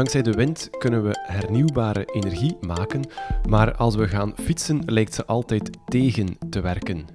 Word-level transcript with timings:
Dankzij 0.00 0.22
de 0.22 0.32
wind 0.32 0.70
kunnen 0.78 1.02
we 1.02 1.18
hernieuwbare 1.22 2.04
energie 2.04 2.56
maken, 2.60 3.02
maar 3.48 3.74
als 3.74 3.94
we 3.94 4.08
gaan 4.08 4.34
fietsen 4.36 4.82
lijkt 4.86 5.14
ze 5.14 5.26
altijd 5.26 5.70
tegen 5.84 6.36
te 6.50 6.60
werken. 6.60 7.06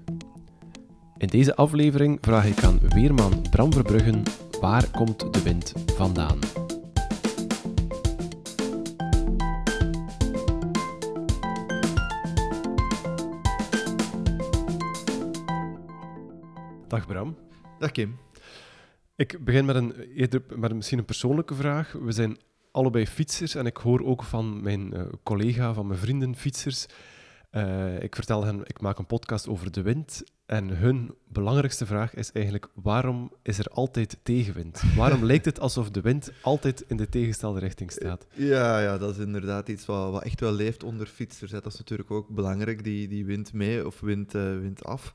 In 1.18 1.28
deze 1.28 1.56
aflevering 1.56 2.18
vraag 2.22 2.46
ik 2.46 2.64
aan 2.64 2.80
weerman 2.80 3.46
Bram 3.50 3.74
Verbruggen 3.74 4.24
waar 4.60 4.92
komt 4.92 5.34
de 5.34 5.44
wind 5.44 5.74
vandaan? 5.96 6.40
Dag 16.88 17.08
Bram. 17.08 17.38
Dag 17.80 17.92
Kim. 17.92 18.18
Ik 19.16 19.44
begin 19.44 19.66
met 19.66 19.76
een, 19.76 19.96
eerder 19.96 20.44
met 20.56 20.74
misschien 20.74 20.98
een 20.98 21.06
persoonlijke 21.06 21.56
vraag. 21.56 21.92
We 21.92 22.12
zijn 22.12 22.38
allebei 22.76 23.08
fietsers 23.08 23.56
en 23.56 23.66
ik 23.66 23.78
hoor 23.78 24.06
ook 24.06 24.24
van 24.24 24.62
mijn 24.62 24.94
uh, 24.94 25.02
collega, 25.24 25.74
van 25.74 25.88
mijn 25.88 26.00
vrienden 26.00 26.36
fietsers. 26.36 26.86
Uh, 27.52 28.02
ik 28.02 28.16
vertel 28.16 28.44
hen, 28.44 28.62
ik 28.64 28.82
maak 28.82 28.98
een 28.98 29.06
podcast 29.06 29.48
over 29.48 29.72
de 29.72 29.82
wind 29.82 30.24
en 30.46 30.70
hun 30.70 31.16
belangrijkste 31.28 31.86
vraag 31.86 32.14
is 32.14 32.32
eigenlijk: 32.32 32.68
waarom 32.74 33.32
is 33.42 33.60
er 33.60 33.66
altijd 33.66 34.18
tegenwind? 34.24 34.82
Waarom 34.96 35.24
lijkt 35.32 35.46
het 35.46 35.60
alsof 35.60 35.90
de 35.90 36.02
wind 36.02 36.32
altijd 36.42 36.84
in 36.88 36.98
de 36.98 37.10
tegenstelde 37.10 37.60
richting 37.60 37.92
staat? 37.92 38.26
Ja, 38.34 38.80
ja 38.80 38.98
dat 38.98 39.18
is 39.18 39.26
inderdaad 39.26 39.70
iets 39.70 39.86
wat, 39.86 40.12
wat 40.12 40.24
echt 40.24 40.40
wel 40.40 40.52
leeft 40.52 40.84
onder 40.84 41.08
fietsers. 41.08 41.52
Hè. 41.52 41.62
Dat 41.62 41.74
is 41.74 41.78
natuurlijk 41.78 42.12
ook 42.12 42.30
belangrijk, 42.30 42.84
die, 42.84 43.08
die 43.08 43.26
wind 43.26 43.54
mee 43.54 43.86
of 43.86 44.00
wind, 44.00 44.36
uh, 44.36 44.60
wind 44.60 44.84
af. 44.84 45.14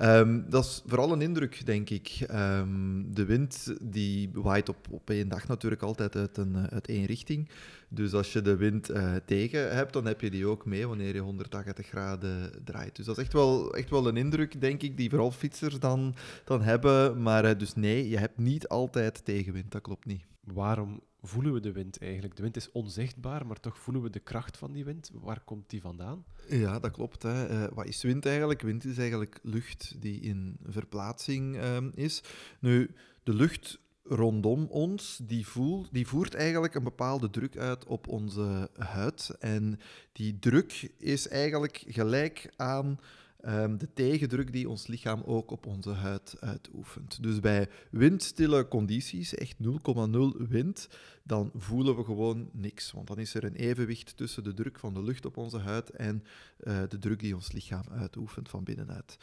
Um, 0.00 0.44
dat 0.48 0.64
is 0.64 0.82
vooral 0.86 1.12
een 1.12 1.22
indruk, 1.22 1.66
denk 1.66 1.90
ik. 1.90 2.26
Um, 2.32 3.14
de 3.14 3.24
wind 3.24 3.74
die 3.82 4.30
waait 4.32 4.68
op, 4.68 4.86
op 4.90 5.10
één 5.10 5.28
dag 5.28 5.48
natuurlijk 5.48 5.82
altijd 5.82 6.16
uit, 6.16 6.36
een, 6.36 6.70
uit 6.70 6.86
één 6.86 7.04
richting. 7.04 7.48
Dus 7.92 8.12
als 8.12 8.32
je 8.32 8.42
de 8.42 8.56
wind 8.56 8.90
uh, 8.90 9.14
tegen 9.24 9.74
hebt, 9.74 9.92
dan 9.92 10.06
heb 10.06 10.20
je 10.20 10.30
die 10.30 10.46
ook 10.46 10.66
mee 10.66 10.86
wanneer 10.86 11.14
je 11.14 11.20
180 11.20 11.86
graden 11.86 12.50
draait. 12.64 12.96
Dus 12.96 13.06
dat 13.06 13.16
is 13.16 13.22
echt 13.22 13.32
wel, 13.32 13.74
echt 13.74 13.90
wel 13.90 14.08
een 14.08 14.16
indruk, 14.16 14.60
denk 14.60 14.69
ik, 14.69 14.69
die 14.78 15.10
vooral 15.10 15.30
fietsers 15.30 15.78
dan, 15.78 16.14
dan 16.44 16.62
hebben. 16.62 17.22
Maar 17.22 17.44
uh, 17.44 17.58
dus 17.58 17.74
nee, 17.74 18.08
je 18.08 18.18
hebt 18.18 18.38
niet 18.38 18.68
altijd 18.68 19.24
tegenwind, 19.24 19.72
dat 19.72 19.82
klopt 19.82 20.06
niet. 20.06 20.24
Waarom 20.40 21.00
voelen 21.22 21.52
we 21.52 21.60
de 21.60 21.72
wind 21.72 21.98
eigenlijk? 21.98 22.36
De 22.36 22.42
wind 22.42 22.56
is 22.56 22.72
onzichtbaar, 22.72 23.46
maar 23.46 23.60
toch 23.60 23.78
voelen 23.78 24.02
we 24.02 24.10
de 24.10 24.20
kracht 24.20 24.56
van 24.56 24.72
die 24.72 24.84
wind. 24.84 25.10
Waar 25.14 25.40
komt 25.44 25.70
die 25.70 25.80
vandaan? 25.80 26.24
Ja, 26.48 26.78
dat 26.78 26.90
klopt. 26.90 27.22
Hè. 27.22 27.50
Uh, 27.50 27.68
wat 27.74 27.86
is 27.86 28.02
wind 28.02 28.26
eigenlijk? 28.26 28.60
Wind 28.60 28.84
is 28.84 28.98
eigenlijk 28.98 29.38
lucht 29.42 29.94
die 29.98 30.20
in 30.20 30.56
verplaatsing 30.62 31.56
is. 31.94 32.22
Nu, 32.60 32.90
de 33.22 33.34
lucht 33.34 33.78
rondom 34.10 34.66
ons, 34.66 35.20
die, 35.22 35.46
voel, 35.46 35.86
die 35.90 36.06
voert 36.06 36.34
eigenlijk 36.34 36.74
een 36.74 36.84
bepaalde 36.84 37.30
druk 37.30 37.56
uit 37.56 37.84
op 37.84 38.08
onze 38.08 38.70
huid. 38.78 39.30
En 39.38 39.80
die 40.12 40.38
druk 40.38 40.92
is 40.98 41.28
eigenlijk 41.28 41.84
gelijk 41.86 42.52
aan 42.56 42.98
um, 43.46 43.78
de 43.78 43.92
tegendruk 43.92 44.52
die 44.52 44.68
ons 44.68 44.86
lichaam 44.86 45.22
ook 45.24 45.50
op 45.50 45.66
onze 45.66 45.90
huid 45.90 46.36
uitoefent. 46.40 47.22
Dus 47.22 47.40
bij 47.40 47.68
windstille 47.90 48.68
condities, 48.68 49.34
echt 49.34 49.56
0,0 49.62 50.48
wind, 50.48 50.88
dan 51.22 51.50
voelen 51.54 51.96
we 51.96 52.04
gewoon 52.04 52.50
niks. 52.52 52.92
Want 52.92 53.06
dan 53.06 53.18
is 53.18 53.34
er 53.34 53.44
een 53.44 53.54
evenwicht 53.54 54.16
tussen 54.16 54.44
de 54.44 54.54
druk 54.54 54.78
van 54.78 54.94
de 54.94 55.02
lucht 55.02 55.26
op 55.26 55.36
onze 55.36 55.58
huid 55.58 55.90
en 55.90 56.24
uh, 56.60 56.80
de 56.88 56.98
druk 56.98 57.20
die 57.20 57.34
ons 57.34 57.52
lichaam 57.52 57.84
uitoefent 57.90 58.48
van 58.48 58.64
binnenuit. 58.64 59.16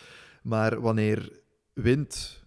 Maar 0.44 0.82
wanneer 0.82 1.42
wind 1.74 2.44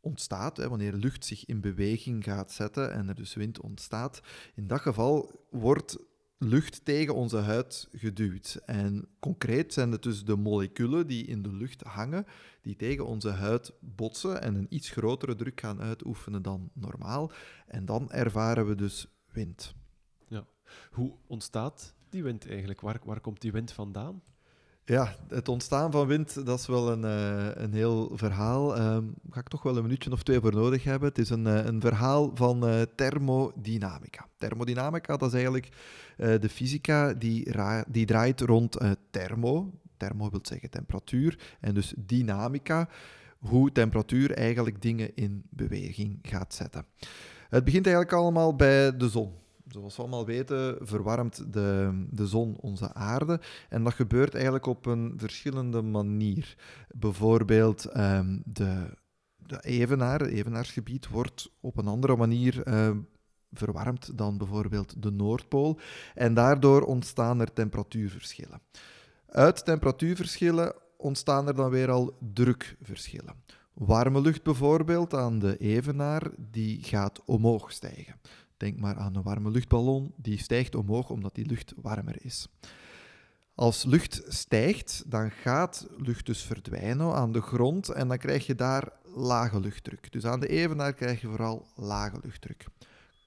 ontstaat, 0.00 0.56
hè, 0.56 0.68
wanneer 0.68 0.92
lucht 0.92 1.24
zich 1.24 1.44
in 1.44 1.60
beweging 1.60 2.24
gaat 2.24 2.52
zetten 2.52 2.92
en 2.92 3.08
er 3.08 3.14
dus 3.14 3.34
wind 3.34 3.60
ontstaat, 3.60 4.20
in 4.54 4.66
dat 4.66 4.80
geval 4.80 5.46
wordt 5.50 5.98
lucht 6.42 6.84
tegen 6.84 7.14
onze 7.14 7.36
huid 7.36 7.88
geduwd. 7.92 8.60
En 8.66 9.08
concreet 9.18 9.72
zijn 9.72 9.92
het 9.92 10.02
dus 10.02 10.24
de 10.24 10.36
moleculen 10.36 11.06
die 11.06 11.26
in 11.26 11.42
de 11.42 11.52
lucht 11.52 11.82
hangen, 11.82 12.26
die 12.62 12.76
tegen 12.76 13.06
onze 13.06 13.30
huid 13.30 13.72
botsen 13.80 14.42
en 14.42 14.54
een 14.54 14.66
iets 14.68 14.90
grotere 14.90 15.34
druk 15.34 15.60
gaan 15.60 15.80
uitoefenen 15.80 16.42
dan 16.42 16.70
normaal. 16.72 17.32
En 17.66 17.84
dan 17.84 18.10
ervaren 18.10 18.66
we 18.66 18.74
dus 18.74 19.06
wind. 19.32 19.74
Ja. 20.28 20.46
Hoe 20.90 21.14
ontstaat 21.26 21.94
die 22.08 22.22
wind 22.22 22.48
eigenlijk? 22.48 22.80
Waar, 22.80 23.00
waar 23.04 23.20
komt 23.20 23.40
die 23.40 23.52
wind 23.52 23.72
vandaan? 23.72 24.22
Ja, 24.84 25.14
het 25.28 25.48
ontstaan 25.48 25.92
van 25.92 26.06
wind, 26.06 26.46
dat 26.46 26.58
is 26.58 26.66
wel 26.66 26.92
een, 26.92 27.04
uh, 27.04 27.62
een 27.62 27.72
heel 27.72 28.10
verhaal. 28.14 28.68
Daar 28.68 28.94
um, 28.94 29.14
ga 29.30 29.40
ik 29.40 29.48
toch 29.48 29.62
wel 29.62 29.76
een 29.76 29.82
minuutje 29.82 30.12
of 30.12 30.22
twee 30.22 30.40
voor 30.40 30.54
nodig 30.54 30.84
hebben. 30.84 31.08
Het 31.08 31.18
is 31.18 31.30
een, 31.30 31.46
uh, 31.46 31.64
een 31.64 31.80
verhaal 31.80 32.30
van 32.34 32.68
uh, 32.68 32.80
thermodynamica. 32.94 34.28
Thermodynamica, 34.36 35.16
dat 35.16 35.28
is 35.28 35.34
eigenlijk 35.34 35.68
de 36.16 36.48
fysica 36.48 37.14
die, 37.14 37.50
die 37.88 38.06
draait 38.06 38.40
rond 38.40 38.78
thermo. 39.10 39.70
Thermo 39.96 40.30
wil 40.30 40.40
zeggen 40.42 40.70
temperatuur. 40.70 41.56
En 41.60 41.74
dus 41.74 41.94
dynamica, 41.96 42.88
hoe 43.38 43.72
temperatuur 43.72 44.32
eigenlijk 44.32 44.82
dingen 44.82 45.14
in 45.14 45.42
beweging 45.50 46.18
gaat 46.22 46.54
zetten. 46.54 46.84
Het 47.48 47.64
begint 47.64 47.86
eigenlijk 47.86 48.14
allemaal 48.16 48.56
bij 48.56 48.96
de 48.96 49.08
zon. 49.08 49.32
Zoals 49.72 49.96
we 49.96 50.02
allemaal 50.02 50.26
weten, 50.26 50.76
verwarmt 50.80 51.52
de, 51.52 51.90
de 52.10 52.26
zon 52.26 52.56
onze 52.60 52.94
aarde. 52.94 53.40
En 53.68 53.84
dat 53.84 53.94
gebeurt 53.94 54.34
eigenlijk 54.34 54.66
op 54.66 54.86
een 54.86 55.14
verschillende 55.16 55.82
manier. 55.82 56.56
Bijvoorbeeld 56.88 57.96
um, 57.96 58.42
de, 58.44 58.96
de 59.36 59.60
evenaar, 59.62 60.20
het 60.20 60.30
evenaarsgebied, 60.30 61.08
wordt 61.08 61.50
op 61.60 61.76
een 61.76 61.86
andere 61.86 62.16
manier 62.16 62.68
uh, 62.68 62.90
verwarmd 63.52 64.18
dan 64.18 64.38
bijvoorbeeld 64.38 65.02
de 65.02 65.10
Noordpool. 65.10 65.78
En 66.14 66.34
daardoor 66.34 66.82
ontstaan 66.82 67.40
er 67.40 67.52
temperatuurverschillen. 67.52 68.60
Uit 69.26 69.64
temperatuurverschillen 69.64 70.74
ontstaan 70.96 71.48
er 71.48 71.54
dan 71.54 71.70
weer 71.70 71.90
al 71.90 72.16
drukverschillen. 72.32 73.34
Warme 73.72 74.20
lucht 74.20 74.42
bijvoorbeeld 74.42 75.14
aan 75.14 75.38
de 75.38 75.56
evenaar, 75.56 76.30
die 76.36 76.82
gaat 76.82 77.24
omhoog 77.24 77.72
stijgen. 77.72 78.14
Denk 78.62 78.80
maar 78.80 78.96
aan 78.96 79.16
een 79.16 79.22
warme 79.22 79.50
luchtballon, 79.50 80.12
die 80.16 80.38
stijgt 80.38 80.74
omhoog 80.74 81.10
omdat 81.10 81.34
die 81.34 81.46
lucht 81.46 81.72
warmer 81.76 82.24
is. 82.24 82.48
Als 83.54 83.84
lucht 83.84 84.22
stijgt, 84.28 85.04
dan 85.06 85.30
gaat 85.30 85.86
lucht 85.96 86.26
dus 86.26 86.42
verdwijnen 86.42 87.14
aan 87.14 87.32
de 87.32 87.40
grond 87.40 87.88
en 87.88 88.08
dan 88.08 88.18
krijg 88.18 88.46
je 88.46 88.54
daar 88.54 88.92
lage 89.14 89.60
luchtdruk. 89.60 90.12
Dus 90.12 90.24
aan 90.24 90.40
de 90.40 90.46
evenaar 90.46 90.92
krijg 90.92 91.20
je 91.20 91.26
vooral 91.28 91.66
lage 91.76 92.18
luchtdruk. 92.22 92.64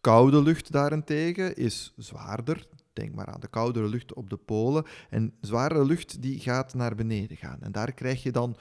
Koude 0.01 0.41
lucht 0.41 0.71
daarentegen 0.71 1.55
is 1.55 1.93
zwaarder. 1.97 2.67
Denk 2.93 3.15
maar 3.15 3.27
aan 3.27 3.39
de 3.39 3.47
koudere 3.47 3.87
lucht 3.87 4.13
op 4.13 4.29
de 4.29 4.37
polen. 4.37 4.85
En 5.09 5.33
zwaardere 5.41 5.85
lucht 5.85 6.21
die 6.21 6.39
gaat 6.39 6.73
naar 6.73 6.95
beneden 6.95 7.37
gaan. 7.37 7.61
En 7.61 7.71
daar 7.71 7.93
krijg 7.93 8.23
je 8.23 8.31
dan 8.31 8.57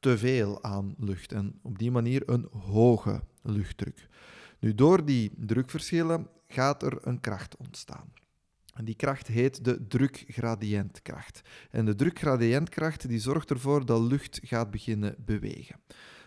te 0.00 0.18
veel 0.18 0.62
aan 0.62 0.94
lucht. 0.98 1.32
En 1.32 1.58
op 1.62 1.78
die 1.78 1.90
manier 1.90 2.22
een 2.26 2.48
hoge 2.52 3.22
luchtdruk. 3.42 4.08
Nu, 4.58 4.74
door 4.74 5.04
die 5.04 5.32
drukverschillen 5.36 6.28
gaat 6.48 6.82
er 6.82 7.06
een 7.06 7.20
kracht 7.20 7.56
ontstaan. 7.56 8.12
En 8.74 8.84
die 8.84 8.94
kracht 8.94 9.26
heet 9.26 9.64
de 9.64 9.86
drukgradiëntkracht. 9.86 11.40
En 11.70 11.84
de 11.84 11.94
drukgradiëntkracht 11.94 13.08
die 13.08 13.18
zorgt 13.18 13.50
ervoor 13.50 13.86
dat 13.86 14.00
lucht 14.00 14.40
gaat 14.42 14.70
beginnen 14.70 15.14
bewegen. 15.18 15.80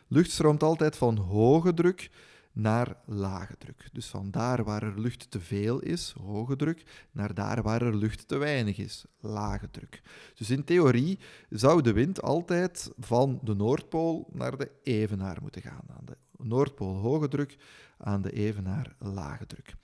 Lucht 0.08 0.32
stroomt 0.32 0.64
altijd 0.64 0.96
van 0.96 1.18
hoge 1.18 1.74
druk 1.74 2.10
naar 2.52 2.98
lage 3.06 3.58
druk. 3.58 3.90
Dus 3.92 4.08
van 4.08 4.32
daar 4.32 4.64
waar 4.64 4.84
er 4.84 5.00
lucht 5.00 5.32
te 5.32 5.40
veel 5.40 5.80
is, 5.80 6.16
hoge 6.22 6.56
druk, 6.56 6.84
naar 7.12 7.34
daar 7.34 7.62
waar 7.62 7.82
er 7.82 7.96
lucht 7.96 8.28
te 8.28 8.38
weinig 8.38 8.78
is, 8.78 9.06
lage 9.20 9.70
druk. 9.72 10.02
Dus 10.36 10.50
in 10.50 10.64
theorie 10.64 11.20
zou 11.50 11.82
de 11.82 11.94
wind 11.94 12.22
altijd 12.22 12.92
van 12.98 13.40
de 13.44 13.56
Noordpool 13.56 14.30
naar 14.32 14.58
de 14.58 14.72
evenaar 14.84 15.38
moeten 15.42 15.62
gaan. 15.62 15.86
Aan 15.88 16.06
de 16.06 16.18
Noordpool 16.38 16.96
hoge 16.96 17.28
druk, 17.28 17.58
aan 18.00 18.22
de 18.22 18.32
evenaar 18.32 18.96
lage 19.00 19.46
druk. 19.46 19.76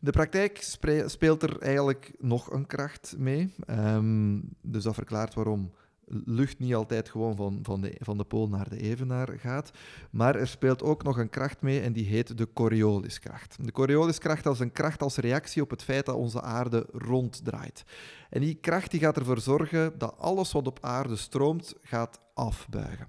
In 0.00 0.04
de 0.04 0.10
praktijk 0.10 0.76
speelt 1.06 1.42
er 1.42 1.60
eigenlijk 1.60 2.14
nog 2.18 2.52
een 2.52 2.66
kracht 2.66 3.14
mee. 3.18 3.54
Um, 3.70 4.48
dus 4.62 4.82
dat 4.82 4.94
verklaart 4.94 5.34
waarom 5.34 5.72
lucht 6.08 6.58
niet 6.58 6.74
altijd 6.74 7.08
gewoon 7.08 7.36
van, 7.36 7.58
van, 7.62 7.80
de, 7.80 7.96
van 7.98 8.18
de 8.18 8.24
pool 8.24 8.48
naar 8.48 8.68
de 8.68 8.80
evenaar 8.80 9.28
gaat. 9.38 9.70
Maar 10.10 10.34
er 10.34 10.46
speelt 10.46 10.82
ook 10.82 11.02
nog 11.02 11.18
een 11.18 11.30
kracht 11.30 11.62
mee 11.62 11.80
en 11.80 11.92
die 11.92 12.06
heet 12.06 12.38
de 12.38 12.52
Corioliskracht. 12.52 13.56
De 13.64 13.72
Corioliskracht 13.72 14.46
is 14.46 14.58
een 14.58 14.72
kracht 14.72 15.02
als 15.02 15.16
reactie 15.16 15.62
op 15.62 15.70
het 15.70 15.82
feit 15.82 16.06
dat 16.06 16.14
onze 16.14 16.42
aarde 16.42 16.86
ronddraait. 16.92 17.82
En 18.30 18.40
die 18.40 18.54
kracht 18.54 18.90
die 18.90 19.00
gaat 19.00 19.16
ervoor 19.16 19.40
zorgen 19.40 19.98
dat 19.98 20.14
alles 20.18 20.52
wat 20.52 20.66
op 20.66 20.78
aarde 20.80 21.16
stroomt, 21.16 21.74
gaat 21.82 22.20
afbuigen. 22.34 23.08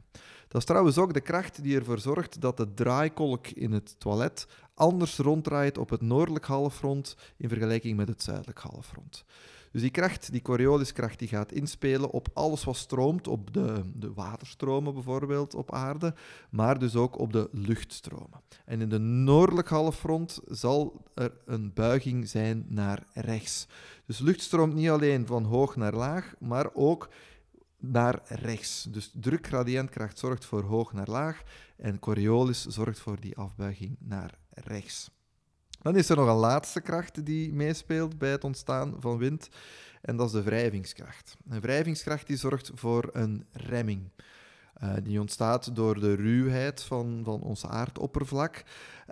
Dat 0.50 0.62
is 0.62 0.68
trouwens 0.68 0.98
ook 0.98 1.14
de 1.14 1.22
kracht 1.22 1.64
die 1.64 1.76
ervoor 1.76 2.00
zorgt 2.00 2.42
dat 2.42 2.58
de 2.58 2.74
draaikolk 2.74 3.48
in 3.48 3.72
het 3.72 4.00
toilet 4.00 4.48
anders 4.74 5.18
ronddraait 5.18 5.78
op 5.78 5.90
het 5.90 6.02
noordelijk 6.02 6.46
halfrond 6.46 7.16
in 7.38 7.50
vergelijking 7.50 7.98
met 7.98 8.08
het 8.08 8.24
zuidelijk 8.24 8.60
halfrond. 8.60 9.26
Dus 9.72 9.82
die 9.82 9.92
kracht, 9.92 10.32
die 10.32 10.42
Corioliskracht, 10.42 11.20
die 11.20 11.28
gaat 11.28 11.52
inspelen 11.52 12.12
op 12.12 12.28
alles 12.34 12.64
wat 12.64 12.76
stroomt, 12.76 13.28
op 13.28 13.54
de, 13.54 13.82
de 13.96 14.14
waterstromen 14.14 14.94
bijvoorbeeld 14.94 15.54
op 15.54 15.74
aarde, 15.74 16.14
maar 16.50 16.80
dus 16.80 16.96
ook 16.96 17.20
op 17.20 17.34
de 17.34 17.50
luchtstromen. 17.52 18.42
En 18.66 18.82
in 18.82 18.90
de 18.90 18.98
noordelijke 18.98 19.74
halfrond 19.74 20.40
zal 20.48 21.04
er 21.14 21.32
een 21.46 21.74
buiging 21.74 22.30
zijn 22.30 22.66
naar 22.68 23.04
rechts. 23.14 23.68
Dus 24.06 24.20
lucht 24.20 24.42
stroomt 24.42 24.74
niet 24.74 24.90
alleen 24.90 25.26
van 25.26 25.44
hoog 25.44 25.76
naar 25.76 25.94
laag, 25.94 26.34
maar 26.40 26.70
ook 26.74 27.10
naar 27.80 28.20
rechts. 28.26 28.84
Dus 28.84 29.12
drukgradiëntkracht 29.14 30.20
zorgt 30.20 30.46
voor 30.46 30.64
hoog 30.64 30.94
naar 30.94 31.10
laag 31.10 31.42
en 31.78 32.00
Coriolis 32.00 32.66
zorgt 32.66 33.00
voor 33.00 33.20
die 33.20 33.38
afbuiging 33.38 33.96
naar 34.00 34.38
rechts. 34.50 35.10
Dan 35.82 35.96
is 35.96 36.10
er 36.10 36.16
nog 36.16 36.28
een 36.28 36.36
laatste 36.36 36.82
kracht 36.82 37.26
die 37.26 37.54
meespeelt 37.54 38.18
bij 38.18 38.32
het 38.32 38.44
ontstaan 38.44 38.96
van 39.00 39.18
wind, 39.18 39.50
en 40.02 40.16
dat 40.16 40.26
is 40.26 40.32
de 40.32 40.44
wrijvingskracht. 40.44 41.36
Een 41.50 41.62
wrijvingskracht 41.62 42.28
die 42.28 42.38
zorgt 42.38 42.72
voor 42.74 43.10
een 43.12 43.46
remming. 43.52 44.10
Uh, 44.84 44.90
die 45.04 45.20
ontstaat 45.20 45.76
door 45.76 46.00
de 46.00 46.16
ruwheid 46.16 46.84
van, 46.84 47.22
van 47.24 47.42
ons 47.42 47.66
aardoppervlak. 47.66 48.64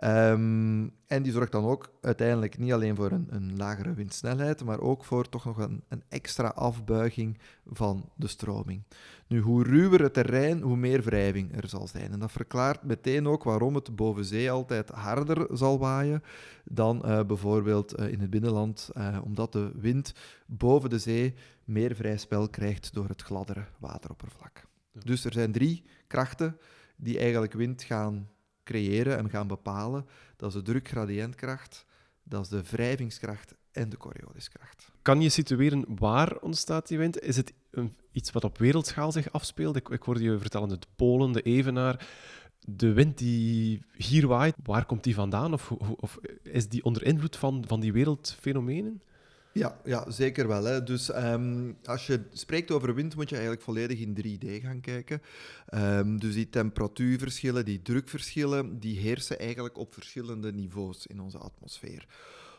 Um, 0.03 0.91
en 1.07 1.23
die 1.23 1.31
zorgt 1.31 1.51
dan 1.51 1.65
ook 1.65 1.91
uiteindelijk 2.01 2.57
niet 2.57 2.73
alleen 2.73 2.95
voor 2.95 3.11
een, 3.11 3.27
een 3.29 3.57
lagere 3.57 3.93
windsnelheid, 3.93 4.63
maar 4.63 4.79
ook 4.79 5.03
voor 5.03 5.29
toch 5.29 5.45
nog 5.45 5.57
een, 5.57 5.83
een, 5.87 6.03
extra 6.09 6.47
afbuiging 6.47 7.37
van 7.65 8.09
de 8.15 8.27
stroming. 8.27 8.83
Nu, 9.27 9.39
hoe 9.39 9.63
ruwer 9.63 10.01
het 10.01 10.13
terrein, 10.13 10.61
hoe 10.61 10.77
meer 10.77 11.01
wrijving 11.01 11.61
er 11.61 11.67
zal 11.67 11.87
zijn. 11.87 12.11
En 12.11 12.19
dat 12.19 12.31
verklaart 12.31 12.83
meteen 12.83 13.27
ook 13.27 13.43
waarom 13.43 13.75
het 13.75 13.95
boven 13.95 14.25
zee 14.25 14.51
altijd 14.51 14.89
harder 14.89 15.47
zal 15.51 15.79
waaien 15.79 16.23
dan 16.63 17.01
uh, 17.05 17.23
bijvoorbeeld 17.23 17.99
uh, 17.99 18.11
in 18.11 18.19
het 18.19 18.29
binnenland, 18.29 18.89
omdat 19.23 19.51
de 19.51 19.71
wind 19.75 20.13
boven 20.45 20.89
de 20.89 20.99
zee 20.99 21.33
meer 21.63 21.95
vrij 21.95 22.17
spel 22.17 22.49
krijgt 22.49 22.93
door 22.93 23.07
het 23.07 23.21
gladdere 23.21 23.65
wateroppervlak. 23.79 24.66
Dus 25.03 25.25
er 25.25 25.33
zijn 25.33 25.51
drie 25.51 25.83
krachten 26.07 26.57
die 26.95 27.17
eigenlijk 27.19 27.53
wind 27.53 27.83
gaan 27.83 28.29
creëren 28.63 29.17
en 29.17 29.29
gaan 29.29 29.47
bepalen. 29.47 30.05
Dat 30.35 30.49
is 30.49 30.55
de 30.55 30.61
drukgradiëntkracht, 30.61 31.85
dat 32.23 32.41
is 32.41 32.49
de 32.49 32.63
wrijvingskracht 32.63 33.55
en 33.71 33.89
de 33.89 33.97
Corioliskracht. 33.97 34.91
Kan 35.01 35.21
je 35.21 35.29
situeren 35.29 35.85
waar 35.87 36.37
ontstaat 36.37 36.87
die 36.87 36.97
wind? 36.97 37.19
Is 37.19 37.37
het 37.37 37.53
iets 38.11 38.31
wat 38.31 38.43
op 38.43 38.57
wereldschaal 38.57 39.11
zich 39.11 39.31
afspeelt? 39.31 39.75
Ik, 39.75 39.89
ik 39.89 40.03
hoorde 40.03 40.23
je 40.23 40.39
vertellen, 40.39 40.69
de 40.69 40.79
Polen, 40.95 41.31
de 41.31 41.41
Evenaar. 41.41 42.07
De 42.59 42.93
wind 42.93 43.17
die 43.17 43.83
hier 43.95 44.27
waait, 44.27 44.55
waar 44.63 44.85
komt 44.85 45.03
die 45.03 45.15
vandaan? 45.15 45.53
Of, 45.53 45.71
of 45.71 46.19
is 46.43 46.69
die 46.69 46.83
onder 46.83 47.03
invloed 47.03 47.35
van, 47.35 47.63
van 47.67 47.79
die 47.79 47.93
wereldfenomenen? 47.93 49.01
Ja, 49.57 49.79
ja 49.83 50.11
zeker 50.11 50.47
wel. 50.47 50.63
Hè. 50.63 50.83
Dus 50.83 51.15
um, 51.15 51.77
als 51.83 52.07
je 52.07 52.21
spreekt 52.31 52.71
over 52.71 52.95
wind, 52.95 53.15
moet 53.15 53.29
je 53.29 53.35
eigenlijk 53.35 53.63
volledig 53.63 53.99
in 53.99 54.39
3D 54.39 54.61
gaan 54.61 54.81
kijken. 54.81 55.21
Um, 55.73 56.19
dus 56.19 56.33
die 56.33 56.49
temperatuurverschillen, 56.49 57.65
die 57.65 57.81
drukverschillen, 57.81 58.79
die 58.79 58.99
heersen 58.99 59.39
eigenlijk 59.39 59.77
op 59.77 59.93
verschillende 59.93 60.53
niveaus 60.53 61.07
in 61.07 61.19
onze 61.19 61.37
atmosfeer. 61.37 62.07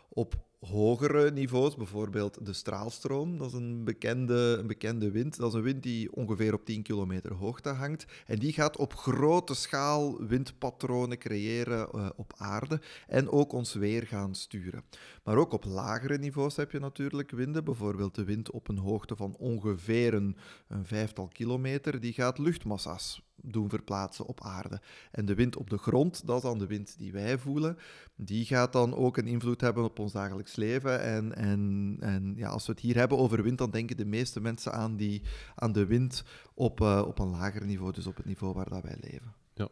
Op 0.08 0.47
hogere 0.60 1.30
niveaus, 1.30 1.76
bijvoorbeeld 1.76 2.46
de 2.46 2.52
straalstroom. 2.52 3.38
Dat 3.38 3.46
is 3.46 3.52
een 3.52 3.84
bekende, 3.84 4.56
een 4.58 4.66
bekende 4.66 5.10
wind. 5.10 5.36
Dat 5.36 5.48
is 5.48 5.54
een 5.54 5.62
wind 5.62 5.82
die 5.82 6.12
ongeveer 6.12 6.54
op 6.54 6.64
10 6.64 6.82
kilometer 6.82 7.34
hoogte 7.34 7.68
hangt. 7.68 8.06
En 8.26 8.38
die 8.38 8.52
gaat 8.52 8.76
op 8.76 8.94
grote 8.94 9.54
schaal 9.54 10.26
windpatronen 10.26 11.18
creëren 11.18 11.88
uh, 11.94 12.08
op 12.16 12.32
aarde 12.36 12.80
en 13.06 13.30
ook 13.30 13.52
ons 13.52 13.74
weer 13.74 14.06
gaan 14.06 14.34
sturen. 14.34 14.84
Maar 15.24 15.36
ook 15.36 15.52
op 15.52 15.64
lagere 15.64 16.18
niveaus 16.18 16.56
heb 16.56 16.70
je 16.70 16.78
natuurlijk 16.78 17.30
winden. 17.30 17.64
Bijvoorbeeld 17.64 18.14
de 18.14 18.24
wind 18.24 18.50
op 18.50 18.68
een 18.68 18.78
hoogte 18.78 19.16
van 19.16 19.36
ongeveer 19.36 20.14
een, 20.14 20.36
een 20.68 20.86
vijftal 20.86 21.28
kilometer. 21.28 22.00
Die 22.00 22.12
gaat 22.12 22.38
luchtmassa's 22.38 23.27
doen 23.42 23.68
verplaatsen 23.68 24.26
op 24.26 24.44
aarde. 24.44 24.80
En 25.10 25.24
de 25.26 25.34
wind 25.34 25.56
op 25.56 25.70
de 25.70 25.78
grond, 25.78 26.26
dat 26.26 26.36
is 26.36 26.42
dan 26.42 26.58
de 26.58 26.66
wind 26.66 26.98
die 26.98 27.12
wij 27.12 27.38
voelen, 27.38 27.78
die 28.16 28.44
gaat 28.44 28.72
dan 28.72 28.94
ook 28.94 29.16
een 29.16 29.26
invloed 29.26 29.60
hebben 29.60 29.84
op 29.84 29.98
ons 29.98 30.12
dagelijks 30.12 30.56
leven. 30.56 31.02
En, 31.02 31.34
en, 31.34 31.96
en 32.00 32.34
ja, 32.36 32.48
als 32.48 32.66
we 32.66 32.72
het 32.72 32.80
hier 32.80 32.96
hebben 32.96 33.18
over 33.18 33.42
wind, 33.42 33.58
dan 33.58 33.70
denken 33.70 33.96
de 33.96 34.04
meeste 34.04 34.40
mensen 34.40 34.72
aan, 34.72 34.96
die, 34.96 35.22
aan 35.54 35.72
de 35.72 35.86
wind 35.86 36.24
op, 36.54 36.80
uh, 36.80 37.04
op 37.06 37.18
een 37.18 37.30
lager 37.30 37.66
niveau, 37.66 37.92
dus 37.92 38.06
op 38.06 38.16
het 38.16 38.26
niveau 38.26 38.54
waar 38.54 38.68
dat 38.68 38.82
wij 38.82 38.96
leven. 39.00 39.34
Ja. 39.58 39.68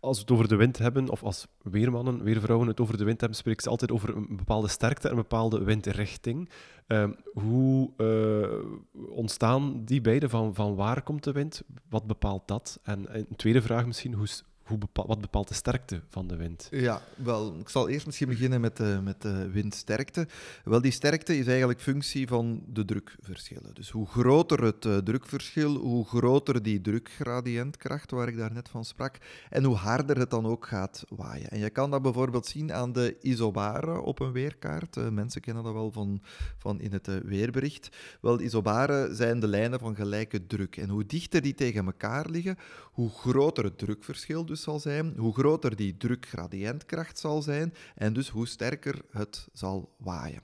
Als 0.00 0.16
we 0.16 0.22
het 0.22 0.30
over 0.30 0.48
de 0.48 0.56
wind 0.56 0.78
hebben, 0.78 1.08
of 1.08 1.22
als 1.22 1.46
weermannen, 1.62 2.22
weervrouwen 2.22 2.68
het 2.68 2.80
over 2.80 2.96
de 2.96 3.04
wind 3.04 3.20
hebben, 3.20 3.38
spreken 3.38 3.62
ze 3.62 3.68
altijd 3.68 3.90
over 3.90 4.16
een 4.16 4.36
bepaalde 4.36 4.68
sterkte 4.68 5.06
en 5.08 5.10
een 5.10 5.20
bepaalde 5.20 5.64
windrichting. 5.64 6.50
Uh, 6.88 7.08
hoe 7.32 7.90
uh, 7.96 9.10
ontstaan 9.10 9.84
die 9.84 10.00
beide? 10.00 10.28
Van, 10.28 10.54
van 10.54 10.74
waar 10.74 11.02
komt 11.02 11.24
de 11.24 11.32
wind? 11.32 11.62
Wat 11.88 12.06
bepaalt 12.06 12.48
dat? 12.48 12.80
En, 12.82 13.08
en 13.08 13.26
een 13.28 13.36
tweede 13.36 13.62
vraag 13.62 13.86
misschien, 13.86 14.14
hoe, 14.14 14.26
hoe 14.66 14.78
wat 14.92 15.20
bepaalt 15.20 15.48
de 15.48 15.54
sterkte 15.54 16.00
van 16.08 16.26
de 16.26 16.36
wind? 16.36 16.68
Ja, 16.70 17.02
wel, 17.16 17.58
ik 17.58 17.68
zal 17.68 17.88
eerst 17.88 18.06
misschien 18.06 18.28
beginnen 18.28 18.60
met 18.60 18.76
de, 18.76 19.00
met 19.02 19.22
de 19.22 19.50
windsterkte. 19.50 20.28
Wel, 20.64 20.80
die 20.80 20.90
sterkte 20.90 21.38
is 21.38 21.46
eigenlijk 21.46 21.80
functie 21.80 22.28
van 22.28 22.62
de 22.68 22.84
drukverschillen. 22.84 23.74
Dus 23.74 23.90
hoe 23.90 24.06
groter 24.06 24.62
het 24.62 24.84
uh, 24.84 24.96
drukverschil, 24.96 25.74
hoe 25.74 26.04
groter 26.04 26.62
die 26.62 26.80
drukgradiëntkracht 26.80 28.10
waar 28.10 28.28
ik 28.28 28.36
daar 28.36 28.52
net 28.52 28.68
van 28.68 28.84
sprak, 28.84 29.18
en 29.50 29.64
hoe 29.64 29.76
harder 29.76 30.18
het 30.18 30.30
dan 30.30 30.46
ook 30.46 30.66
gaat 30.66 31.04
waaien. 31.08 31.48
En 31.50 31.58
je 31.58 31.70
kan 31.70 31.90
dat 31.90 32.02
bijvoorbeeld 32.02 32.46
zien 32.46 32.72
aan 32.72 32.92
de 32.92 33.16
isobaren 33.20 34.02
op 34.02 34.20
een 34.20 34.32
weerkaart. 34.32 35.10
Mensen 35.10 35.40
kennen 35.40 35.64
dat 35.64 35.72
wel 35.72 35.90
van, 35.90 36.22
van 36.58 36.80
in 36.80 36.92
het 36.92 37.24
weerbericht. 37.24 37.96
Wel, 38.20 38.40
isobaren 38.40 39.16
zijn 39.16 39.40
de 39.40 39.48
lijnen 39.48 39.78
van 39.78 39.94
gelijke 39.94 40.46
druk. 40.46 40.76
En 40.76 40.88
hoe 40.88 41.06
dichter 41.06 41.42
die 41.42 41.54
tegen 41.54 41.86
elkaar 41.86 42.30
liggen, 42.30 42.56
hoe 42.92 43.10
groter 43.10 43.64
het 43.64 43.78
drukverschil 43.78 44.44
dus 44.46 44.55
zal 44.62 44.80
zijn, 44.80 45.14
hoe 45.16 45.34
groter 45.34 45.76
die 45.76 45.96
drukgradiëntkracht 45.96 47.18
zal 47.18 47.42
zijn 47.42 47.74
en 47.94 48.12
dus 48.12 48.28
hoe 48.28 48.46
sterker 48.46 49.00
het 49.10 49.48
zal 49.52 49.94
waaien. 49.98 50.42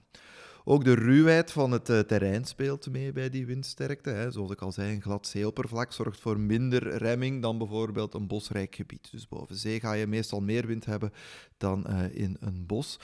Ook 0.64 0.84
de 0.84 0.94
ruwheid 0.94 1.52
van 1.52 1.70
het 1.70 1.88
uh, 1.88 1.98
terrein 1.98 2.44
speelt 2.44 2.90
mee 2.90 3.12
bij 3.12 3.30
die 3.30 3.46
windsterkte. 3.46 4.28
Zoals 4.30 4.50
ik 4.50 4.60
al 4.60 4.72
zei, 4.72 4.94
een 4.94 5.02
glad 5.02 5.26
zeeoppervlak 5.26 5.92
zorgt 5.92 6.20
voor 6.20 6.40
minder 6.40 6.96
remming 6.96 7.42
dan 7.42 7.58
bijvoorbeeld 7.58 8.14
een 8.14 8.26
bosrijk 8.26 8.74
gebied. 8.74 9.10
Dus 9.10 9.28
boven 9.28 9.56
zee 9.56 9.80
ga 9.80 9.92
je 9.92 10.06
meestal 10.06 10.40
meer 10.40 10.66
wind 10.66 10.84
hebben 10.84 11.12
dan 11.56 11.86
uh, 11.88 12.14
in 12.14 12.36
een 12.40 12.66
bos. 12.66 12.98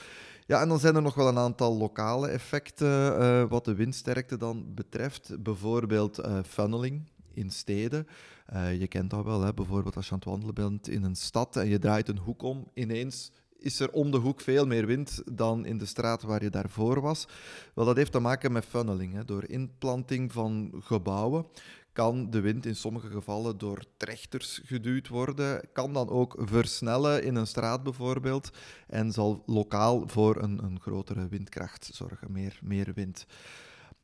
Ja, 0.45 0.61
en 0.61 0.67
dan 0.67 0.79
zijn 0.79 0.95
er 0.95 1.01
nog 1.01 1.15
wel 1.15 1.27
een 1.27 1.37
aantal 1.37 1.77
lokale 1.77 2.27
effecten 2.27 3.19
uh, 3.19 3.43
wat 3.49 3.65
de 3.65 3.75
windsterkte 3.75 4.37
dan 4.37 4.73
betreft. 4.73 5.43
Bijvoorbeeld 5.43 6.21
funneling 6.47 7.09
in 7.33 7.49
steden. 7.49 8.07
Uh, 8.53 8.79
je 8.79 8.87
kent 8.87 9.09
dat 9.09 9.25
wel, 9.25 9.41
hè? 9.41 9.53
bijvoorbeeld 9.53 9.95
als 9.95 10.05
je 10.05 10.11
aan 10.11 10.17
het 10.17 10.27
wandelen 10.27 10.55
bent 10.55 10.89
in 10.89 11.03
een 11.03 11.15
stad 11.15 11.55
en 11.55 11.67
je 11.67 11.79
draait 11.79 12.09
een 12.09 12.17
hoek 12.17 12.41
om, 12.41 12.67
ineens 12.73 13.31
is 13.57 13.79
er 13.79 13.91
om 13.91 14.11
de 14.11 14.17
hoek 14.17 14.41
veel 14.41 14.65
meer 14.65 14.85
wind 14.85 15.21
dan 15.31 15.65
in 15.65 15.77
de 15.77 15.85
straat 15.85 16.21
waar 16.21 16.43
je 16.43 16.49
daarvoor 16.49 17.01
was. 17.01 17.27
Wel, 17.73 17.85
dat 17.85 17.95
heeft 17.95 18.11
te 18.11 18.19
maken 18.19 18.51
met 18.51 18.65
funneling. 18.65 19.13
Hè. 19.13 19.25
Door 19.25 19.49
inplanting 19.49 20.31
van 20.31 20.71
gebouwen 20.79 21.45
kan 21.93 22.29
de 22.29 22.39
wind 22.39 22.65
in 22.65 22.75
sommige 22.75 23.09
gevallen 23.09 23.57
door 23.57 23.83
trechters 23.97 24.61
geduwd 24.65 25.07
worden, 25.07 25.61
kan 25.73 25.93
dan 25.93 26.09
ook 26.09 26.35
versnellen 26.39 27.23
in 27.23 27.35
een 27.35 27.47
straat 27.47 27.83
bijvoorbeeld 27.83 28.49
en 28.87 29.11
zal 29.11 29.43
lokaal 29.45 30.07
voor 30.07 30.41
een, 30.41 30.63
een 30.63 30.79
grotere 30.79 31.27
windkracht 31.27 31.89
zorgen, 31.93 32.31
meer, 32.31 32.59
meer 32.63 32.91
wind. 32.93 33.25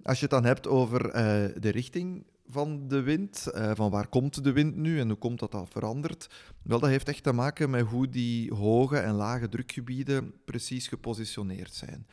Als 0.04 0.20
je 0.20 0.26
het 0.26 0.34
dan 0.34 0.46
hebt 0.46 0.68
over 0.68 1.06
uh, 1.06 1.14
de 1.62 1.70
richting 1.70 2.26
van 2.48 2.88
de 2.88 3.02
wind. 3.02 3.48
Uh, 3.56 3.72
van 3.76 3.92
waar 3.92 4.08
komt 4.08 4.44
de 4.44 4.52
wind 4.52 4.76
nu 4.76 5.00
en 5.00 5.08
hoe 5.08 5.18
komt 5.18 5.40
dat 5.40 5.52
dat 5.52 5.70
verandert? 5.70 6.30
Wel, 6.62 6.80
dat 6.80 6.90
heeft 6.90 7.08
echt 7.08 7.24
te 7.24 7.32
maken 7.32 7.70
met 7.70 7.86
hoe 7.86 8.10
die 8.10 8.54
hoge 8.54 8.98
en 8.98 9.14
lage 9.14 9.50
drukgebieden 9.50 10.34
precies 10.46 10.88
gepositioneerd 10.88 11.74
zijn. 11.74 12.08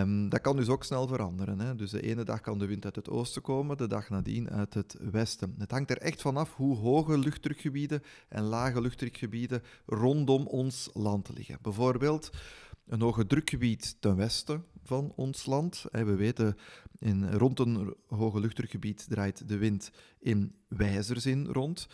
Um, 0.00 0.28
dat 0.28 0.40
kan 0.40 0.56
dus 0.56 0.68
ook 0.68 0.84
snel 0.84 1.06
veranderen. 1.06 1.60
Hè. 1.60 1.74
Dus 1.74 1.90
de 1.90 2.02
ene 2.02 2.24
dag 2.24 2.40
kan 2.40 2.58
de 2.58 2.66
wind 2.66 2.84
uit 2.84 2.96
het 2.96 3.08
oosten 3.08 3.42
komen, 3.42 3.76
de 3.76 3.86
dag 3.86 4.10
nadien 4.10 4.50
uit 4.50 4.74
het 4.74 4.96
westen. 5.10 5.54
Het 5.58 5.70
hangt 5.70 5.90
er 5.90 5.98
echt 5.98 6.20
vanaf 6.20 6.54
hoe 6.54 6.76
hoge 6.76 7.18
luchtdrukgebieden 7.18 8.02
en 8.28 8.42
lage 8.42 8.80
luchtdrukgebieden 8.80 9.62
rondom 9.86 10.46
ons 10.46 10.90
land 10.92 11.30
liggen. 11.34 11.58
Bijvoorbeeld 11.62 12.30
een 12.92 13.00
hoge 13.00 13.26
drukgebied 13.26 13.96
ten 14.00 14.16
westen 14.16 14.64
van 14.82 15.12
ons 15.16 15.46
land. 15.46 15.84
We 15.90 16.14
weten, 16.14 16.56
in, 16.98 17.32
rond 17.32 17.58
een 17.58 17.94
hoge 18.06 18.40
luchtdrukgebied 18.40 19.06
draait 19.08 19.48
de 19.48 19.56
wind 19.56 19.90
in 20.18 20.54
wijzerzin 20.68 21.46
rond. 21.46 21.86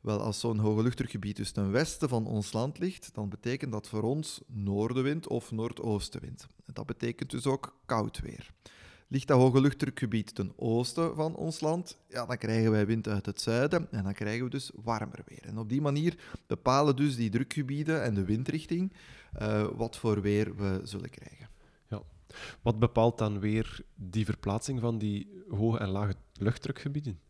Wel, 0.00 0.20
als 0.20 0.40
zo'n 0.40 0.58
hoge 0.58 0.82
luchtdrukgebied 0.82 1.36
dus 1.36 1.50
ten 1.50 1.70
westen 1.70 2.08
van 2.08 2.26
ons 2.26 2.52
land 2.52 2.78
ligt, 2.78 3.10
dan 3.14 3.28
betekent 3.28 3.72
dat 3.72 3.88
voor 3.88 4.02
ons 4.02 4.40
noordenwind 4.46 5.26
of 5.26 5.50
noordoostenwind. 5.50 6.46
Dat 6.72 6.86
betekent 6.86 7.30
dus 7.30 7.46
ook 7.46 7.78
koud 7.86 8.20
weer. 8.20 8.50
Ligt 9.08 9.26
dat 9.28 9.38
hoge 9.38 9.60
luchtdrukgebied 9.60 10.34
ten 10.34 10.52
oosten 10.56 11.14
van 11.14 11.34
ons 11.34 11.60
land, 11.60 11.98
ja, 12.08 12.26
dan 12.26 12.38
krijgen 12.38 12.70
wij 12.70 12.86
wind 12.86 13.08
uit 13.08 13.26
het 13.26 13.40
zuiden 13.40 13.88
en 13.90 14.04
dan 14.04 14.12
krijgen 14.12 14.44
we 14.44 14.50
dus 14.50 14.70
warmer 14.74 15.22
weer. 15.26 15.44
En 15.44 15.58
op 15.58 15.68
die 15.68 15.80
manier 15.80 16.18
bepalen 16.46 16.96
dus 16.96 17.16
die 17.16 17.30
drukgebieden 17.30 18.02
en 18.02 18.14
de 18.14 18.24
windrichting 18.24 18.92
uh, 19.42 19.66
wat 19.74 19.96
voor 19.96 20.20
weer 20.20 20.56
we 20.56 20.80
zullen 20.84 21.10
krijgen. 21.10 21.48
Ja. 21.88 22.02
Wat 22.62 22.78
bepaalt 22.78 23.18
dan 23.18 23.40
weer 23.40 23.80
die 23.94 24.24
verplaatsing 24.24 24.80
van 24.80 24.98
die 24.98 25.42
hoge 25.48 25.78
en 25.78 25.88
lage 25.88 26.14
luchtdrukgebieden? 26.32 27.20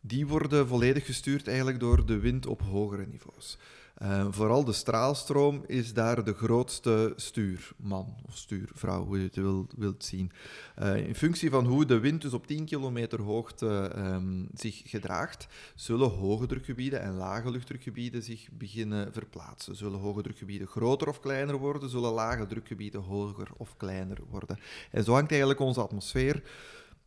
Die 0.00 0.26
worden 0.26 0.68
volledig 0.68 1.06
gestuurd 1.06 1.48
eigenlijk 1.48 1.80
door 1.80 2.06
de 2.06 2.18
wind 2.18 2.46
op 2.46 2.60
hogere 2.60 3.06
niveaus. 3.06 3.58
Uh, 4.02 4.26
vooral 4.30 4.64
de 4.64 4.72
straalstroom 4.72 5.64
is 5.66 5.94
daar 5.94 6.24
de 6.24 6.34
grootste 6.34 7.12
stuurman 7.16 8.14
of 8.26 8.36
stuurvrouw, 8.36 9.04
hoe 9.04 9.18
je 9.18 9.24
het 9.24 9.36
wil, 9.36 9.66
wilt 9.76 10.04
zien. 10.04 10.32
Uh, 10.78 10.96
in 10.96 11.14
functie 11.14 11.50
van 11.50 11.66
hoe 11.66 11.84
de 11.84 11.98
wind 11.98 12.22
dus 12.22 12.32
op 12.32 12.46
10 12.46 12.64
kilometer 12.64 13.20
hoogte 13.20 13.92
um, 13.96 14.48
zich 14.54 14.82
gedraagt, 14.84 15.46
zullen 15.74 16.10
hoge 16.10 16.46
drukgebieden 16.46 17.00
en 17.00 17.14
lage 17.14 17.50
luchtdrukgebieden 17.50 18.22
zich 18.22 18.48
beginnen 18.52 19.12
verplaatsen. 19.12 19.76
Zullen 19.76 19.98
hoge 19.98 20.22
drukgebieden 20.22 20.66
groter 20.66 21.08
of 21.08 21.20
kleiner 21.20 21.56
worden, 21.56 21.88
zullen 21.88 22.12
lage 22.12 22.46
drukgebieden 22.46 23.00
hoger 23.00 23.48
of 23.56 23.76
kleiner 23.76 24.18
worden. 24.30 24.58
En 24.90 25.04
zo 25.04 25.12
hangt 25.12 25.30
eigenlijk 25.30 25.60
onze 25.60 25.80
atmosfeer 25.80 26.42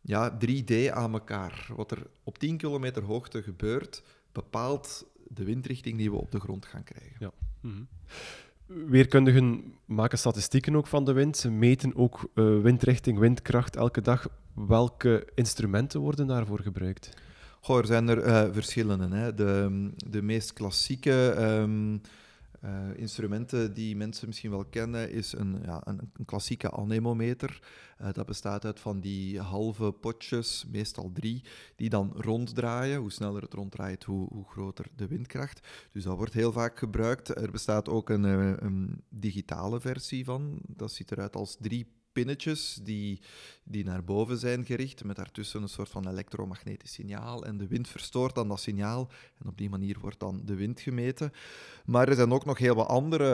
ja, 0.00 0.38
3D 0.46 0.90
aan 0.90 1.12
elkaar. 1.12 1.68
Wat 1.76 1.90
er 1.90 2.06
op 2.24 2.38
10 2.38 2.56
kilometer 2.56 3.02
hoogte 3.02 3.42
gebeurt, 3.42 4.02
bepaalt 4.32 5.06
de 5.28 5.44
windrichting 5.44 5.98
die 5.98 6.10
we 6.10 6.16
op 6.16 6.30
de 6.30 6.40
grond 6.40 6.66
gaan 6.66 6.84
krijgen. 6.84 7.16
Ja. 7.18 7.30
Mm 7.60 7.88
Weerkundigen 8.66 9.74
maken 9.84 10.18
statistieken 10.18 10.76
ook 10.76 10.86
van 10.86 11.04
de 11.04 11.12
wind. 11.12 11.36
Ze 11.36 11.50
meten 11.50 11.96
ook 11.96 12.30
uh, 12.34 12.60
windrichting, 12.60 13.18
windkracht 13.18 13.76
elke 13.76 14.00
dag. 14.00 14.28
Welke 14.54 15.28
instrumenten 15.34 16.00
worden 16.00 16.26
daarvoor 16.26 16.60
gebruikt? 16.60 17.10
Goh, 17.60 17.78
er 17.78 17.86
zijn 17.86 18.08
er 18.08 18.26
uh, 18.26 18.52
verschillende. 18.52 19.16
Hè. 19.16 19.34
De, 19.34 19.90
de 20.10 20.22
meest 20.22 20.52
klassieke 20.52 21.34
um, 21.38 22.00
uh, 22.66 22.96
instrumenten 22.96 23.74
die 23.74 23.96
mensen 23.96 24.26
misschien 24.26 24.50
wel 24.50 24.64
kennen, 24.64 25.10
is 25.10 25.32
een, 25.32 25.58
ja, 25.64 25.80
een, 25.84 26.10
een 26.12 26.24
klassieke 26.24 26.70
anemometer. 26.70 27.60
Uh, 28.00 28.08
dat 28.12 28.26
bestaat 28.26 28.64
uit 28.64 28.80
van 28.80 29.00
die 29.00 29.40
halve 29.40 29.92
potjes, 29.92 30.64
meestal 30.70 31.10
drie, 31.12 31.44
die 31.76 31.88
dan 31.88 32.12
ronddraaien. 32.16 32.98
Hoe 32.98 33.12
sneller 33.12 33.42
het 33.42 33.54
ronddraait, 33.54 34.04
hoe, 34.04 34.28
hoe 34.32 34.44
groter 34.44 34.86
de 34.96 35.06
windkracht. 35.06 35.68
Dus 35.92 36.02
dat 36.02 36.16
wordt 36.16 36.32
heel 36.32 36.52
vaak 36.52 36.78
gebruikt. 36.78 37.36
Er 37.36 37.50
bestaat 37.50 37.88
ook 37.88 38.10
een, 38.10 38.24
uh, 38.24 38.52
een 38.56 39.02
digitale 39.08 39.80
versie 39.80 40.24
van. 40.24 40.60
Dat 40.66 40.92
ziet 40.92 41.10
eruit 41.10 41.36
als 41.36 41.56
drie 41.60 41.95
pinnetjes 42.16 42.78
die, 42.82 43.20
die 43.64 43.84
naar 43.84 44.04
boven 44.04 44.38
zijn 44.38 44.64
gericht, 44.64 45.04
met 45.04 45.16
daartussen 45.16 45.62
een 45.62 45.68
soort 45.68 45.88
van 45.88 46.08
elektromagnetisch 46.08 46.92
signaal. 46.92 47.44
En 47.44 47.56
de 47.56 47.66
wind 47.66 47.88
verstoort 47.88 48.34
dan 48.34 48.48
dat 48.48 48.60
signaal 48.60 49.08
en 49.38 49.48
op 49.48 49.58
die 49.58 49.70
manier 49.70 49.96
wordt 50.00 50.20
dan 50.20 50.42
de 50.44 50.54
wind 50.54 50.80
gemeten. 50.80 51.32
Maar 51.84 52.08
er 52.08 52.14
zijn 52.14 52.32
ook 52.32 52.44
nog 52.44 52.58
heel 52.58 52.74
wat 52.74 52.88
andere 52.88 53.30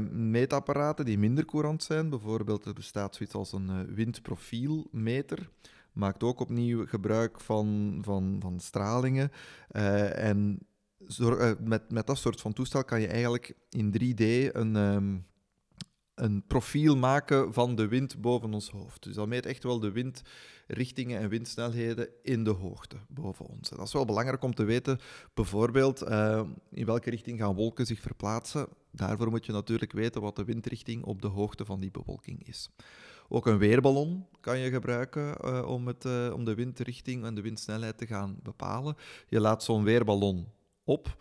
uh, 0.00 0.10
meetapparaten 0.10 1.04
die 1.04 1.18
minder 1.18 1.44
courant 1.44 1.82
zijn. 1.82 2.08
Bijvoorbeeld 2.08 2.64
er 2.64 2.72
bestaat 2.72 3.14
zoiets 3.14 3.34
als 3.34 3.52
een 3.52 3.68
uh, 3.68 3.94
windprofielmeter 3.94 5.50
maakt 5.92 6.22
ook 6.22 6.40
opnieuw 6.40 6.86
gebruik 6.86 7.40
van, 7.40 7.98
van, 8.02 8.36
van 8.40 8.60
stralingen. 8.60 9.30
Uh, 9.72 10.28
en 10.28 10.58
met, 11.60 11.90
met 11.90 12.06
dat 12.06 12.18
soort 12.18 12.40
van 12.40 12.52
toestel 12.52 12.84
kan 12.84 13.00
je 13.00 13.06
eigenlijk 13.06 13.54
in 13.70 13.92
3D 13.92 14.52
een, 14.52 14.76
um, 14.76 15.26
een 16.16 16.42
profiel 16.46 16.96
maken 16.96 17.52
van 17.52 17.74
de 17.74 17.88
wind 17.88 18.20
boven 18.20 18.54
ons 18.54 18.70
hoofd. 18.70 19.02
Dus 19.02 19.14
dat 19.14 19.26
meet 19.26 19.46
echt 19.46 19.62
wel 19.62 19.80
de 19.80 19.92
windrichtingen 19.92 21.20
en 21.20 21.28
windsnelheden 21.28 22.08
in 22.22 22.44
de 22.44 22.50
hoogte 22.50 22.96
boven 23.08 23.46
ons. 23.46 23.70
En 23.70 23.76
dat 23.76 23.86
is 23.86 23.92
wel 23.92 24.04
belangrijk 24.04 24.42
om 24.42 24.54
te 24.54 24.64
weten, 24.64 24.98
bijvoorbeeld 25.34 26.02
uh, 26.02 26.42
in 26.70 26.86
welke 26.86 27.10
richting 27.10 27.38
gaan 27.38 27.54
wolken 27.54 27.86
zich 27.86 28.00
verplaatsen. 28.00 28.68
Daarvoor 28.90 29.30
moet 29.30 29.46
je 29.46 29.52
natuurlijk 29.52 29.92
weten 29.92 30.20
wat 30.20 30.36
de 30.36 30.44
windrichting 30.44 31.04
op 31.04 31.22
de 31.22 31.28
hoogte 31.28 31.64
van 31.64 31.80
die 31.80 31.90
bewolking 31.90 32.46
is. 32.46 32.70
Ook 33.28 33.46
een 33.46 33.58
weerballon 33.58 34.26
kan 34.40 34.58
je 34.58 34.70
gebruiken 34.70 35.34
uh, 35.44 35.68
om, 35.68 35.86
het, 35.86 36.04
uh, 36.04 36.32
om 36.34 36.44
de 36.44 36.54
windrichting 36.54 37.24
en 37.24 37.34
de 37.34 37.40
windsnelheid 37.40 37.98
te 37.98 38.06
gaan 38.06 38.38
bepalen. 38.42 38.96
Je 39.28 39.40
laat 39.40 39.62
zo'n 39.62 39.84
weerballon 39.84 40.46
op. 40.84 41.16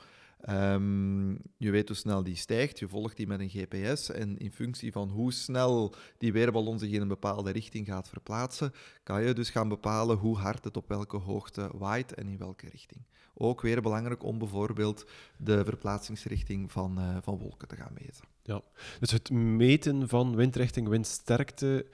Um, 0.50 1.38
je 1.58 1.72
weet 1.72 1.88
hoe 1.88 1.98
snel 1.98 2.24
die 2.24 2.36
stijgt, 2.36 2.80
je 2.80 2.88
volgt 2.88 3.18
die 3.18 3.28
met 3.28 3.40
een 3.40 3.50
GPS 3.50 4.10
en 4.10 4.38
in 4.38 4.52
functie 4.52 4.92
van 4.92 5.10
hoe 5.10 5.34
snel 5.34 5.94
die 6.18 6.34
weerballon 6.34 6.80
zich 6.80 6.92
in 6.92 7.02
een 7.02 7.08
bepaalde 7.08 7.52
richting 7.52 7.88
gaat 7.88 8.10
verplaatsen, 8.10 8.74
kan 9.04 9.24
je 9.24 9.34
dus 9.34 9.50
gaan 9.50 9.70
bepalen 9.70 10.18
hoe 10.18 10.38
hard 10.38 10.64
het 10.64 10.78
op 10.78 10.88
welke 10.88 11.18
hoogte 11.18 11.70
waait 11.74 12.14
en 12.14 12.28
in 12.28 12.38
welke 12.38 12.70
richting. 12.70 13.02
Ook 13.34 13.62
weer 13.62 13.82
belangrijk 13.82 14.24
om 14.24 14.38
bijvoorbeeld 14.38 15.06
de 15.38 15.66
verplaatsingsrichting 15.66 16.72
van, 16.72 17.00
uh, 17.00 17.18
van 17.22 17.38
wolken 17.38 17.68
te 17.68 17.76
gaan 17.76 17.94
meten. 17.94 18.24
Ja, 18.44 18.62
dus 19.00 19.12
het 19.12 19.30
meten 19.32 20.08
van 20.08 20.36
windrichting, 20.36 20.88
windsterkte 20.88 21.86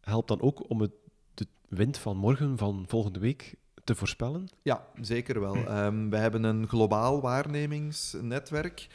helpt 0.00 0.28
dan 0.28 0.40
ook 0.40 0.70
om 0.70 0.80
het, 0.80 0.92
de 1.34 1.46
wind 1.68 1.98
van 1.98 2.16
morgen, 2.16 2.58
van 2.58 2.84
volgende 2.88 3.18
week 3.18 3.54
te 3.88 3.94
voorspellen? 3.94 4.48
Ja, 4.62 4.86
zeker 5.00 5.40
wel. 5.40 5.84
Um, 5.84 6.10
we 6.10 6.16
hebben 6.16 6.44
een 6.44 6.68
globaal 6.68 7.20
waarnemingsnetwerk. 7.20 8.88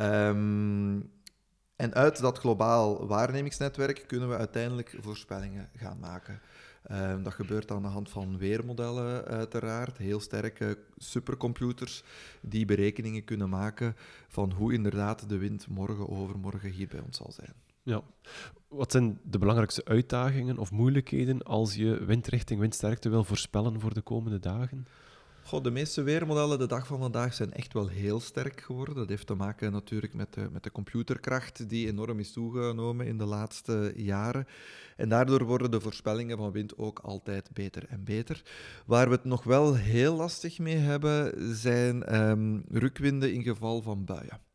Um, 0.00 1.10
en 1.76 1.94
uit 1.94 2.20
dat 2.20 2.38
globaal 2.38 3.06
waarnemingsnetwerk 3.06 4.04
kunnen 4.06 4.28
we 4.28 4.36
uiteindelijk 4.36 4.96
voorspellingen 5.00 5.68
gaan 5.76 5.98
maken. 5.98 6.40
Um, 6.90 7.22
dat 7.22 7.34
gebeurt 7.34 7.70
aan 7.70 7.82
de 7.82 7.88
hand 7.88 8.10
van 8.10 8.38
weermodellen, 8.38 9.24
uiteraard. 9.24 9.98
Heel 9.98 10.20
sterke 10.20 10.78
supercomputers 10.96 12.02
die 12.40 12.64
berekeningen 12.64 13.24
kunnen 13.24 13.48
maken 13.48 13.96
van 14.28 14.52
hoe 14.52 14.72
inderdaad 14.72 15.28
de 15.28 15.38
wind 15.38 15.68
morgen 15.68 16.08
overmorgen 16.08 16.70
hier 16.70 16.88
bij 16.88 17.00
ons 17.00 17.16
zal 17.16 17.32
zijn. 17.32 17.54
Ja. 17.82 18.02
Wat 18.68 18.92
zijn 18.92 19.20
de 19.22 19.38
belangrijkste 19.38 19.84
uitdagingen 19.84 20.58
of 20.58 20.70
moeilijkheden 20.70 21.42
als 21.42 21.74
je 21.74 22.04
windrichting, 22.04 22.60
windsterkte 22.60 23.08
wil 23.08 23.24
voorspellen 23.24 23.80
voor 23.80 23.94
de 23.94 24.00
komende 24.00 24.38
dagen? 24.38 24.86
Goh, 25.42 25.62
de 25.62 25.70
meeste 25.70 26.02
weermodellen 26.02 26.58
de 26.58 26.66
dag 26.66 26.86
van 26.86 26.98
vandaag 26.98 27.34
zijn 27.34 27.52
echt 27.52 27.72
wel 27.72 27.88
heel 27.88 28.20
sterk 28.20 28.60
geworden. 28.60 28.94
Dat 28.94 29.08
heeft 29.08 29.26
te 29.26 29.34
maken 29.34 29.72
natuurlijk 29.72 30.14
met 30.14 30.34
de, 30.34 30.48
met 30.52 30.62
de 30.62 30.72
computerkracht 30.72 31.68
die 31.68 31.86
enorm 31.86 32.18
is 32.18 32.32
toegenomen 32.32 33.06
in 33.06 33.18
de 33.18 33.24
laatste 33.24 33.92
jaren. 33.96 34.46
En 34.96 35.08
daardoor 35.08 35.44
worden 35.44 35.70
de 35.70 35.80
voorspellingen 35.80 36.36
van 36.36 36.52
wind 36.52 36.78
ook 36.78 36.98
altijd 36.98 37.50
beter 37.52 37.86
en 37.88 38.04
beter. 38.04 38.42
Waar 38.86 39.08
we 39.08 39.14
het 39.14 39.24
nog 39.24 39.44
wel 39.44 39.74
heel 39.74 40.16
lastig 40.16 40.58
mee 40.58 40.76
hebben, 40.76 41.34
zijn 41.56 42.20
um, 42.20 42.64
rukwinden 42.68 43.32
in 43.32 43.42
geval 43.42 43.82
van 43.82 44.04
buien. 44.04 44.49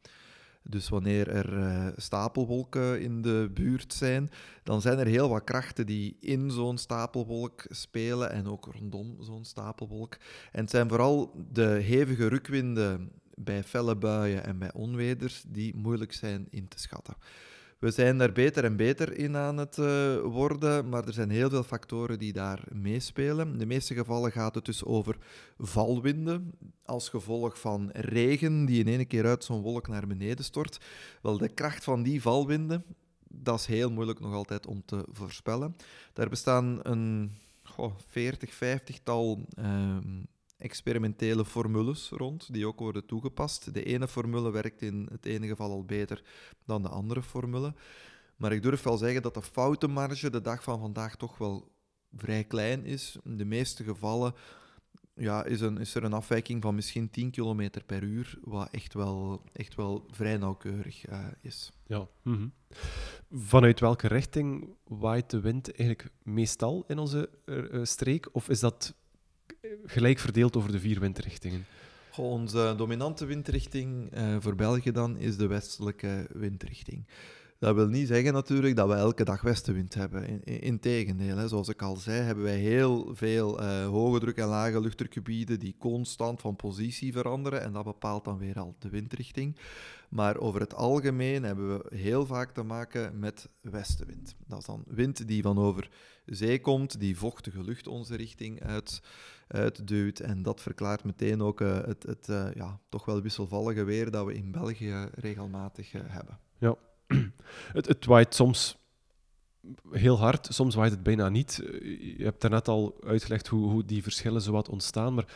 Dus 0.68 0.90
wanneer 0.90 1.30
er 1.30 1.58
uh, 1.58 1.88
stapelwolken 1.96 3.02
in 3.02 3.22
de 3.22 3.50
buurt 3.54 3.94
zijn, 3.94 4.30
dan 4.64 4.82
zijn 4.82 5.00
er 5.00 5.06
heel 5.06 5.30
wat 5.30 5.44
krachten 5.44 5.86
die 5.86 6.18
in 6.20 6.52
zo'n 6.52 6.78
stapelwolk 6.78 7.66
spelen 7.70 8.32
en 8.32 8.48
ook 8.48 8.66
rondom 8.66 9.16
zo'n 9.20 9.46
stapelwolk. 9.46 10.18
En 10.52 10.62
het 10.62 10.70
zijn 10.70 10.90
vooral 10.90 11.32
de 11.52 11.68
hevige 11.68 12.28
rukwinden 12.28 13.12
bij 13.36 13.64
felle 13.64 13.96
buien 13.96 14.44
en 14.44 14.58
bij 14.58 14.74
onweders 14.74 15.44
die 15.48 15.76
moeilijk 15.76 16.14
zijn 16.14 16.48
in 16.50 16.68
te 16.68 16.80
schatten. 16.80 17.16
We 17.80 17.92
zijn 17.92 18.18
daar 18.18 18.32
beter 18.32 18.64
en 18.64 18.76
beter 18.76 19.18
in 19.18 19.38
aan 19.38 19.58
het 19.58 19.78
uh, 19.78 20.20
worden, 20.22 20.90
maar 20.90 21.08
er 21.08 21.14
zijn 21.14 21.30
heel 21.30 21.50
veel 21.50 21.64
factoren 21.64 22.20
die 22.20 22.34
daar 22.34 22.64
meespelen. 22.72 23.52
In 23.52 23.58
de 23.58 23.66
meeste 23.66 23.94
gevallen 23.94 24.32
gaat 24.32 24.56
het 24.56 24.66
dus 24.66 24.84
over 24.84 25.18
valwinden 25.58 26.52
als 26.86 27.10
gevolg 27.10 27.60
van 27.60 27.90
regen 27.94 28.66
die 28.66 28.84
in 28.84 28.88
één 28.88 29.08
keer 29.08 29.26
uit 29.26 29.44
zo'n 29.44 29.62
wolk 29.62 29.88
naar 29.88 30.08
beneden 30.08 30.46
stort. 30.46 30.80
Wel, 31.22 31.38
de 31.38 31.50
kracht 31.50 31.84
van 31.84 32.04
die 32.04 32.22
valwinden, 32.22 32.84
dat 33.28 33.60
is 33.60 33.66
heel 33.66 33.92
moeilijk 33.92 34.20
nog 34.20 34.34
altijd 34.34 34.68
om 34.68 34.86
te 34.86 35.06
voorspellen. 35.12 35.76
Daar 36.14 36.30
bestaan 36.30 36.80
een 36.82 37.32
goh, 37.64 37.96
40, 38.08 38.54
50 38.54 39.00
tal 39.04 39.46
experimentele 40.58 41.46
formules 41.46 42.10
rond, 42.10 42.54
die 42.54 42.68
ook 42.68 42.80
worden 42.80 43.06
toegepast. 43.06 43.74
De 43.74 43.84
ene 43.84 44.08
formule 44.08 44.52
werkt 44.52 44.82
in 44.82 45.08
het 45.12 45.26
ene 45.26 45.48
geval 45.48 45.72
al 45.72 45.86
beter 45.86 46.24
dan 46.66 46.82
de 46.82 46.90
andere 46.90 47.22
formule. 47.22 47.74
Maar 48.36 48.52
ik 48.52 48.62
durf 48.62 48.84
wel 48.84 48.98
zeggen 48.98 49.22
dat 49.22 49.34
de 49.34 49.42
foutenmarge 49.42 50.30
de 50.30 50.42
dag 50.42 50.64
van 50.64 50.80
vandaag 50.80 51.16
toch 51.16 51.38
wel 51.38 51.72
vrij 52.16 52.44
klein 52.44 52.86
is. 52.86 53.18
In 53.24 53.38
de 53.38 53.46
meeste 53.46 53.84
gevallen 53.84 54.34
ja, 55.16 55.44
is, 55.44 55.62
een, 55.62 55.78
is 55.78 55.96
er 55.96 56.04
een 56.04 56.14
afwijking 56.14 56.62
van 56.62 56.76
misschien 56.76 57.10
10 57.10 57.32
km 57.32 57.70
per 57.86 58.04
uur, 58.04 58.38
wat 58.42 58.68
echt 58.72 58.94
wel, 58.94 59.44
echt 59.54 59.76
wel 59.76 60.06
vrij 60.12 60.38
nauwkeurig 60.38 61.10
uh, 61.10 61.28
is. 61.42 61.72
Ja. 61.86 62.08
-hmm. 62.22 62.54
Vanuit 63.32 63.80
welke 63.80 64.08
richting 64.08 64.76
waait 64.84 65.30
de 65.30 65.40
wind 65.40 65.76
eigenlijk 65.76 66.10
meestal 66.24 66.84
in 66.88 66.98
onze 66.98 67.30
uh, 67.46 67.84
streek? 67.84 68.30
Of 68.32 68.50
is 68.50 68.60
dat 68.60 68.96
gelijk 69.86 70.20
verdeeld 70.20 70.56
over 70.56 70.72
de 70.72 70.80
vier 70.80 71.00
windrichtingen? 71.00 71.66
onze 72.18 72.74
dominante 72.78 73.26
windrichting 73.26 74.18
uh, 74.18 74.36
voor 74.40 74.56
België 74.56 74.92
dan 74.92 75.18
is 75.18 75.38
de 75.38 75.48
westelijke 75.48 76.28
windrichting. 76.34 77.06
Dat 77.60 77.76
wil 77.76 77.88
niet 77.88 78.08
zeggen 78.08 78.34
natuurlijk 78.34 78.76
dat 78.76 78.88
we 78.88 78.94
elke 78.94 79.24
dag 79.24 79.42
westenwind 79.42 79.94
hebben. 79.94 80.44
Integendeel, 80.44 81.38
in, 81.38 81.50
zoals 81.50 81.70
ik 81.70 81.82
al 81.82 81.96
zei, 81.96 82.22
hebben 82.22 82.44
wij 82.44 82.58
heel 82.58 83.16
veel 83.16 83.62
uh, 83.62 83.86
hoge 83.86 84.20
druk 84.20 84.38
en 84.38 84.48
lage 84.48 84.82
luchtdrukgebieden 84.82 85.60
die 85.60 85.76
constant 85.80 86.42
van 86.42 86.56
positie 86.56 87.12
veranderen 87.12 87.62
en 87.62 87.74
dat 87.74 87.84
bepaalt 87.84 88.26
dan 88.26 88.38
weer 88.38 88.60
al 88.60 88.76
de 88.80 88.90
windrichting. 88.90 89.58
Maar 90.10 90.38
over 90.38 90.60
het 90.60 90.74
algemeen 90.74 91.44
hebben 91.44 91.78
we 91.78 91.96
heel 91.96 92.26
vaak 92.26 92.52
te 92.52 92.64
maken 92.64 93.20
met 93.20 93.50
westenwind. 93.62 94.36
Dat 94.48 94.60
is 94.60 94.66
dan 94.66 94.84
wind 94.88 95.28
die 95.28 95.42
van 95.42 95.58
over 95.58 95.90
zee 96.26 96.62
komt, 96.62 97.00
die 97.00 97.18
vochtige 97.18 97.64
lucht 97.64 97.88
onze 97.88 98.16
richting 98.16 98.64
uit, 98.64 99.02
uitduwt. 99.48 100.20
En 100.20 100.42
dat 100.42 100.62
verklaart 100.62 101.04
meteen 101.04 101.42
ook 101.42 101.62
uh, 101.62 101.76
het, 101.86 102.04
het 102.04 102.28
uh, 102.30 102.48
ja, 102.54 102.80
toch 102.90 103.06
wel 103.06 103.22
wisselvallige 103.22 103.84
weer 103.84 104.12
dat 104.12 104.26
we 104.26 104.34
in 104.34 104.52
België 104.52 105.10
regelmatig 105.14 105.92
hebben. 105.92 106.40
Ja, 106.58 106.76
het, 107.78 107.88
het 107.88 108.06
waait 108.06 108.36
soms 108.36 108.78
heel 109.92 110.18
hard, 110.18 110.48
soms 110.50 110.76
waait 110.76 110.92
het 110.92 111.04
bijna 111.04 111.30
niet. 111.30 111.56
Je 112.18 112.24
hebt 112.24 112.42
daarnet 112.42 112.68
al 112.68 112.98
uitgelegd 113.06 113.48
hoe, 113.48 113.70
hoe 113.70 113.86
die 113.86 114.04
verschillen 114.04 114.42
zo 114.42 114.52
wat 114.52 114.70
ontstaan, 114.70 115.14
maar 115.14 115.28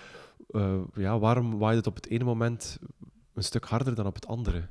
ja, 0.94 1.20
waarom 1.20 1.58
waait 1.58 1.78
het 1.78 1.88
op 1.88 1.96
het 1.96 2.08
ene 2.08 2.24
moment 2.24 2.80
een 3.34 3.44
stuk 3.44 3.66
harder 3.66 3.96
dan 3.96 4.06
op 4.06 4.16
het 4.16 4.28
andere? 4.28 4.70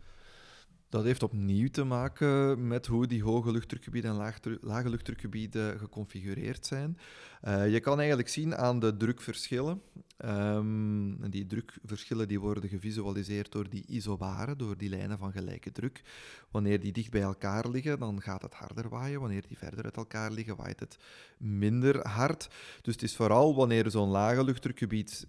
Dat 0.89 1.05
heeft 1.05 1.23
opnieuw 1.23 1.69
te 1.69 1.85
maken 1.85 2.67
met 2.67 2.87
hoe 2.87 3.07
die 3.07 3.23
hoge 3.23 3.51
luchtdrukgebieden 3.51 4.11
en 4.11 4.33
lage 4.61 4.89
luchtdrukgebieden 4.89 5.79
geconfigureerd 5.79 6.67
zijn. 6.67 6.99
Uh, 7.45 7.73
je 7.73 7.81
kan 7.81 7.99
eigenlijk 7.99 8.29
zien 8.29 8.57
aan 8.57 8.81
de 8.81 8.97
drukverschillen. 8.97 9.83
En 10.17 11.31
die 11.31 11.47
drukverschillen 11.47 12.29
die 12.29 12.41
worden 12.41 12.71
gevisualiseerd 12.71 13.53
door 13.53 13.69
die 13.69 13.85
isobaren, 13.87 14.59
door 14.59 14.77
die 14.77 14.89
lijnen 14.89 15.19
van 15.19 15.33
gelijke 15.33 15.73
druk. 15.73 16.03
Wanneer 16.51 16.81
die 16.81 16.93
dicht 16.93 17.11
bij 17.11 17.23
elkaar 17.23 17.69
liggen, 17.69 17.99
dan 17.99 18.23
gaat 18.23 18.43
het 18.43 18.55
harder 18.55 18.89
waaien. 18.89 19.21
Wanneer 19.21 19.47
die 19.47 19.59
verder 19.59 19.85
uit 19.85 19.97
elkaar 19.97 20.31
liggen, 20.31 20.57
waait 20.57 20.81
het 20.81 20.97
minder 21.39 22.09
hard. 22.09 22.49
Dus 22.83 22.95
het 22.95 23.03
is 23.03 23.17
vooral 23.17 23.55
wanneer 23.55 23.91
zo'n 23.91 24.09
lage 24.09 24.45
luchtdrukgebied 24.45 25.27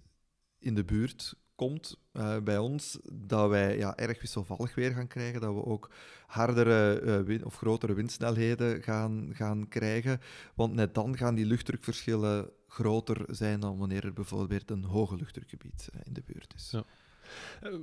in 0.58 0.74
de 0.74 0.84
buurt 0.84 1.34
komt 1.60 1.96
uh, 2.12 2.36
bij 2.38 2.58
ons, 2.58 2.98
dat 3.12 3.48
wij 3.48 3.78
ja, 3.78 3.96
erg 3.96 4.20
wisselvallig 4.20 4.74
weer 4.74 4.92
gaan 4.92 5.06
krijgen, 5.06 5.40
dat 5.40 5.54
we 5.54 5.64
ook 5.64 5.90
hardere 6.26 7.00
uh, 7.00 7.20
win 7.20 7.44
of 7.44 7.56
grotere 7.56 7.94
windsnelheden 7.94 8.82
gaan, 8.82 9.30
gaan 9.32 9.68
krijgen. 9.68 10.20
Want 10.54 10.74
net 10.74 10.94
dan 10.94 11.16
gaan 11.16 11.34
die 11.34 11.44
luchtdrukverschillen 11.44 12.50
groter 12.68 13.24
zijn 13.26 13.60
dan 13.60 13.78
wanneer 13.78 14.04
er 14.04 14.12
bijvoorbeeld 14.12 14.70
een 14.70 14.84
hoge 14.84 15.16
luchtdrukgebied 15.16 15.88
uh, 15.94 16.00
in 16.04 16.12
de 16.12 16.22
buurt 16.26 16.54
is. 16.56 16.70
Ja. 16.70 16.84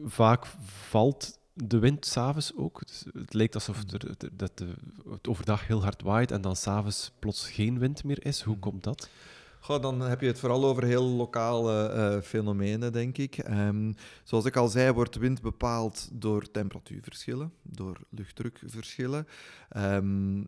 Vaak 0.06 0.46
valt 0.66 1.40
de 1.54 1.80
wind 1.80 2.06
s'avonds 2.06 2.56
ook. 2.56 2.80
Het, 2.80 3.06
het 3.14 3.34
lijkt 3.34 3.56
alsof 3.56 3.84
mm. 3.84 3.90
er, 3.94 4.16
dat 4.34 4.58
de, 4.58 4.74
het 5.10 5.28
overdag 5.28 5.68
heel 5.68 5.84
hard 5.84 6.02
waait 6.02 6.32
en 6.32 6.42
dan 6.42 6.56
s'avonds 6.56 7.12
plots 7.20 7.50
geen 7.50 7.80
wind 7.80 8.04
meer 8.04 8.26
is. 8.26 8.42
Hoe 8.42 8.56
mm. 8.56 8.62
komt 8.62 8.84
dat? 8.84 9.10
Dan 9.68 10.02
heb 10.02 10.22
je 10.22 10.28
het 10.28 10.40
vooral 10.40 10.66
over 10.66 10.84
heel 10.84 11.04
lokale 11.04 11.94
uh, 11.94 12.22
fenomenen, 12.22 12.92
denk 12.92 13.18
ik. 13.18 13.50
Um, 13.50 13.94
zoals 14.24 14.46
ik 14.46 14.56
al 14.56 14.68
zei, 14.68 14.92
wordt 14.92 15.16
wind 15.16 15.42
bepaald 15.42 16.10
door 16.14 16.52
temperatuurverschillen, 16.52 17.54
door 17.62 17.98
luchtdrukverschillen. 18.10 19.28
Um, 19.78 20.48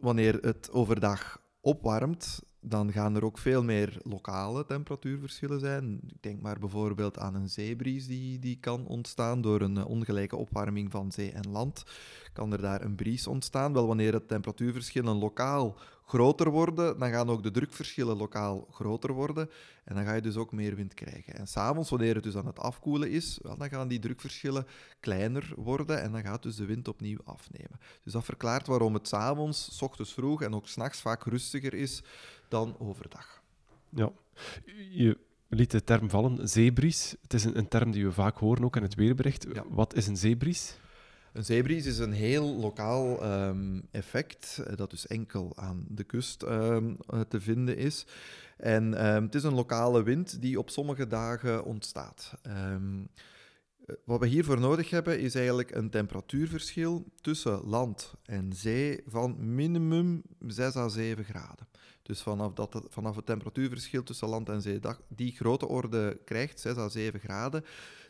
wanneer 0.00 0.38
het 0.40 0.70
overdag 0.72 1.40
opwarmt, 1.60 2.42
dan 2.60 2.92
gaan 2.92 3.16
er 3.16 3.24
ook 3.24 3.38
veel 3.38 3.62
meer 3.64 4.00
lokale 4.02 4.64
temperatuurverschillen 4.64 5.60
zijn. 5.60 6.00
Ik 6.06 6.22
denk 6.22 6.40
maar 6.40 6.58
bijvoorbeeld 6.58 7.18
aan 7.18 7.34
een 7.34 7.48
zeebries 7.48 8.06
die, 8.06 8.38
die 8.38 8.58
kan 8.60 8.86
ontstaan 8.86 9.40
door 9.40 9.60
een 9.60 9.76
eh, 9.76 9.88
ongelijke 9.88 10.36
opwarming 10.36 10.90
van 10.90 11.12
zee 11.12 11.32
en 11.32 11.50
land. 11.50 11.84
Kan 12.32 12.52
er 12.52 12.60
daar 12.60 12.82
een 12.82 12.94
bries 12.94 13.26
ontstaan? 13.26 13.72
Wel, 13.72 13.86
wanneer 13.86 14.12
het 14.12 14.28
temperatuurverschillen 14.28 15.16
lokaal 15.16 15.76
groter 16.06 16.50
worden, 16.50 16.98
dan 16.98 17.10
gaan 17.10 17.28
ook 17.28 17.42
de 17.42 17.50
drukverschillen 17.50 18.16
lokaal 18.16 18.66
groter 18.70 19.12
worden. 19.12 19.50
En 19.84 19.94
dan 19.94 20.04
ga 20.04 20.14
je 20.14 20.20
dus 20.20 20.36
ook 20.36 20.52
meer 20.52 20.74
wind 20.74 20.94
krijgen. 20.94 21.34
En 21.34 21.46
s'avonds, 21.46 21.90
wanneer 21.90 22.14
het 22.14 22.22
dus 22.22 22.36
aan 22.36 22.46
het 22.46 22.58
afkoelen 22.58 23.10
is, 23.10 23.38
wel, 23.42 23.56
dan 23.56 23.68
gaan 23.68 23.88
die 23.88 23.98
drukverschillen 23.98 24.66
kleiner 25.00 25.52
worden 25.56 26.02
en 26.02 26.12
dan 26.12 26.22
gaat 26.22 26.42
dus 26.42 26.56
de 26.56 26.64
wind 26.64 26.88
opnieuw 26.88 27.18
afnemen. 27.24 27.80
Dus 28.02 28.12
dat 28.12 28.24
verklaart 28.24 28.66
waarom 28.66 28.94
het 28.94 29.08
s'avonds, 29.08 29.76
s 29.76 29.82
ochtends 29.82 30.12
vroeg 30.12 30.42
en 30.42 30.54
ook 30.54 30.68
s'nachts 30.68 31.00
vaak 31.00 31.24
rustiger 31.24 31.74
is 31.74 32.02
dan 32.48 32.76
overdag. 32.78 33.42
Ja, 33.88 34.12
je 34.90 35.18
liet 35.48 35.70
de 35.70 35.84
term 35.84 36.10
vallen, 36.10 36.48
zeebries. 36.48 37.14
Het 37.22 37.34
is 37.34 37.44
een, 37.44 37.58
een 37.58 37.68
term 37.68 37.90
die 37.90 38.04
we 38.04 38.12
vaak 38.12 38.38
horen 38.38 38.64
ook 38.64 38.76
in 38.76 38.82
het 38.82 38.94
weerbericht. 38.94 39.46
Wat 39.68 39.94
is 39.94 40.06
een 40.06 40.16
zeebries? 40.16 40.78
Een 41.36 41.44
zeebries 41.44 41.86
is 41.86 41.98
een 41.98 42.12
heel 42.12 42.54
lokaal 42.54 43.24
um, 43.24 43.88
effect, 43.90 44.62
eh, 44.66 44.76
dat 44.76 44.90
dus 44.90 45.06
enkel 45.06 45.52
aan 45.56 45.86
de 45.88 46.04
kust 46.04 46.42
um, 46.42 46.96
te 47.28 47.40
vinden 47.40 47.76
is. 47.76 48.06
En 48.56 49.06
um, 49.06 49.24
het 49.24 49.34
is 49.34 49.42
een 49.42 49.54
lokale 49.54 50.02
wind 50.02 50.42
die 50.42 50.58
op 50.58 50.70
sommige 50.70 51.06
dagen 51.06 51.64
ontstaat. 51.64 52.32
wat 54.04 54.20
we 54.20 54.26
hiervoor 54.26 54.60
nodig 54.60 54.90
hebben 54.90 55.20
is 55.20 55.34
eigenlijk 55.34 55.74
een 55.74 55.90
temperatuurverschil 55.90 57.04
tussen 57.20 57.60
land 57.64 58.14
en 58.24 58.52
zee 58.52 59.02
van 59.06 59.54
minimum 59.54 60.22
6 60.46 60.76
à 60.76 60.88
7 60.88 61.24
graden. 61.24 61.68
Dus 62.02 62.22
vanaf, 62.22 62.52
dat 62.52 62.86
vanaf 62.88 63.16
het 63.16 63.26
temperatuurverschil 63.26 64.02
tussen 64.02 64.28
land 64.28 64.48
en 64.48 64.62
zee 64.62 64.80
die 65.08 65.32
grote 65.32 65.66
orde 65.66 66.20
krijgt, 66.24 66.60
6 66.60 66.76
à 66.76 66.88
7 66.88 67.20
graden, 67.20 67.64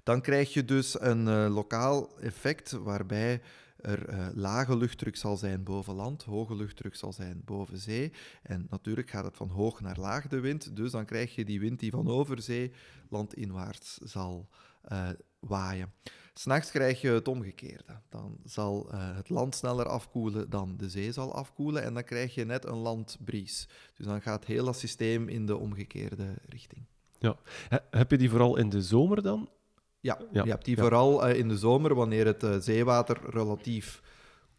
dan 0.06 0.20
krijg 0.20 0.52
je 0.52 0.64
dus 0.64 1.00
een 1.00 1.26
uh, 1.26 1.54
lokaal 1.54 2.18
effect 2.20 2.70
waarbij 2.70 3.40
er 3.76 4.08
uh, 4.08 4.26
lage 4.34 4.76
luchtdruk 4.76 5.16
zal 5.16 5.36
zijn 5.36 5.62
boven 5.62 5.94
land, 5.94 6.22
hoge 6.22 6.54
luchtdruk 6.56 6.94
zal 6.94 7.12
zijn 7.12 7.42
boven 7.44 7.78
zee. 7.78 8.12
En 8.42 8.66
natuurlijk 8.70 9.10
gaat 9.10 9.24
het 9.24 9.36
van 9.36 9.48
hoog 9.48 9.80
naar 9.80 9.98
laag 9.98 10.28
de 10.28 10.40
wind, 10.40 10.76
dus 10.76 10.90
dan 10.90 11.04
krijg 11.04 11.34
je 11.34 11.44
die 11.44 11.60
wind 11.60 11.80
die 11.80 11.90
van 11.90 12.08
over 12.08 12.42
zee 12.42 12.72
landinwaarts 13.08 13.96
zal 13.96 14.48
uh, 14.92 15.08
waaien. 15.38 15.92
S'nachts 16.34 16.70
krijg 16.70 17.00
je 17.00 17.10
het 17.10 17.28
omgekeerde. 17.28 18.00
Dan 18.08 18.38
zal 18.44 18.88
het 18.92 19.28
land 19.28 19.54
sneller 19.54 19.86
afkoelen 19.86 20.50
dan 20.50 20.76
de 20.76 20.88
zee 20.88 21.12
zal 21.12 21.34
afkoelen 21.34 21.82
en 21.82 21.94
dan 21.94 22.04
krijg 22.04 22.34
je 22.34 22.44
net 22.44 22.64
een 22.64 22.78
landbries. 22.78 23.68
Dus 23.96 24.06
dan 24.06 24.22
gaat 24.22 24.44
heel 24.44 24.64
dat 24.64 24.78
systeem 24.78 25.28
in 25.28 25.46
de 25.46 25.56
omgekeerde 25.56 26.34
richting. 26.48 26.84
Ja. 27.18 27.36
Heb 27.90 28.10
je 28.10 28.18
die 28.18 28.30
vooral 28.30 28.56
in 28.56 28.68
de 28.68 28.82
zomer 28.82 29.22
dan? 29.22 29.48
Ja, 30.06 30.18
je 30.32 30.50
hebt 30.50 30.64
die 30.64 30.76
vooral 30.76 31.28
uh, 31.28 31.38
in 31.38 31.48
de 31.48 31.56
zomer, 31.56 31.94
wanneer 31.94 32.26
het 32.26 32.42
uh, 32.42 32.56
zeewater 32.58 33.18
relatief 33.30 34.02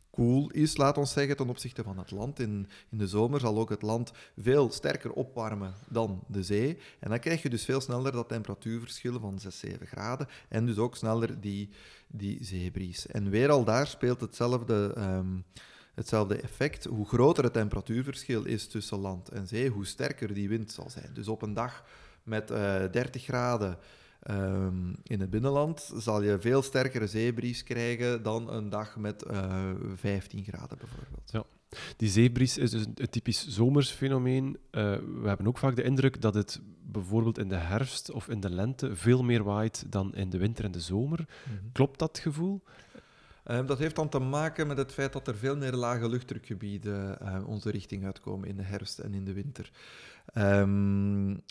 koel 0.09 0.49
is, 0.49 0.77
laat 0.77 0.97
ons 0.97 1.11
zeggen, 1.11 1.37
ten 1.37 1.49
opzichte 1.49 1.83
van 1.83 1.97
het 1.97 2.11
land. 2.11 2.39
In, 2.39 2.67
in 2.89 2.97
de 2.97 3.07
zomer 3.07 3.39
zal 3.39 3.57
ook 3.57 3.69
het 3.69 3.81
land 3.81 4.11
veel 4.37 4.71
sterker 4.71 5.11
opwarmen 5.11 5.73
dan 5.89 6.23
de 6.27 6.43
zee. 6.43 6.77
En 6.99 7.09
dan 7.09 7.19
krijg 7.19 7.41
je 7.41 7.49
dus 7.49 7.65
veel 7.65 7.81
sneller 7.81 8.11
dat 8.11 8.27
temperatuurverschil 8.27 9.19
van 9.19 9.39
6, 9.39 9.59
7 9.59 9.87
graden. 9.87 10.27
En 10.49 10.65
dus 10.65 10.77
ook 10.77 10.95
sneller 10.95 11.41
die, 11.41 11.69
die 12.07 12.43
zeebries. 12.43 13.07
En 13.07 13.29
weer 13.29 13.49
al 13.49 13.63
daar 13.63 13.87
speelt 13.87 14.21
hetzelfde... 14.21 14.95
Um, 14.97 15.45
hetzelfde 15.93 16.41
effect. 16.41 16.85
Hoe 16.85 17.07
groter 17.07 17.43
het 17.43 17.53
temperatuurverschil 17.53 18.45
is 18.45 18.67
tussen 18.67 18.99
land 18.99 19.29
en 19.29 19.47
zee, 19.47 19.69
hoe 19.69 19.85
sterker 19.85 20.33
die 20.33 20.49
wind 20.49 20.71
zal 20.71 20.89
zijn. 20.89 21.09
Dus 21.13 21.27
op 21.27 21.41
een 21.41 21.53
dag 21.53 21.83
met 22.23 22.51
uh, 22.51 22.83
eh, 22.83 22.91
30 22.91 23.23
graden 23.23 23.77
Um, 24.31 24.95
in 25.03 25.19
het 25.19 25.29
binnenland 25.29 25.91
zal 25.95 26.21
je 26.21 26.39
veel 26.39 26.61
sterkere 26.61 27.07
zeebries 27.07 27.63
krijgen 27.63 28.23
dan 28.23 28.51
een 28.51 28.69
dag 28.69 28.97
met 28.97 29.25
uh, 29.31 29.69
eh, 29.69 29.75
15 29.95 30.43
graden 30.43 30.77
bijvoorbeeld. 30.77 31.31
Ja. 31.31 31.43
Die 31.97 32.09
zeebries 32.09 32.57
is 32.57 32.71
dus 32.71 32.85
een 32.95 33.09
typisch 33.09 33.47
zomersfenomeen. 33.47 34.45
Uh, 34.47 34.81
we 35.21 35.27
hebben 35.27 35.47
ook 35.47 35.57
vaak 35.57 35.75
de 35.75 35.83
indruk 35.83 36.21
dat 36.21 36.33
het 36.33 36.61
bijvoorbeeld 36.81 37.37
in 37.37 37.49
de 37.49 37.55
herfst 37.55 38.11
of 38.11 38.27
in 38.27 38.39
de 38.39 38.49
lente 38.49 38.95
veel 38.95 39.23
meer 39.23 39.43
waait 39.43 39.85
dan 39.89 40.15
in 40.15 40.29
de 40.29 40.37
winter 40.37 40.65
en 40.65 40.71
de 40.71 40.79
zomer. 40.79 41.19
Mhm. 41.19 41.71
Klopt 41.71 41.99
dat 41.99 42.19
gevoel? 42.19 42.61
Um, 43.51 43.65
dat 43.65 43.77
heeft 43.77 43.95
dan 43.95 44.09
te 44.09 44.19
maken 44.19 44.67
met 44.67 44.77
het 44.77 44.91
feit 44.91 45.13
dat 45.13 45.27
er 45.27 45.35
veel 45.35 45.57
meer 45.57 45.73
lage 45.73 46.09
luchtdrukgebieden 46.09 47.17
uh, 47.21 47.47
onze 47.47 47.69
richting 47.69 48.05
uitkomen 48.05 48.47
in 48.47 48.57
de 48.57 48.63
herfst 48.63 48.99
en 48.99 49.13
in 49.13 49.25
de 49.25 49.33
winter. 49.33 49.71
Um, 50.35 51.41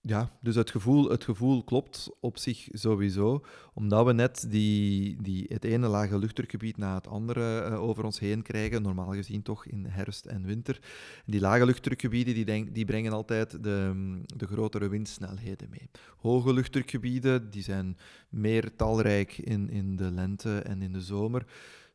ja, 0.00 0.30
dus 0.40 0.54
het 0.54 0.70
gevoel, 0.70 1.10
het 1.10 1.24
gevoel 1.24 1.64
klopt 1.64 2.10
op 2.20 2.38
zich 2.38 2.68
sowieso, 2.72 3.44
omdat 3.74 4.06
we 4.06 4.12
net 4.12 4.46
die, 4.50 5.22
die, 5.22 5.46
het 5.48 5.64
ene 5.64 5.88
lage 5.88 6.18
luchtdrukgebied 6.18 6.76
na 6.76 6.94
het 6.94 7.06
andere 7.06 7.70
uh, 7.70 7.82
over 7.82 8.04
ons 8.04 8.18
heen 8.18 8.42
krijgen, 8.42 8.82
normaal 8.82 9.12
gezien 9.12 9.42
toch 9.42 9.66
in 9.66 9.86
herfst 9.86 10.26
en 10.26 10.46
winter. 10.46 10.80
Die 11.26 11.40
lage 11.40 11.64
luchtdrukgebieden 11.64 12.34
die, 12.34 12.44
denk, 12.44 12.74
die 12.74 12.84
brengen 12.84 13.12
altijd 13.12 13.62
de, 13.62 14.20
de 14.36 14.46
grotere 14.46 14.88
windsnelheden 14.88 15.68
mee. 15.70 15.90
Hoge 16.16 16.52
luchtdrukgebieden 16.52 17.50
die 17.50 17.62
zijn 17.62 17.96
meer 18.28 18.76
talrijk 18.76 19.38
in, 19.38 19.70
in 19.70 19.96
de 19.96 20.10
lente 20.10 20.58
en 20.58 20.82
in 20.82 20.92
de 20.92 21.00
zomer 21.00 21.46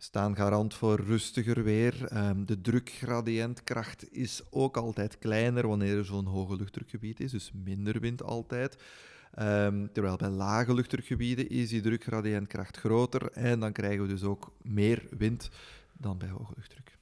staan 0.04 0.36
garant 0.36 0.74
voor 0.74 1.00
rustiger 1.00 1.63
weer. 1.63 2.18
Um, 2.28 2.46
de 2.46 2.62
drukgradiëntkracht 2.62 4.13
is 4.13 4.42
ook 4.50 4.78
altijd 4.78 5.18
kleiner 5.18 5.68
wanneer 5.68 5.98
er 5.98 6.06
zo'n 6.06 6.26
hoge 6.26 6.56
luchtdrukgebied 6.56 7.20
is, 7.20 7.32
dus 7.32 7.52
minder 7.63 8.00
wind 8.00 8.24
altijd. 8.24 8.78
Ehm, 9.34 9.88
terwijl 9.92 10.16
bij 10.16 10.30
lage 10.30 10.74
luchtdrukgebieden 10.74 11.50
is 11.50 11.70
die 11.70 11.82
drukgradiëntkracht 11.82 12.78
groter 12.78 13.32
en 13.32 13.60
dan 13.60 13.72
krijgen 13.72 14.02
we 14.02 14.08
dus 14.08 14.24
ook 14.24 14.52
meer 14.62 15.08
wind 15.18 15.50
dan 15.94 16.18
bij 16.18 16.30
hoge 16.30 16.54
luchtdruk. 16.56 16.98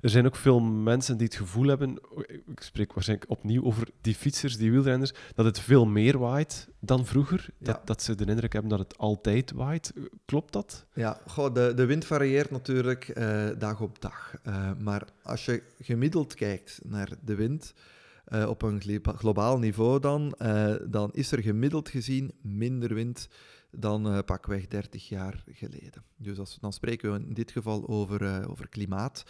Er 0.00 0.10
zijn 0.10 0.26
ook 0.26 0.36
veel 0.36 0.60
mensen 0.60 1.16
die 1.16 1.26
het 1.26 1.36
gevoel 1.36 1.66
hebben, 1.66 1.98
ik 2.26 2.60
spreek 2.62 2.92
waarschijnlijk 2.92 3.30
opnieuw 3.30 3.64
over 3.64 3.88
die 4.00 4.14
fietsers, 4.14 4.56
die 4.56 4.70
wielrenners, 4.70 5.12
dat 5.34 5.44
het 5.44 5.60
veel 5.60 5.86
meer 5.86 6.18
waait 6.18 6.68
dan 6.80 7.06
vroeger. 7.06 7.46
Dat, 7.58 7.76
Ja. 7.76 7.82
dat 7.84 8.02
ze 8.02 8.14
de 8.14 8.24
indruk 8.26 8.52
hebben 8.52 8.70
dat 8.70 8.78
het 8.78 8.98
altijd 8.98 9.52
waait. 9.52 9.92
Klopt 10.24 10.52
dat? 10.52 10.86
Ja, 10.94 11.20
goh, 11.26 11.54
de, 11.54 11.72
de 11.76 11.84
wind 11.86 12.04
varieert 12.04 12.50
natuurlijk 12.50 13.08
eh, 13.08 13.48
dag 13.58 13.80
op 13.80 14.00
dag. 14.00 14.34
Eh, 14.42 14.70
maar 14.78 15.02
als 15.22 15.44
je 15.44 15.62
gemiddeld 15.80 16.34
kijkt 16.34 16.80
naar 16.84 17.08
de 17.24 17.34
wind 17.34 17.74
eh, 18.24 18.48
op 18.48 18.62
een 18.62 18.80
glo- 18.80 19.12
globaal 19.16 19.58
niveau, 19.58 20.00
dan, 20.00 20.34
dan 20.88 21.10
is 21.12 21.32
er 21.32 21.42
gemiddeld 21.42 21.88
gezien 21.88 22.32
minder 22.42 22.94
wind 22.94 23.28
dan 23.70 24.06
eh, 24.06 24.18
pakweg 24.24 24.66
30 24.66 25.08
jaar 25.08 25.44
geleden. 25.52 26.02
Dus 26.16 26.38
als, 26.38 26.58
dan 26.60 26.72
spreken 26.72 27.12
we 27.12 27.18
in 27.18 27.34
dit 27.34 27.50
geval 27.50 27.88
over, 27.88 28.24
eh, 28.24 28.50
over 28.50 28.68
klimaat. 28.68 29.24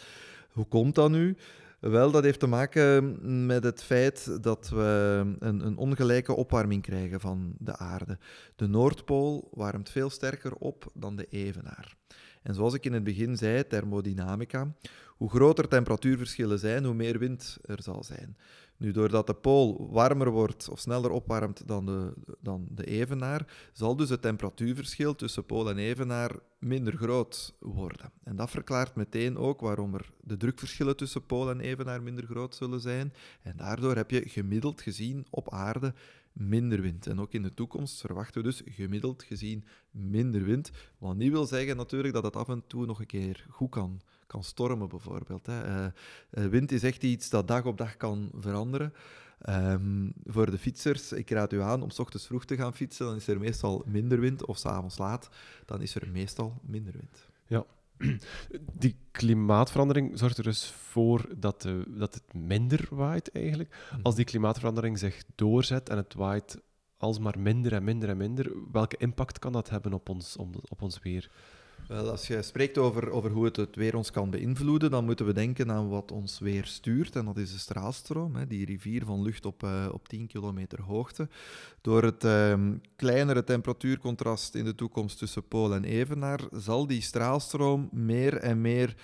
Hoe 0.51 0.67
komt 0.67 0.95
dat 0.95 1.11
nu? 1.11 1.37
Wel, 1.81 2.11
dat 2.11 2.23
heeft 2.23 2.41
te 2.41 2.47
maken 2.47 3.19
met 3.47 3.65
het 3.65 3.83
feit 3.83 4.43
dat 4.43 4.69
we 4.69 5.21
een, 5.39 5.67
een 5.67 5.77
ongelijke 5.77 6.35
opwarming 6.35 6.83
krijgen 6.83 7.21
van 7.21 7.55
de 7.59 7.77
aarde. 7.77 8.19
De 8.57 8.67
Noordpool 8.67 9.49
warmt 9.53 9.91
veel 9.91 10.11
sterker 10.11 10.55
op 10.55 10.91
dan 10.95 11.17
de 11.17 11.27
evenaar. 11.31 11.97
En 12.43 12.55
zoals 12.55 12.75
ik 12.75 12.85
in 12.85 12.93
het 12.93 13.05
begin 13.05 13.37
zei, 13.37 13.67
thermodynamica, 13.67 14.75
hoe 15.07 15.31
groter 15.31 15.69
temperatuurverschillen 15.69 16.59
zijn, 16.59 16.85
hoe 16.85 16.95
meer 16.95 17.19
wind 17.19 17.59
er 17.63 17.83
zal 17.83 18.05
zijn. 18.05 18.37
Nu, 18.81 18.93
doordat 18.93 19.27
de 19.27 19.35
pool 19.35 19.89
warmer 19.91 20.31
wordt 20.31 20.69
of 20.69 20.79
sneller 20.79 21.11
opwarmt 21.11 21.67
dan 21.67 21.87
de, 21.87 22.13
dan 22.41 22.67
de 22.71 22.85
evenaar, 22.85 23.71
zal 23.73 23.97
dus 23.97 24.09
het 24.09 24.23
temperatuurverschil 24.23 25.15
tussen 25.15 25.47
pool 25.47 25.71
en 25.71 25.79
evenaar 25.79 26.37
minder 26.59 26.97
groot 26.97 27.55
worden. 27.59 28.13
En 28.25 28.37
dat 28.37 28.51
verklaart 28.51 28.95
meteen 28.95 29.37
ook 29.37 29.61
waarom 29.61 29.95
er 29.95 30.11
de 30.21 30.37
drukverschillen 30.37 30.97
tussen 30.97 31.27
pool 31.27 31.51
en 31.51 31.61
evenaar 31.61 32.03
minder 32.03 32.25
groot 32.25 32.55
zullen 32.55 32.81
zijn. 32.81 33.13
En 33.43 33.57
daardoor 33.57 33.97
heb 33.97 34.11
je 34.11 34.29
gemiddeld 34.29 34.81
gezien 34.81 35.27
op 35.31 35.53
aarde 35.53 35.95
minder 36.33 36.81
wind. 36.81 37.07
En 37.07 37.21
ook 37.21 37.33
in 37.33 37.43
de 37.43 37.55
toekomst 37.55 38.01
verwachten 38.01 38.43
we 38.43 38.49
dus 38.49 38.63
gemiddeld 38.65 39.23
gezien 39.23 39.65
minder 39.91 40.45
wind. 40.45 40.71
Wat 40.99 41.17
niet 41.17 41.31
wil 41.31 41.47
zeggen 41.47 41.77
natuurlijk 41.77 42.15
dat 42.15 42.25
het 42.25 42.37
af 42.37 42.49
en 42.49 42.63
toe 42.67 42.87
nog 42.87 43.01
een 43.01 43.07
keer 43.07 43.47
goed 43.51 43.71
kan, 43.71 44.01
kan 44.31 44.45
stormen, 44.45 44.89
bijvoorbeeld. 44.89 45.47
Hè. 45.47 45.63
Eh, 45.63 45.85
eh, 46.31 46.51
wind 46.51 46.73
is 46.73 46.83
echt 46.83 47.03
iets 47.03 47.31
dat 47.31 47.49
dag 47.49 47.65
op 47.65 47.79
dag 47.79 47.97
kan 47.97 48.31
veranderen. 48.35 48.93
Ehm, 49.41 50.11
voor 50.25 50.51
de 50.51 50.59
fietsers, 50.59 51.13
ik 51.13 51.31
raad 51.31 51.53
u 51.53 51.61
aan 51.61 51.83
om 51.83 51.91
s 51.91 51.99
ochtends 51.99 52.27
vroeg 52.27 52.45
te 52.45 52.57
gaan 52.57 52.75
fietsen, 52.75 53.07
dan 53.07 53.17
is 53.17 53.27
er 53.27 53.39
meestal 53.39 53.83
minder 53.87 54.21
wind, 54.21 54.47
of 54.47 54.57
s'avonds 54.57 54.99
laat, 54.99 55.29
dan 55.65 55.83
is 55.83 55.95
er 55.95 56.09
meestal 56.13 56.61
minder 56.63 56.93
wind. 56.93 57.29
Die 58.85 58.97
klimaatverandering 59.11 60.19
zorgt 60.19 60.39
er 60.39 60.45
dus 60.45 60.71
voor 60.71 61.29
dat, 61.37 61.63
de, 61.63 61.85
dat 61.89 62.15
het 62.15 62.35
minder 62.35 62.89
waait 62.91 63.33
eigenlijk. 63.33 63.77
Als 64.03 64.15
die 64.15 64.25
klimaatverandering 64.25 64.99
zich 64.99 65.23
doorzet 65.35 65.89
en 65.89 65.97
het 65.97 66.15
waait 66.15 66.61
alsmaar 66.97 67.39
minder 67.39 67.73
en 67.73 67.85
minder 67.85 68.09
en 68.09 68.17
minder, 68.17 68.53
welke 68.73 68.97
impact 68.97 69.39
kan 69.39 69.53
dat 69.53 69.71
hebben 69.71 69.93
op 69.93 70.09
ons, 70.09 70.37
op 70.69 70.83
ons 70.83 70.99
weer? 70.99 71.31
Wel, 71.91 72.11
als 72.11 72.27
je 72.27 72.43
spreekt 72.43 72.79
over, 72.79 73.11
over 73.11 73.31
hoe 73.31 73.45
het, 73.45 73.57
het 73.57 73.77
weer 73.77 73.97
ons 73.97 74.11
kan 74.11 74.31
beïnvloeden, 74.31 74.91
dan 74.91 75.05
moeten 75.05 75.27
we 75.27 75.33
denken 75.33 75.71
aan 75.71 75.89
wat 75.89 76.13
ons 76.13 76.39
weer 76.39 76.65
stuurt. 76.65 77.17
En 77.17 77.25
dat 77.25 77.37
is 77.37 77.53
de 77.53 77.59
straalstroom, 77.59 78.35
hè, 78.37 78.47
die 78.47 78.65
rivier 78.65 79.05
van 79.05 79.23
lucht 79.23 79.47
op, 79.47 79.63
eh, 79.63 79.89
op 79.93 80.09
10 80.09 80.27
kilometer 80.27 80.83
hoogte. 80.83 81.29
Door 81.81 82.03
het 82.03 82.25
ehm, 82.25 82.77
kleinere 82.97 83.45
temperatuurcontrast 83.45 84.55
in 84.55 84.65
de 84.65 84.75
toekomst 84.75 85.19
tussen 85.19 85.49
pool 85.49 85.75
en 85.75 85.85
evenaar, 85.85 86.41
zal 86.53 86.87
die 86.87 87.01
straalstroom 87.01 87.89
meer 87.93 88.37
en 88.37 88.61
meer 88.61 88.95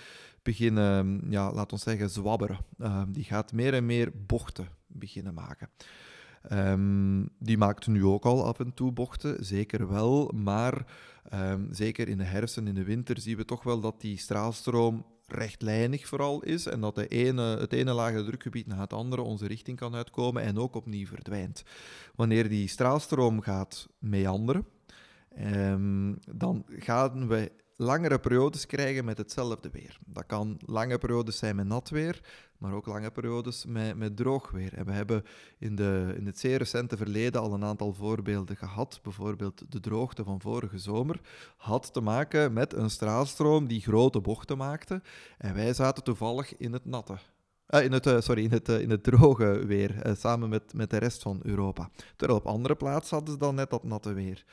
beginnen, 0.41 1.21
ja, 1.29 1.53
laat 1.53 1.71
ons 1.71 1.83
zeggen, 1.83 2.09
zwabberen. 2.09 2.57
Ehm, 2.79 3.11
die 3.11 3.23
gaat 3.23 3.53
meer 3.53 3.73
en 3.73 3.85
meer 3.85 4.11
bochten 4.25 4.67
beginnen 4.87 5.33
maken. 5.33 5.69
Ehm, 6.41 7.25
die 7.39 7.57
maakt 7.57 7.87
nu 7.87 8.05
ook 8.05 8.25
al 8.25 8.45
af 8.45 8.59
en 8.59 8.73
toe 8.73 8.91
bochten, 8.91 9.45
zeker 9.45 9.89
wel, 9.89 10.31
maar 10.35 10.85
Ehm, 11.29 11.73
zeker 11.73 12.07
in 12.07 12.17
de 12.17 12.23
herfst 12.23 12.57
en 12.57 12.67
in 12.67 12.75
de 12.75 12.83
winter 12.83 13.19
zien 13.19 13.37
we 13.37 13.45
toch 13.45 13.63
wel 13.63 13.79
dat 13.79 14.01
die 14.01 14.17
straalstroom 14.17 15.05
rechtlijnig 15.25 16.07
vooral 16.07 16.43
is 16.43 16.65
en 16.65 16.81
dat 16.81 16.95
de 16.95 17.07
ene, 17.07 17.41
het 17.41 17.73
ene 17.73 17.93
lage 17.93 18.23
drukgebied 18.23 18.67
na 18.67 18.79
het 18.79 18.93
andere 18.93 19.21
onze 19.21 19.47
richting 19.47 19.77
kan 19.77 19.95
uitkomen 19.95 20.41
en 20.41 20.57
ook 20.57 20.75
opnieuw 20.75 21.05
verdwijnt. 21.05 21.63
Wanneer 22.15 22.49
die 22.49 22.67
straalstroom 22.67 23.41
gaat 23.41 23.87
meanderen, 23.99 24.65
ehm, 25.35 26.13
dan 26.31 26.65
gaan 26.67 27.27
we 27.27 27.51
langere 27.77 28.19
periodes 28.19 28.65
krijgen 28.65 29.05
met 29.05 29.17
hetzelfde 29.17 29.69
weer. 29.69 29.97
Dat 30.05 30.25
kan 30.25 30.59
lange 30.65 30.97
periodes 30.97 31.37
zijn 31.37 31.55
met 31.55 31.67
nat 31.67 31.89
weer, 31.89 32.21
maar 32.57 32.73
ook 32.73 32.85
lange 32.85 33.11
periodes 33.11 33.65
met, 33.65 33.97
met 33.97 34.15
droog 34.17 34.51
weer. 34.51 34.73
En 34.73 34.85
we 34.85 34.91
hebben 34.91 35.23
in, 35.59 35.75
de, 35.75 36.13
in 36.17 36.25
het 36.25 36.39
zeer 36.39 36.57
recente 36.57 36.97
verleden 36.97 37.41
al 37.41 37.53
een 37.53 37.63
aantal 37.63 37.93
voorbeelden 37.93 38.55
gehad. 38.57 38.99
Bijvoorbeeld 39.03 39.71
de 39.71 39.79
droogte 39.79 40.23
van 40.23 40.41
vorige 40.41 40.77
zomer 40.77 41.19
had 41.57 41.93
te 41.93 42.01
maken 42.01 42.53
met 42.53 42.73
een 42.73 42.89
straalstroom 42.89 43.67
die 43.67 43.81
grote 43.81 44.21
bochten 44.21 44.57
maakte. 44.57 45.01
En 45.37 45.53
wij 45.53 45.73
zaten 45.73 46.03
toevallig 46.03 46.57
in 46.57 46.73
het 46.73 46.85
natte. 46.85 47.17
eh, 47.67 47.83
in, 47.83 47.91
het, 47.91 48.05
eh, 48.05 48.19
sorry, 48.19 48.43
in, 48.43 48.51
het, 48.51 48.69
eh, 48.69 48.81
in 48.81 48.89
het 48.89 49.03
droge 49.03 49.65
weer, 49.65 50.15
samen 50.17 50.49
met, 50.49 50.73
met 50.73 50.89
de 50.89 50.97
rest 50.97 51.21
van 51.21 51.39
Europa. 51.43 51.89
Terwijl 52.15 52.39
op 52.39 52.45
andere 52.45 52.75
plaatsen 52.75 53.15
hadden 53.15 53.33
ze 53.33 53.39
dan 53.39 53.55
net 53.55 53.69
dat 53.69 53.83
natte 53.83 54.13
weer. 54.13 54.45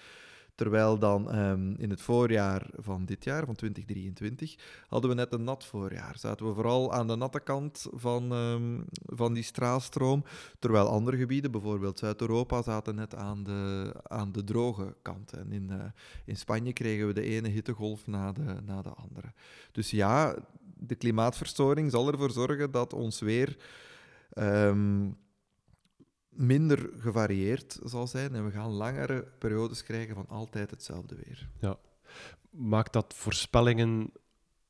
Terwijl 0.54 0.98
dan 0.98 1.30
ehm, 1.30 1.74
in 1.76 1.90
het 1.90 2.00
voorjaar 2.00 2.66
van 2.76 3.04
dit 3.04 3.24
jaar, 3.24 3.44
van 3.44 3.54
2023, 3.54 4.56
hadden 4.88 5.10
we 5.10 5.16
net 5.16 5.32
een 5.32 5.44
nat 5.44 5.64
voorjaar. 5.64 6.18
Zaten 6.18 6.46
we 6.46 6.54
vooral 6.54 6.92
aan 6.92 7.06
de 7.06 7.16
natte 7.16 7.40
kant 7.40 7.86
van, 7.92 8.32
ehm, 8.32 8.80
van 9.16 9.32
die 9.32 9.42
straalstroom. 9.42 10.24
Terwijl 10.58 10.88
andere 10.88 11.16
gebieden, 11.16 11.50
bijvoorbeeld 11.50 11.98
Zuid-Europa, 11.98 12.62
zaten 12.62 12.94
net 12.94 13.14
aan 13.14 13.44
de, 13.44 13.94
aan 14.02 14.32
de 14.32 14.44
droge 14.44 14.94
kant. 15.02 15.32
En 15.32 15.52
in, 15.52 15.70
eh, 15.70 15.84
in 16.24 16.36
Spanje 16.36 16.72
kregen 16.72 17.06
we 17.06 17.12
de 17.12 17.22
ene 17.22 17.48
hittegolf 17.48 18.06
na 18.06 18.32
de, 18.32 18.56
na 18.64 18.82
de 18.82 18.92
andere. 18.94 19.32
Dus 19.72 19.90
ja, 19.90 20.36
de 20.78 20.94
klimaatverstoring 20.94 21.90
zal 21.90 22.08
ervoor 22.08 22.30
zorgen 22.30 22.70
dat 22.70 22.92
ons 22.92 23.20
weer 23.20 23.56
ehm, 24.32 25.06
minder 26.34 26.90
gevarieerd 26.98 27.78
zal 27.84 28.06
zijn. 28.06 28.34
En 28.34 28.44
we 28.44 28.50
gaan 28.50 28.70
langere 28.70 29.26
periodes 29.38 29.82
krijgen 29.82 30.14
van 30.14 30.28
altijd 30.28 30.70
hetzelfde 30.70 31.16
weer. 31.24 31.48
Maakt 32.50 32.92
dat 32.92 33.14
voorspellingen 33.16 34.12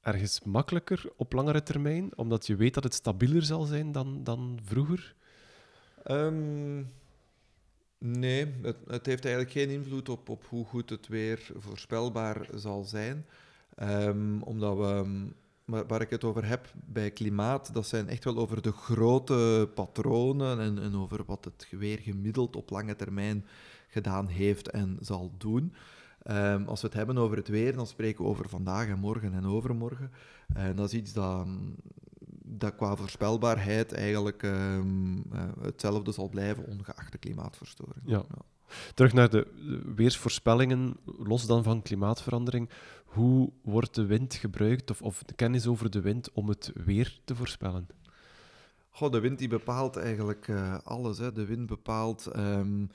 ergens 0.00 0.42
makkelijker 0.42 1.12
op 1.16 1.32
langere 1.32 1.62
termijn, 1.62 2.16
omdat 2.16 2.46
je 2.46 2.56
weet 2.56 2.74
dat 2.74 2.84
het 2.84 2.94
stabieler 2.94 3.42
zal 3.42 3.64
zijn 3.64 3.92
dan, 3.92 4.24
dan 4.24 4.58
vroeger? 4.64 5.14
Ehm, 6.02 6.82
nee, 7.98 8.54
het, 8.62 8.76
het 8.86 9.06
heeft 9.06 9.24
eigenlijk 9.24 9.54
geen 9.54 9.70
invloed 9.70 10.08
op, 10.08 10.28
op 10.28 10.44
hoe 10.48 10.64
goed 10.64 10.90
het 10.90 11.08
weer 11.08 11.50
voorspelbaar 11.56 12.48
zal 12.54 12.82
zijn. 12.82 13.26
Ehm, 13.74 14.40
omdat 14.40 14.76
we, 14.76 15.26
waar, 15.64 16.00
ik 16.00 16.10
het 16.10 16.24
over 16.24 16.46
heb 16.46 16.72
bij 16.86 17.10
klimaat, 17.10 17.74
dat 17.74 17.86
zijn 17.86 18.08
echt 18.08 18.24
wel 18.24 18.36
over 18.36 18.62
de 18.62 18.72
grote 18.72 19.70
patronen 19.74 20.60
en, 20.60 20.78
en 20.78 20.96
over 20.96 21.24
wat 21.26 21.44
het 21.44 21.68
weer 21.70 21.98
gemiddeld 21.98 22.56
op 22.56 22.70
lange 22.70 22.96
termijn 22.96 23.44
gedaan 23.88 24.26
heeft 24.26 24.70
en 24.70 24.96
zal 25.00 25.32
doen. 25.38 25.72
Ehm, 26.22 26.64
als 26.64 26.80
we 26.80 26.86
het 26.86 26.96
hebben 26.96 27.18
over 27.18 27.36
het 27.36 27.48
weer, 27.48 27.76
dan 27.76 27.86
spreken 27.86 28.24
we 28.24 28.30
over 28.30 28.48
vandaag 28.48 28.88
en 28.88 28.98
morgen 28.98 29.34
en 29.34 29.46
overmorgen. 29.46 30.10
En 30.54 30.76
dat 30.76 30.86
is 30.86 30.98
iets 30.98 31.12
dat, 31.12 31.46
dat 32.44 32.74
qua 32.74 32.96
voorspelbaarheid 32.96 33.92
eigenlijk 33.92 34.42
ehm, 34.42 35.16
eh, 35.32 35.42
hetzelfde 35.60 36.12
zal 36.12 36.28
blijven, 36.28 36.66
ongeacht 36.66 37.12
de 37.12 37.18
klimaatverstoring. 37.18 38.02
Ja. 38.04 38.24
Terug 38.94 39.12
naar 39.12 39.30
de 39.30 39.46
weersvoorspellingen, 39.94 40.96
los 41.04 41.46
dan 41.46 41.62
van 41.62 41.82
klimaatverandering. 41.82 42.68
Hoe 43.14 43.52
wordt 43.62 43.94
de 43.94 44.06
wind 44.06 44.34
gebruikt, 44.34 44.90
of, 44.90 45.02
of 45.02 45.22
de 45.22 45.34
kennis 45.34 45.66
over 45.66 45.90
de 45.90 46.00
wind, 46.00 46.32
om 46.32 46.48
het 46.48 46.72
weer 46.74 47.20
te 47.24 47.34
voorspellen? 47.34 47.86
Goh, 48.90 49.12
de 49.12 49.20
wind 49.20 49.38
die 49.38 49.48
bepaalt 49.48 49.96
eigenlijk 49.96 50.48
eh, 50.48 50.78
alles. 50.84 51.18
Hè. 51.18 51.32
De 51.32 51.44
wind 51.44 51.66
bepaalt 51.66 52.26
ehm, 52.26 52.86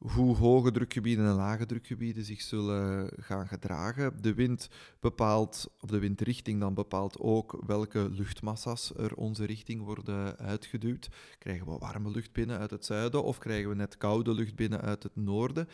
hoe 0.00 0.36
hoge 0.36 0.70
drukgebieden 0.70 1.26
en 1.26 1.34
lage 1.34 1.66
drukgebieden 1.66 2.24
zich 2.24 2.40
zullen 2.40 3.10
gaan 3.16 3.48
gedragen. 3.48 4.22
De 4.22 4.34
wind 4.34 4.68
bepaalt, 5.00 5.70
of 5.80 5.90
de 5.90 5.98
windrichting 5.98 6.60
dan 6.60 6.74
bepaalt 6.74 7.18
ook 7.18 7.62
welke 7.66 8.10
luchtmassa's 8.10 8.92
er 8.96 9.14
onze 9.14 9.44
richting 9.44 9.82
worden 9.82 10.36
uitgeduwd. 10.36 11.08
Krijgen 11.38 11.66
we 11.66 11.78
warme 11.78 12.10
lucht 12.10 12.32
binnen 12.32 12.58
uit 12.58 12.70
het 12.70 12.84
zuiden 12.84 13.24
of 13.24 13.38
krijgen 13.38 13.68
we 13.68 13.74
net 13.74 13.96
koude 13.96 14.34
lucht 14.34 14.54
binnen 14.54 14.80
uit 14.80 15.02
het 15.02 15.16
noorden? 15.16 15.68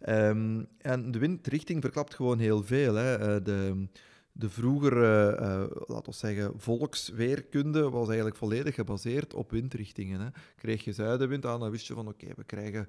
Ehm, 0.00 0.64
en 0.78 1.10
de 1.10 1.18
windrichting 1.18 1.80
verklapt 1.80 2.14
gewoon 2.14 2.38
heel 2.38 2.62
veel. 2.62 2.94
Hè. 2.94 3.14
Eh, 3.14 3.44
de, 3.44 3.86
de 4.32 4.50
vroegere, 4.50 5.36
eh, 5.36 5.84
laten 5.86 6.12
we 6.12 6.18
zeggen, 6.18 6.52
volksweerkunde 6.56 7.90
was 7.90 8.06
eigenlijk 8.06 8.36
volledig 8.36 8.74
gebaseerd 8.74 9.34
op 9.34 9.50
windrichtingen. 9.50 10.20
Hè. 10.20 10.28
Kreeg 10.56 10.84
je 10.84 10.92
zuidenwind 10.92 11.46
aan, 11.46 11.60
dan 11.60 11.70
wist 11.70 11.86
je 11.86 11.94
van 11.94 12.08
oké, 12.08 12.26
we 12.36 12.44
krijgen 12.44 12.88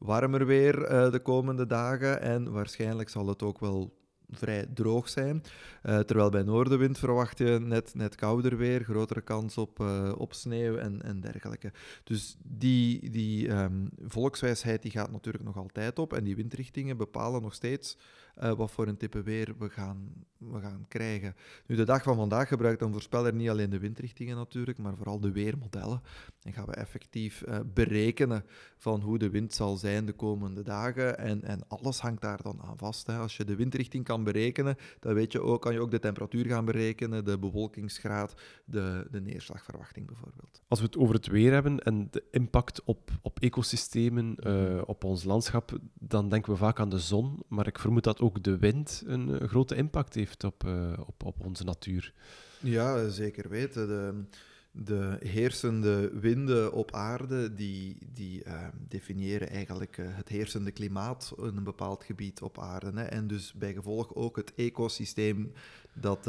warmer 0.00 0.46
weer 0.46 0.74
de 1.10 1.20
komende 1.22 1.66
dagen 1.66 2.20
en 2.20 2.52
waarschijnlijk 2.52 3.08
zal 3.08 3.26
het 3.26 3.42
ook 3.42 3.58
wel 3.58 3.98
vrij 4.30 4.66
droog 4.74 5.08
zijn. 5.08 5.42
Uh, 5.82 5.98
terwijl 5.98 6.30
bij 6.30 6.42
noordenwind 6.42 6.98
verwacht 6.98 7.38
je 7.38 7.58
net, 7.60 7.94
net 7.94 8.14
kouder 8.14 8.56
weer, 8.56 8.84
grotere 8.84 9.20
kans 9.20 9.58
op, 9.58 9.78
uh, 9.80 10.12
op 10.16 10.34
sneeuw 10.34 10.76
en, 10.76 11.02
en 11.02 11.20
dergelijke. 11.20 11.72
Dus 12.04 12.36
die, 12.42 13.10
die 13.10 13.50
um, 13.50 13.88
volkswijsheid 13.98 14.82
die 14.82 14.90
gaat 14.90 15.10
natuurlijk 15.10 15.44
nog 15.44 15.56
altijd 15.56 15.98
op 15.98 16.12
en 16.12 16.24
die 16.24 16.36
windrichtingen 16.36 16.96
bepalen 16.96 17.42
nog 17.42 17.54
steeds 17.54 17.96
uh, 18.42 18.52
wat 18.52 18.70
voor 18.70 18.86
een 18.86 18.96
type 18.96 19.22
weer 19.22 19.54
we 19.58 19.68
gaan, 19.68 20.26
we 20.36 20.60
gaan 20.60 20.84
krijgen. 20.88 21.34
Nu, 21.66 21.76
de 21.76 21.84
dag 21.84 22.02
van 22.02 22.16
vandaag 22.16 22.48
gebruikt 22.48 22.82
een 22.82 22.92
voorspeller 22.92 23.34
niet 23.34 23.48
alleen 23.48 23.70
de 23.70 23.78
windrichtingen 23.78 24.36
natuurlijk, 24.36 24.78
maar 24.78 24.96
vooral 24.96 25.20
de 25.20 25.32
weermodellen. 25.32 26.02
En 26.42 26.52
gaan 26.52 26.66
we 26.66 26.72
effectief 26.72 27.42
uh, 27.48 27.58
berekenen 27.74 28.44
van 28.76 29.00
hoe 29.00 29.18
de 29.18 29.30
wind 29.30 29.54
zal 29.54 29.76
zijn 29.76 30.06
de 30.06 30.12
komende 30.12 30.62
dagen. 30.62 31.18
En, 31.18 31.42
en 31.42 31.68
alles 31.68 32.00
hangt 32.00 32.22
daar 32.22 32.42
dan 32.42 32.60
aan 32.62 32.78
vast. 32.78 33.06
Hè. 33.06 33.16
Als 33.16 33.36
je 33.36 33.44
de 33.44 33.56
windrichting 33.56 34.04
kan 34.04 34.24
berekenen, 34.24 34.76
dan 35.00 35.14
weet 35.14 35.32
je 35.32 35.42
ook, 35.42 35.62
kan 35.62 35.72
je 35.72 35.80
ook 35.80 35.90
de 35.90 35.98
temperatuur 35.98 36.46
gaan 36.46 36.64
berekenen, 36.64 37.24
de 37.24 37.38
bewolkingsgraad, 37.38 38.34
de, 38.64 39.06
de 39.10 39.20
neerslagverwachting 39.20 40.06
bijvoorbeeld. 40.06 40.62
Als 40.68 40.80
we 40.80 40.86
het 40.86 40.96
over 40.96 41.14
het 41.14 41.26
weer 41.26 41.52
hebben 41.52 41.78
en 41.78 42.08
de 42.10 42.24
impact 42.30 42.84
op, 42.84 43.10
op 43.22 43.40
ecosystemen, 43.40 44.36
uh, 44.46 44.82
op 44.86 45.04
ons 45.04 45.24
landschap, 45.24 45.78
dan 45.94 46.28
denken 46.28 46.52
we 46.52 46.58
vaak 46.58 46.80
aan 46.80 46.88
de 46.88 46.98
zon. 46.98 47.42
Maar 47.48 47.66
ik 47.66 47.78
vermoed 47.78 48.04
dat 48.04 48.19
ook 48.20 48.42
de 48.42 48.58
wind 48.58 49.02
een, 49.06 49.28
een 49.42 49.48
grote 49.48 49.74
impact 49.74 50.14
heeft 50.14 50.44
op, 50.44 50.64
uh, 50.64 50.92
op, 51.06 51.24
op 51.24 51.44
onze 51.44 51.64
natuur. 51.64 52.12
Ja, 52.60 53.08
zeker 53.08 53.48
weten. 53.48 53.88
De, 53.88 54.24
de 54.72 55.16
heersende 55.20 56.10
winden 56.20 56.72
op 56.72 56.94
aarde, 56.94 57.54
die, 57.54 57.96
die 58.12 58.44
uh, 58.44 58.68
definiëren 58.88 59.50
eigenlijk 59.50 59.96
uh, 59.96 60.06
het 60.10 60.28
heersende 60.28 60.70
klimaat 60.70 61.34
in 61.38 61.56
een 61.56 61.64
bepaald 61.64 62.04
gebied 62.04 62.42
op 62.42 62.58
aarde. 62.58 62.92
Hè. 62.94 63.02
En 63.02 63.26
dus 63.26 63.52
bij 63.52 63.72
gevolg 63.72 64.14
ook 64.14 64.36
het 64.36 64.54
ecosysteem 64.54 65.52
dat, 65.92 66.24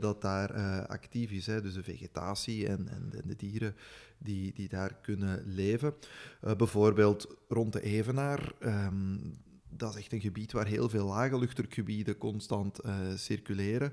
dat 0.00 0.22
daar 0.22 0.52
actief 0.86 1.30
is. 1.30 1.46
Hè. 1.46 1.62
Dus 1.62 1.74
de 1.74 1.82
vegetatie 1.82 2.66
en, 2.68 2.88
en, 2.88 3.22
de 3.26 3.36
dieren 3.36 3.74
die, 4.18 4.52
die 4.54 4.68
daar 4.68 4.94
kunnen 5.02 5.42
leven. 5.46 5.94
bijvoorbeeld 6.40 7.36
rond 7.48 7.72
de 7.72 7.82
Evenaar, 7.82 8.52
um, 8.60 9.38
dat 9.76 9.90
is 9.90 10.00
echt 10.00 10.12
een 10.12 10.20
gebied 10.20 10.52
waar 10.52 10.66
heel 10.66 10.88
veel 10.88 11.06
lage 11.06 11.38
luchtdrukgebieden 11.38 12.18
constant 12.18 12.80
circuleren. 13.14 13.92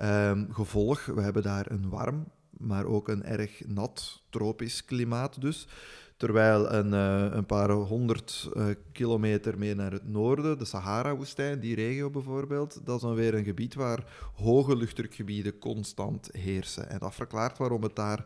Um, 0.00 0.52
gevolg, 0.52 1.04
we 1.04 1.20
hebben 1.20 1.42
daar 1.42 1.70
een 1.70 1.88
warm 1.88 2.26
maar 2.58 2.84
ook 2.84 3.08
een 3.08 3.24
erg 3.24 3.66
nat 3.66 4.22
tropisch 4.30 4.84
klimaat 4.84 5.40
dus. 5.40 5.68
Terwijl 6.16 6.72
een, 6.72 6.92
uh, 6.92 7.34
een 7.36 7.46
paar 7.46 7.70
honderd 7.70 8.50
uh, 8.56 8.66
kilometer 8.92 9.58
meer 9.58 9.76
naar 9.76 9.92
het 9.92 10.08
noorden, 10.08 10.58
de 10.58 10.64
Sahara-woestijn, 10.64 11.60
die 11.60 11.74
regio 11.74 12.10
bijvoorbeeld, 12.10 12.80
dat 12.84 12.96
is 12.96 13.02
dan 13.02 13.14
weer 13.14 13.34
een 13.34 13.44
gebied 13.44 13.74
waar 13.74 14.30
hoge 14.34 14.76
luchtdrukgebieden 14.76 15.58
constant 15.58 16.28
heersen. 16.32 16.90
En 16.90 16.98
dat 16.98 17.14
verklaart 17.14 17.58
waarom 17.58 17.82
het 17.82 17.96
daar 17.96 18.24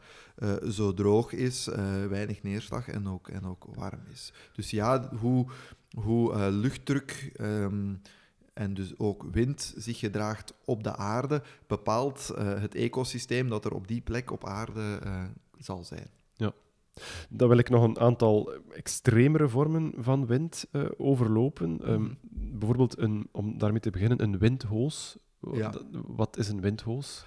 zo 0.68 0.94
droog 0.94 1.32
is, 1.32 1.68
weinig 2.08 2.42
neerslag 2.42 2.88
en 2.88 3.08
ook, 3.08 3.28
en 3.28 3.46
ook 3.46 3.66
warm 3.74 4.00
is. 4.12 4.32
Dus 4.52 4.70
ja, 4.70 5.10
hoe, 5.16 5.46
hoe 5.94 6.50
luchtdruk. 6.50 7.32
Um, 7.40 8.00
en 8.52 8.74
dus 8.74 8.98
ook 8.98 9.24
wind 9.32 9.74
zich 9.76 9.98
gedraagt 9.98 10.54
op 10.64 10.84
de 10.84 10.96
aarde, 10.96 11.42
bepaalt 11.66 12.30
uh, 12.32 12.60
het 12.60 12.74
ecosysteem 12.74 13.48
dat 13.48 13.64
er 13.64 13.74
op 13.74 13.88
die 13.88 14.00
plek 14.00 14.30
op 14.30 14.46
aarde 14.46 15.00
uh, 15.04 15.24
zal 15.58 15.84
zijn. 15.84 16.06
Ja. 16.34 16.52
Dan 17.28 17.48
wil 17.48 17.58
ik 17.58 17.68
nog 17.68 17.82
een 17.82 17.98
aantal 17.98 18.52
extremere 18.52 19.48
vormen 19.48 19.92
van 19.96 20.26
wind 20.26 20.66
uh, 20.72 20.84
overlopen. 20.96 21.70
Mm. 21.70 21.80
Um, 21.80 22.18
bijvoorbeeld, 22.58 22.98
een, 22.98 23.28
om 23.32 23.58
daarmee 23.58 23.80
te 23.80 23.90
beginnen, 23.90 24.22
een 24.22 24.38
windhoos. 24.38 25.16
Ja. 25.52 25.72
Wat 26.06 26.36
is 26.36 26.48
een 26.48 26.60
windhoos? 26.60 27.24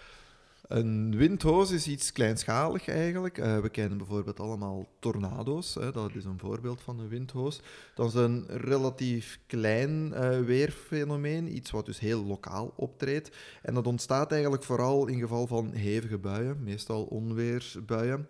Een 0.73 1.17
windhoos 1.17 1.71
is 1.71 1.87
iets 1.87 2.11
kleinschalig 2.11 2.87
eigenlijk. 2.87 3.37
Uh, 3.37 3.59
we 3.59 3.69
kennen 3.69 3.97
bijvoorbeeld 3.97 4.39
allemaal 4.39 4.87
tornado's. 4.99 5.73
Hè, 5.73 5.91
dat 5.91 6.15
is 6.15 6.25
een 6.25 6.39
voorbeeld 6.39 6.81
van 6.81 6.99
een 6.99 7.07
windhoos. 7.07 7.61
Dat 7.95 8.07
is 8.07 8.13
een 8.13 8.45
relatief 8.47 9.39
klein 9.47 10.11
uh, 10.13 10.39
weerfenomeen, 10.39 11.55
iets 11.55 11.71
wat 11.71 11.85
dus 11.85 11.99
heel 11.99 12.25
lokaal 12.25 12.73
optreedt. 12.75 13.35
En 13.61 13.73
dat 13.73 13.87
ontstaat 13.87 14.31
eigenlijk 14.31 14.63
vooral 14.63 15.07
in 15.07 15.19
geval 15.19 15.47
van 15.47 15.71
hevige 15.73 16.17
buien, 16.17 16.63
meestal 16.63 17.03
onweersbuien. 17.03 18.27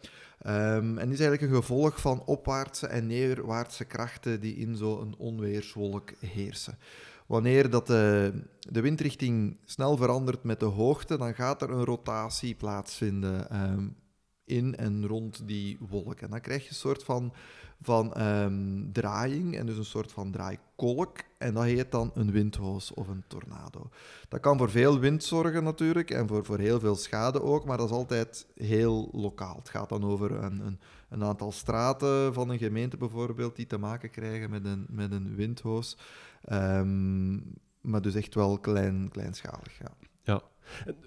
Um, 0.48 0.98
en 0.98 1.12
is 1.12 1.20
eigenlijk 1.20 1.42
een 1.42 1.62
gevolg 1.62 2.02
van 2.02 2.24
opwaartse 2.26 2.88
en 2.88 3.08
neerwaartse 3.08 3.86
krachten 3.86 4.40
die 4.40 4.56
in 4.56 4.76
zo'n 4.76 5.16
onweerswolk 5.18 6.12
heersen. 6.20 6.78
Wanneer 7.34 7.70
dat 7.70 7.88
de, 7.88 8.34
de 8.60 8.82
windrichting 8.82 9.58
snel 9.66 9.98
verandert 9.98 10.44
met 10.44 10.60
de 10.60 10.66
hoogte, 10.66 11.18
dan 11.18 11.34
gaat 11.34 11.62
er 11.62 11.70
een 11.70 11.86
rotatie 11.86 12.56
plaatsvinden 12.56 13.64
um, 13.72 13.96
in 14.46 14.76
en 14.76 15.08
rond 15.08 15.48
die 15.48 15.78
wolk. 15.90 16.20
En 16.20 16.30
dan 16.30 16.42
krijg 16.42 16.64
je 16.64 16.70
een 16.70 16.76
soort 16.76 17.04
van, 17.04 17.34
van 17.82 18.22
um, 18.22 18.90
draaiing 18.92 19.58
en 19.58 19.66
dus 19.66 19.78
een 19.78 19.86
soort 19.86 20.12
van 20.12 20.32
draaikolk. 20.32 21.18
En 21.38 21.54
dat 21.54 21.64
heet 21.64 21.92
dan 21.92 22.12
een 22.14 22.32
windhoos 22.32 22.94
of 22.94 23.08
een 23.08 23.24
tornado. 23.28 23.90
Dat 24.30 24.40
kan 24.40 24.58
voor 24.58 24.70
veel 24.70 25.00
wind 25.00 25.24
zorgen 25.24 25.64
natuurlijk 25.64 26.12
en 26.12 26.28
voor, 26.28 26.46
voor 26.46 26.60
heel 26.60 26.80
veel 26.80 26.96
schade 26.96 27.42
ook, 27.42 27.66
maar 27.66 27.78
dat 27.78 27.90
is 27.90 27.96
altijd 27.96 28.48
heel 28.56 29.10
lokaal. 29.12 29.56
Het 29.56 29.70
gaat 29.70 29.90
dan 29.90 30.04
over 30.04 30.32
een, 30.32 30.60
een, 30.60 30.80
een 31.10 31.24
aantal 31.24 31.52
straten 31.52 32.34
van 32.34 32.50
een 32.50 32.60
gemeente 32.60 32.98
bijvoorbeeld 32.98 33.56
die 33.56 33.68
te 33.68 33.78
maken 33.78 34.10
krijgen 34.10 34.50
met 34.50 34.66
een, 34.66 34.86
met 34.90 35.12
een 35.12 35.36
windhoos. 35.36 35.98
Um, 36.52 37.54
maar 37.82 38.02
dus 38.02 38.16
echt 38.16 38.36
wel 38.36 38.60
klein, 38.60 39.10
kleinschalig. 39.12 39.78
Ja. 39.80 39.92
ja. 40.24 40.42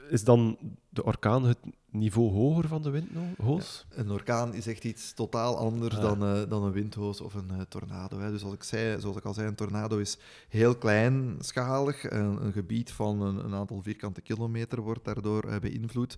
Is 0.08 0.24
dan 0.24 0.58
de 0.88 1.04
orkaan 1.04 1.44
het 1.44 1.58
niveau 1.98 2.32
hoger 2.32 2.68
van 2.68 2.82
de 2.82 2.90
windhoos? 2.90 3.86
Ja, 3.90 3.96
een 4.00 4.10
orkaan 4.10 4.54
is 4.54 4.66
echt 4.66 4.84
iets 4.84 5.12
totaal 5.12 5.56
anders 5.56 5.96
ah. 5.96 6.02
dan, 6.02 6.36
uh, 6.36 6.48
dan 6.48 6.62
een 6.62 6.72
windhoos 6.72 7.20
of 7.20 7.34
een 7.34 7.50
uh, 7.52 7.60
tornado. 7.68 8.18
Hè. 8.18 8.30
Dus 8.30 8.44
als 8.44 8.54
ik 8.54 8.62
zei, 8.62 9.00
zoals 9.00 9.16
ik 9.16 9.24
al 9.24 9.34
zei, 9.34 9.48
een 9.48 9.54
tornado 9.54 9.98
is 9.98 10.18
heel 10.48 10.76
kleinschalig. 10.76 12.10
Een, 12.10 12.44
een 12.44 12.52
gebied 12.52 12.92
van 12.92 13.22
een, 13.22 13.44
een, 13.44 13.54
aantal 13.54 13.82
vierkante 13.82 14.20
kilometer 14.20 14.80
wordt 14.80 15.04
daardoor 15.04 15.44
uh, 15.46 15.56
beïnvloed. 15.58 16.16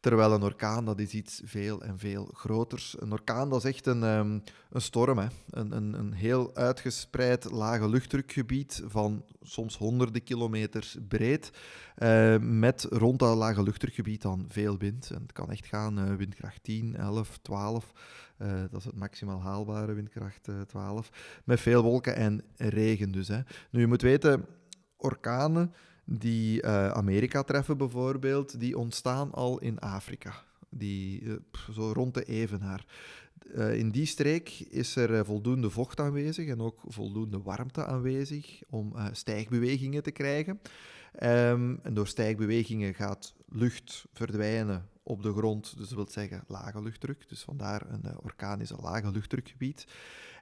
Terwijl 0.00 0.32
een 0.32 0.42
orkaan, 0.42 0.84
dat 0.84 0.98
is 0.98 1.12
iets 1.12 1.40
veel 1.44 1.82
en 1.82 1.98
veel 1.98 2.28
groters. 2.32 2.96
Een 2.98 3.12
orkaan, 3.12 3.50
dat 3.50 3.64
is 3.64 3.70
echt 3.70 3.86
een, 3.86 4.02
um, 4.02 4.42
een 4.70 4.80
storm. 4.80 5.18
Hè. 5.18 5.26
Een, 5.50 5.72
een, 5.72 5.92
een 5.92 6.12
heel 6.12 6.54
uitgespreid 6.54 7.50
lage 7.50 7.88
luchtdrukgebied 7.88 8.82
van 8.86 9.24
soms 9.42 9.76
honderden 9.76 10.24
kilometers 10.24 10.96
breed. 11.08 11.50
met 12.40 12.86
rond 12.90 13.18
dat 13.18 13.36
lage 13.36 13.62
luchtdrukgebied 13.62 14.22
dan 14.22 14.44
veel 14.48 14.78
wind. 14.78 15.10
Het 15.22 15.32
kan 15.32 15.50
echt 15.50 15.66
gaan, 15.66 15.98
uh, 15.98 16.14
windkracht 16.14 16.62
10, 16.62 16.96
11, 16.96 17.38
12. 17.42 17.92
Uh, 18.38 18.60
dat 18.70 18.80
is 18.80 18.84
het 18.84 18.96
maximaal 18.96 19.40
haalbare, 19.40 19.92
windkracht 19.92 20.48
uh, 20.48 20.60
eh, 20.60 20.66
12. 20.66 21.10
Met 21.44 21.60
veel 21.60 21.82
wolken 21.82 22.16
en 22.16 22.42
regen 22.56 23.12
dus. 23.12 23.28
Hè. 23.28 23.40
Nu, 23.70 23.80
je 23.80 23.86
moet 23.86 24.02
weten, 24.02 24.46
orkanen 24.96 25.72
die 26.04 26.62
uh, 26.62 26.90
Amerika 26.90 27.42
treffen 27.42 27.78
bijvoorbeeld, 27.78 28.60
die 28.60 28.78
ontstaan 28.78 29.32
al 29.32 29.58
in 29.60 29.78
Afrika. 29.78 30.34
Die, 30.68 31.38
zo 31.72 31.92
rond 31.92 32.14
de 32.14 32.24
Evenaar. 32.24 32.84
in 33.72 33.90
die 33.90 34.06
streek 34.06 34.48
is 34.70 34.96
er 34.96 35.24
voldoende 35.24 35.70
vocht 35.70 36.00
aanwezig 36.00 36.48
en 36.48 36.60
ook 36.60 36.80
voldoende 36.86 37.42
warmte 37.42 37.84
aanwezig 37.84 38.62
om 38.70 38.94
stijgbewegingen 39.12 40.02
te 40.02 40.10
krijgen. 40.10 40.60
Um, 41.22 41.78
en 41.82 41.94
door 41.94 42.06
stijgbewegingen 42.06 42.94
gaat 42.94 43.34
lucht 43.48 44.04
verdwijnen 44.12 44.88
op 45.04 45.22
de 45.22 45.32
grond, 45.32 45.76
dus 45.76 45.88
dat 45.88 45.96
wil 45.96 46.08
zeggen 46.10 46.44
lage 46.46 46.82
luchtdruk. 46.82 47.28
Dus 47.28 47.42
vandaar 47.42 47.90
een 47.90 48.02
uh, 48.04 48.12
orkaan 48.22 48.60
is 48.60 48.70
een 48.70 48.80
lage 48.80 49.10
luchtdrukgebied. 49.10 49.86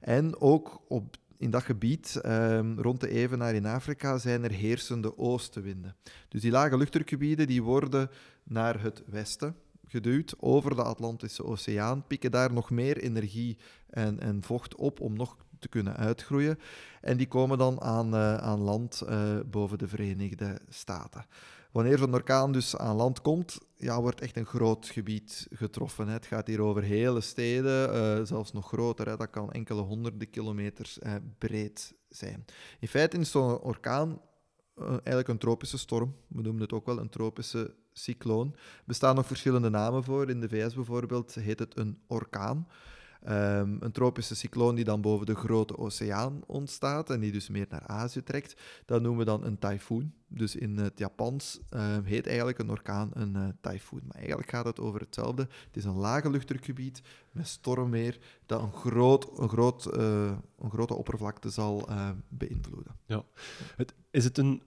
En 0.01 0.41
ook 0.41 0.83
op, 0.89 1.17
in 1.37 1.51
dat 1.51 1.63
gebied, 1.63 2.21
um, 2.27 2.81
rond 2.81 3.01
de 3.01 3.09
Evenaar 3.09 3.55
in 3.55 3.67
Afrika, 3.67 4.19
zijn 4.19 4.45
er 4.45 4.51
heersende 4.51 5.19
oostenwinden. 5.19 5.97
Dus 6.29 6.41
die 6.41 6.51
lage 6.51 6.77
luchtdrukgebieden 6.77 7.47
die 7.47 7.63
worden 7.63 8.11
naar 8.43 8.83
het 8.83 9.03
westen 9.07 9.57
geduwd 9.87 10.35
over 10.39 10.77
de 10.77 10.83
Atlantische 10.83 11.45
Oceaan, 11.45 12.07
pikken 12.07 12.31
daar 12.31 12.53
nog 12.53 12.71
meer 12.71 12.99
energie 12.99 13.59
en, 13.91 14.21
en 14.21 14.43
vocht 14.43 14.75
op 14.75 15.01
om 15.01 15.17
nog 15.17 15.37
te 15.59 15.69
kunnen 15.69 15.97
uitgroeien. 15.97 16.59
En 17.01 17.17
die 17.17 17.29
komen 17.29 17.59
dan 17.59 17.81
aan, 17.81 18.15
uh, 18.15 18.37
aan 18.37 18.61
land 18.61 19.03
uh, 19.09 19.41
boven 19.47 19.79
de 19.79 19.89
Verenigde 19.89 20.61
Staten. 20.69 21.25
Wanneer 21.73 21.99
zo'n 21.99 22.15
orkaan 22.15 22.53
dus 22.53 22.77
aan 22.77 22.97
land 22.97 23.21
komt, 23.21 23.59
ja, 23.77 24.01
wordt 24.01 24.21
echt 24.21 24.37
een 24.37 24.47
groot 24.47 24.87
gebied 24.87 25.47
getroffen. 25.51 26.09
Het 26.09 26.27
gaat 26.27 26.47
hier 26.47 26.61
over 26.61 26.83
hele 26.83 27.21
steden, 27.21 27.95
uh, 27.95 28.27
zelfs 28.27 28.53
nog 28.53 28.67
groter. 28.67 29.09
Hè. 29.09 29.17
Dat 29.17 29.31
kan 29.31 29.53
enkele 29.53 29.81
honderden 29.81 30.31
kilometers 30.31 30.99
breed 31.39 31.95
zijn. 32.09 32.45
In 32.81 32.89
feite 32.89 33.19
is 33.19 33.31
zo'n 33.31 33.59
orkaan 33.59 34.21
eigenlijk 34.77 35.29
een 35.29 35.39
tropische 35.39 35.79
storm. 35.79 36.17
We 36.29 36.43
noemen 36.43 36.63
het 36.63 36.73
ook 36.73 36.87
wel 36.87 36.99
een 36.99 37.09
tropische 37.09 37.75
cycloon. 37.93 38.53
Er 38.55 38.83
bestaan 38.85 39.15
nog 39.15 39.27
verschillende 39.27 39.69
namen 39.69 40.05
voor. 40.05 40.31
In 40.31 40.41
de 40.41 40.49
VS 40.49 40.75
bijvoorbeeld 40.75 41.35
heet 41.35 41.59
het 41.59 41.79
een 41.79 41.99
orkaan. 42.07 42.67
Ehm, 43.25 43.77
een 43.81 43.93
tropische 43.93 44.35
cycloon 44.35 44.75
die 44.75 44.85
dan 44.85 45.01
boven 45.01 45.27
de 45.27 45.35
grote 45.35 45.79
oceaan 45.79 46.41
ontstaat 46.47 47.11
en 47.11 47.21
die 47.21 47.33
dus 47.33 47.49
meer 47.49 47.67
naar 47.69 47.87
Azië 47.87 48.23
trekt, 48.23 48.61
dat 48.85 49.03
noemen 49.03 49.19
we 49.19 49.25
dan 49.25 49.45
een 49.45 49.59
tyfoon. 49.59 50.13
Dus 50.29 50.57
in 50.57 50.79
het 50.79 50.99
Japans 50.99 51.61
uh, 51.71 51.97
heet 52.05 52.27
eigenlijk 52.27 52.59
een 52.59 52.71
orkaan 52.71 53.11
een 53.13 53.37
uh, 53.37 53.49
tyfoon. 53.61 54.01
Maar 54.07 54.17
eigenlijk 54.17 54.51
gaat 54.51 54.65
het 54.65 54.81
over 54.81 55.01
hetzelfde. 55.01 55.43
Het 55.43 55.77
is 55.77 55.85
een 55.85 55.97
lage 55.97 56.31
luchtdrukgebied 56.31 57.03
met 57.33 57.49
stormweer 57.49 58.19
dat 58.47 58.63
een, 58.63 58.73
groot, 58.73 59.39
een, 59.39 59.49
groot, 59.49 59.97
uh, 59.97 60.33
een 60.59 60.71
grote 60.71 60.95
oppervlakte 60.95 61.51
zal 61.51 61.89
beïnvloeden. 62.29 62.97
Ja. 63.07 63.25
Het, 63.77 63.95
is 64.11 64.25
het 64.25 64.39
een 64.39 64.63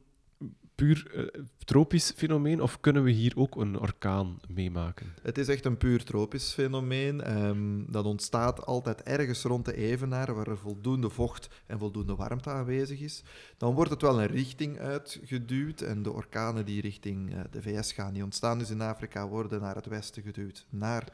puur 0.75 1.11
uh, 1.15 1.43
tropisch 1.65 2.11
fenomeen 2.15 2.61
of 2.61 2.79
kunnen 2.79 3.03
we 3.03 3.11
hier 3.11 3.33
ook 3.35 3.55
een 3.55 3.79
orkaan 3.79 4.39
meemaken? 4.47 5.13
Het 5.21 5.37
is 5.37 5.47
echt 5.47 5.65
een 5.65 5.77
puur 5.77 6.03
tropisch 6.03 6.53
fenomeen. 6.53 7.43
Um, 7.43 7.91
dat 7.91 8.05
ontstaat 8.05 8.65
altijd 8.65 9.03
ergens 9.03 9.43
rond 9.43 9.65
de 9.65 9.75
evenaar 9.75 10.33
waar 10.33 10.47
er 10.47 10.57
voldoende 10.57 11.09
vocht 11.09 11.49
en 11.65 11.79
voldoende 11.79 12.15
warmte 12.15 12.49
aanwezig 12.49 12.99
is. 12.99 13.23
Dan 13.57 13.73
wordt 13.73 13.91
het 13.91 14.01
wel 14.01 14.21
een 14.21 14.27
richting 14.27 14.79
uitgeduwd 14.79 15.81
en 15.81 16.03
de 16.03 16.11
orkanen 16.11 16.65
die 16.65 16.81
richting 16.81 17.33
uh, 17.33 17.39
de 17.51 17.61
VS 17.61 17.91
gaan, 17.91 18.13
die 18.13 18.23
ontstaan 18.23 18.59
dus 18.59 18.69
in 18.69 18.81
Afrika, 18.81 19.27
worden 19.27 19.61
naar 19.61 19.75
het 19.75 19.85
westen 19.85 20.23
geduwd, 20.23 20.65
naar 20.69 21.13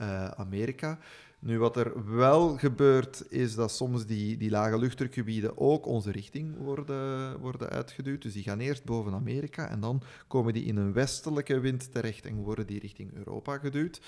uh, 0.00 0.24
Amerika. 0.24 0.98
Nu, 1.40 1.58
wat 1.58 1.76
er 1.76 2.14
wel 2.14 2.56
gebeurt, 2.56 3.24
is 3.28 3.54
dat 3.54 3.70
soms 3.70 4.06
die, 4.06 4.36
die 4.36 4.50
lage 4.50 4.78
luchtdrukgebieden 4.78 5.58
ook 5.58 5.86
onze 5.86 6.10
richting 6.10 6.56
worden, 6.56 7.38
worden 7.40 7.68
uitgeduwd. 7.68 8.22
Dus 8.22 8.32
die 8.32 8.42
gaan 8.42 8.58
eerst 8.58 8.84
boven 8.84 9.12
Amerika 9.12 9.68
en 9.68 9.80
dan 9.80 10.02
komen 10.26 10.52
die 10.52 10.64
in 10.64 10.76
een 10.76 10.92
westelijke 10.92 11.60
wind 11.60 11.92
terecht 11.92 12.26
en 12.26 12.36
worden 12.36 12.66
die 12.66 12.80
richting 12.80 13.14
Europa 13.14 13.58
geduwd. 13.58 14.00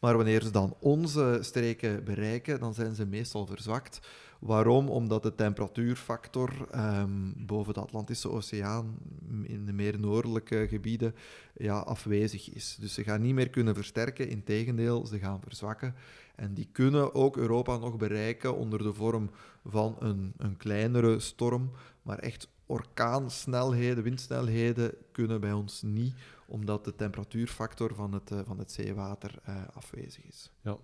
Maar 0.00 0.16
wanneer 0.16 0.42
ze 0.42 0.50
dan 0.50 0.76
onze 0.80 1.38
streken 1.40 2.04
bereiken, 2.04 2.60
dan 2.60 2.74
zijn 2.74 2.94
ze 2.94 3.06
meestal 3.06 3.46
verzwakt. 3.46 4.00
Waarom? 4.38 4.88
Omdat 4.88 5.22
de 5.22 5.34
temperatuurfactor 5.34 6.50
um, 6.74 7.34
boven 7.36 7.74
de 7.74 7.80
Atlantische 7.80 8.30
Oceaan 8.30 8.98
in 9.42 9.66
de 9.66 9.72
meer 9.72 9.98
noordelijke 9.98 10.66
gebieden 10.68 11.14
ja, 11.54 11.78
afwezig 11.78 12.50
is. 12.50 12.76
Dus 12.80 12.94
ze 12.94 13.04
gaan 13.04 13.20
niet 13.20 13.34
meer 13.34 13.50
kunnen 13.50 13.74
versterken, 13.74 14.28
integendeel, 14.28 15.06
ze 15.06 15.18
gaan 15.18 15.40
verzwakken. 15.40 15.94
En 16.36 16.54
die 16.54 16.68
kunnen 16.72 17.14
ook 17.14 17.36
Europa 17.36 17.76
nog 17.76 17.96
bereiken 17.96 18.56
onder 18.56 18.82
de 18.82 18.92
vorm 18.92 19.30
van 19.64 19.96
een, 19.98 20.32
een 20.36 20.56
kleinere 20.56 21.20
storm. 21.20 21.70
Maar 22.02 22.18
echt 22.18 22.48
orkaansnelheden, 22.66 24.02
windsnelheden 24.02 24.94
kunnen 25.12 25.40
bij 25.40 25.52
ons 25.52 25.82
niet, 25.82 26.14
omdat 26.46 26.84
de 26.84 26.94
temperatuurfactor 26.94 27.94
van 27.94 28.12
het, 28.12 28.30
uh, 28.30 28.38
van 28.44 28.58
het 28.58 28.72
zeewater 28.72 29.34
uh, 29.48 29.54
afwezig 29.72 30.24
is. 30.24 30.50
Ja. 30.60 30.76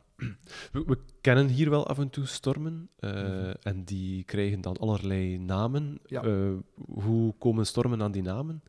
We, 0.72 0.84
we, 0.86 0.98
kennen 1.20 1.48
hier 1.48 1.70
wel 1.70 1.86
af 1.86 1.98
en 1.98 2.10
toe 2.10 2.26
stormen 2.26 2.88
uh, 3.00 3.10
mm 3.10 3.16
-hmm. 3.16 3.54
en 3.62 3.84
die 3.84 4.24
krijgen 4.24 4.60
dan 4.60 4.76
allerlei 4.76 5.38
namen. 5.38 5.98
Ja. 6.06 6.22
hoe 6.74 7.34
komen 7.38 7.66
stormen 7.66 8.02
aan 8.02 8.12
die 8.12 8.22
namen? 8.22 8.62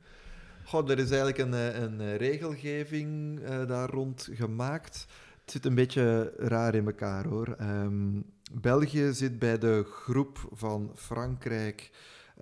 Goh, 0.66 0.90
er 0.90 1.00
is 1.00 1.12
eigenlijk 1.12 1.38
een, 1.38 1.84
een 1.84 2.18
regelgeving 2.18 3.40
daar 3.48 3.90
rond 3.90 4.30
gemaakt. 4.32 5.08
Het 5.44 5.52
zit 5.52 5.66
een 5.66 5.76
beetje 5.76 6.34
raar 6.38 6.76
in 6.76 6.86
elkaar 6.86 7.28
hoor. 7.28 7.56
Um, 7.62 8.26
België 8.52 9.14
zit 9.14 9.40
bij 9.40 9.58
de 9.58 9.84
groep 9.84 10.50
van 10.52 10.92
Frankrijk, 10.96 11.92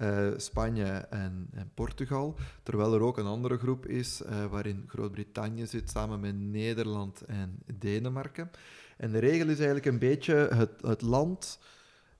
uh, 0.01 0.27
Spanje 0.37 0.91
en, 1.09 1.47
en, 1.53 1.71
Portugal, 1.73 2.35
terwijl 2.63 2.93
er 2.93 3.01
ook 3.01 3.17
een 3.17 3.25
andere 3.25 3.57
groep 3.57 3.85
is 3.85 4.21
uh, 4.21 4.45
waarin 4.45 4.83
Groot-Brittannië 4.87 5.65
zit 5.65 5.89
samen 5.89 6.19
met 6.19 6.35
Nederland 6.35 7.21
en 7.21 7.59
Denemarken. 7.73 8.51
En 8.97 9.11
de 9.11 9.19
regel 9.19 9.47
is 9.47 9.57
eigenlijk 9.57 9.85
een 9.85 9.99
beetje 9.99 10.35
het, 10.35 10.81
het 10.81 11.01
land 11.01 11.59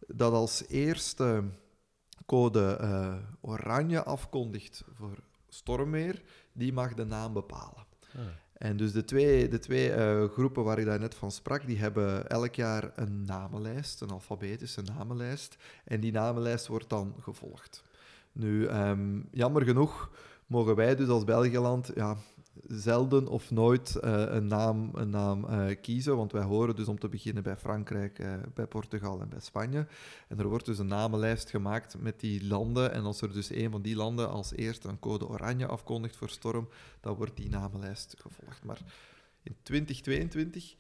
dat 0.08 0.34
als 0.34 0.68
eerste 0.68 1.44
code 2.26 2.78
uh, 2.82 3.16
oranje 3.42 4.04
afkondigt 4.04 4.84
voor 4.94 5.18
stormweer, 5.50 6.22
die 6.54 6.74
mag 6.74 6.94
de 6.94 7.06
naam 7.06 7.34
bepalen. 7.34 7.86
Ah. 8.16 8.22
En 8.62 8.78
dus 8.78 8.92
de 8.92 9.04
twee, 9.04 9.48
de 9.48 9.60
twee 9.60 9.90
uh, 9.90 10.24
groepen 10.30 10.64
waar 10.64 10.80
ik 10.80 10.86
daar 10.86 11.00
net 11.00 11.16
van 11.16 11.32
sprak, 11.32 11.66
die 11.66 11.78
hebben 11.78 12.30
elk 12.30 12.56
jaar 12.56 12.92
een 12.96 13.26
namenlijst, 13.26 14.02
een 14.02 14.10
alfabetische 14.10 14.82
namenlijst. 14.82 15.58
En 15.84 16.00
die 16.00 16.12
namenlijst 16.12 16.68
wordt 16.68 16.90
dan 16.90 17.16
gevolgd. 17.20 17.84
Nu, 18.32 18.68
um, 18.68 19.28
jammer 19.32 19.64
genoeg 19.64 20.12
mogen 20.48 20.76
wij 20.76 20.96
dus 20.96 21.08
als 21.08 21.24
Belgeland 21.24 21.92
ja, 21.96 22.18
zelden 22.68 23.28
of 23.28 23.52
nooit 23.52 23.98
uh, 24.04 24.24
een 24.28 24.48
naam, 24.48 24.90
een 24.94 25.10
naam 25.10 25.46
uh, 25.46 25.76
kiezen, 25.82 26.18
want 26.18 26.32
wij 26.32 26.44
horen 26.44 26.76
dus 26.76 26.88
om 26.88 27.00
te 27.00 27.10
beginnen 27.10 27.44
bij 27.44 27.58
Frankrijk, 27.58 28.20
uh, 28.20 28.34
bij 28.54 28.68
Portugal 28.68 29.22
en 29.22 29.30
bij 29.30 29.40
Spanje. 29.40 29.88
En 30.28 30.40
er 30.40 30.48
wordt 30.48 30.66
dus 30.66 30.80
een 30.80 30.88
namenlijst 30.88 31.50
gemaakt 31.50 31.96
met 32.00 32.20
die 32.20 32.48
landen. 32.48 32.94
En 32.94 33.04
als 33.04 33.22
er 33.22 33.34
dus 33.34 33.50
een 33.50 33.72
van 33.72 33.82
die 33.82 33.96
landen 33.96 34.30
als 34.30 34.54
eerste 34.54 34.88
een 34.88 35.00
code 35.00 35.28
oranje 35.28 35.66
afkondigt 35.66 36.16
voor 36.16 36.30
storm, 36.30 36.70
dan 37.00 37.16
wordt 37.16 37.38
die 37.38 37.50
namenlijst 37.50 38.16
gevolgd. 38.18 38.64
Maar 38.64 38.80
in 39.44 39.56
2022 39.64 40.76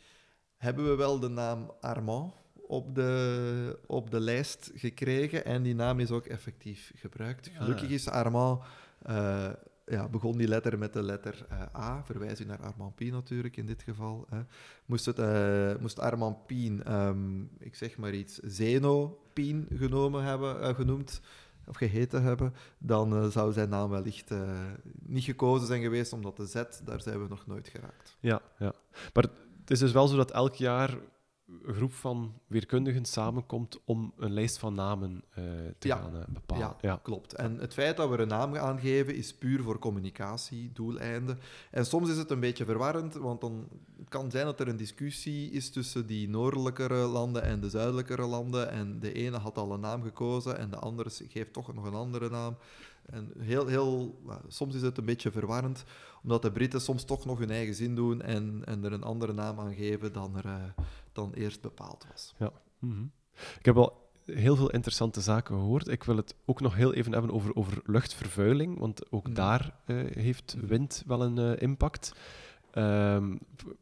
hebben 0.57 0.89
we 0.89 0.95
wel 0.95 1.19
de 1.19 1.29
naam 1.29 1.71
Armand 1.81 2.33
op 2.67 2.95
de, 2.95 3.79
op 3.87 4.11
de 4.11 4.19
lijst 4.19 4.71
gekregen 4.75 5.45
en 5.45 5.63
die 5.63 5.75
naam 5.75 5.99
is 5.99 6.11
ook 6.11 6.25
effectief 6.25 6.91
gebruikt. 6.95 7.49
Gelukkig 7.53 7.89
is 7.89 8.09
Armand 8.09 8.61
ja, 9.91 10.07
begon 10.07 10.37
die 10.37 10.47
letter 10.47 10.77
met 10.77 10.93
de 10.93 11.03
letter 11.03 11.45
uh, 11.51 11.81
A, 11.81 12.03
verwijzing 12.03 12.47
naar 12.49 12.61
Armand 12.61 12.95
Pien 12.95 13.11
natuurlijk 13.11 13.57
in 13.57 13.65
dit 13.65 13.81
geval. 13.81 14.25
Hè. 14.29 14.41
Moest, 14.85 15.05
het, 15.05 15.19
uh, 15.19 15.75
moest 15.79 15.99
Armand 15.99 16.45
Pien, 16.45 16.93
um, 16.93 17.49
ik 17.59 17.75
zeg 17.75 17.97
maar 17.97 18.13
iets, 18.13 18.39
Zeno 18.39 19.21
Pien 19.33 19.67
genomen 19.73 20.23
hebben, 20.23 20.61
uh, 20.61 20.75
genoemd 20.75 21.21
of 21.65 21.75
geheten 21.75 22.23
hebben, 22.23 22.53
dan 22.77 23.31
zou 23.31 23.53
zijn 23.53 23.69
naam 23.69 23.89
wellicht 23.89 24.31
niet 25.05 25.23
gekozen 25.23 25.67
zijn 25.67 25.81
geweest, 25.81 26.13
omdat 26.13 26.37
de 26.37 26.45
Z, 26.45 26.63
daar 26.83 27.01
zijn 27.01 27.21
we 27.21 27.27
nog 27.29 27.47
nooit 27.47 27.67
geraakt. 27.67 28.17
Ja, 28.19 28.41
ja. 28.57 28.73
maar 29.13 29.23
het 29.59 29.71
is 29.71 29.79
dus 29.79 29.91
wel 29.91 30.07
zo 30.07 30.15
dat 30.15 30.31
elk 30.31 30.55
jaar 30.55 30.97
groep 31.65 31.93
van 31.93 32.33
weerkundigen 32.47 33.05
samenkomt 33.05 33.79
om 33.85 34.13
een 34.17 34.33
lijst 34.33 34.57
van 34.57 34.73
namen 34.73 35.23
uh, 35.29 35.45
te 35.77 35.87
ja. 35.87 35.95
gaan 35.97 36.15
uh, 36.15 36.21
bepalen. 36.27 36.65
Ja, 36.65 36.77
ja, 36.81 36.99
klopt. 37.03 37.33
En 37.33 37.57
het 37.57 37.73
feit 37.73 37.97
dat 37.97 38.09
we 38.09 38.17
een 38.17 38.27
naam 38.27 38.55
aangeven 38.57 39.15
is 39.15 39.33
puur 39.33 39.63
voor 39.63 39.79
communicatie, 39.79 40.71
doeleinden. 40.73 41.39
En 41.71 41.85
soms 41.85 42.09
is 42.09 42.17
het 42.17 42.31
een 42.31 42.39
beetje 42.39 42.65
verwarrend, 42.65 43.13
want 43.13 43.41
dan 43.41 43.67
het 43.97 44.09
kan 44.09 44.31
zijn 44.31 44.45
dat 44.45 44.59
er 44.59 44.67
een 44.67 44.77
discussie 44.77 45.51
is 45.51 45.69
tussen 45.69 46.07
die 46.07 46.29
noordelijkere 46.29 46.95
landen 46.95 47.43
en 47.43 47.59
de 47.59 47.69
zuidelijkere 47.69 48.25
landen. 48.25 48.69
En 48.69 48.99
de 48.99 49.13
ene 49.13 49.37
had 49.37 49.57
al 49.57 49.73
een 49.73 49.79
naam 49.79 50.03
gekozen 50.03 50.57
en 50.57 50.69
de 50.69 50.77
andere 50.77 51.09
geeft 51.27 51.53
toch 51.53 51.73
nog 51.73 51.85
een 51.85 51.93
andere 51.93 52.29
naam. 52.29 52.57
En 53.05 53.31
heel, 53.39 53.67
heel, 53.67 54.21
soms 54.47 54.75
is 54.75 54.81
het 54.81 54.97
een 54.97 55.05
beetje 55.05 55.31
verwarrend, 55.31 55.83
omdat 56.23 56.41
de 56.41 56.51
Britten 56.51 56.81
soms 56.81 57.03
toch 57.03 57.25
nog 57.25 57.39
hun 57.39 57.51
eigen 57.51 57.75
zin 57.75 57.95
doen 57.95 58.21
en, 58.21 58.61
en 58.65 58.83
er 58.83 58.93
een 58.93 59.03
andere 59.03 59.33
naam 59.33 59.59
aan 59.59 59.73
geven 59.73 60.13
dan 60.13 60.37
er, 60.37 60.45
uh, 60.45 60.63
dan 61.11 61.33
eerst 61.33 61.61
bepaald 61.61 62.05
was. 62.11 62.35
Ja. 62.37 62.51
Mm 62.79 62.91
-hmm. 62.91 63.11
Ik 63.59 63.65
heb 63.65 63.75
wel 63.75 64.09
heel 64.25 64.55
veel 64.55 64.69
interessante 64.69 65.21
zaken 65.21 65.55
gehoord. 65.55 65.87
Ik 65.87 66.03
wil 66.03 66.15
het 66.15 66.35
ook 66.45 66.61
nog 66.61 66.75
heel 66.75 66.93
even 66.93 67.11
hebben 67.11 67.31
over, 67.31 67.55
over 67.55 67.81
luchtvervuiling, 67.85 68.79
want 68.79 69.11
ook 69.11 69.27
mm. 69.27 69.33
daar 69.33 69.75
uh, 69.85 70.03
heeft 70.15 70.55
wind 70.67 71.03
wel 71.07 71.21
een 71.21 71.37
uh, 71.37 71.61
impact. 71.61 72.13
Um, 72.75 73.39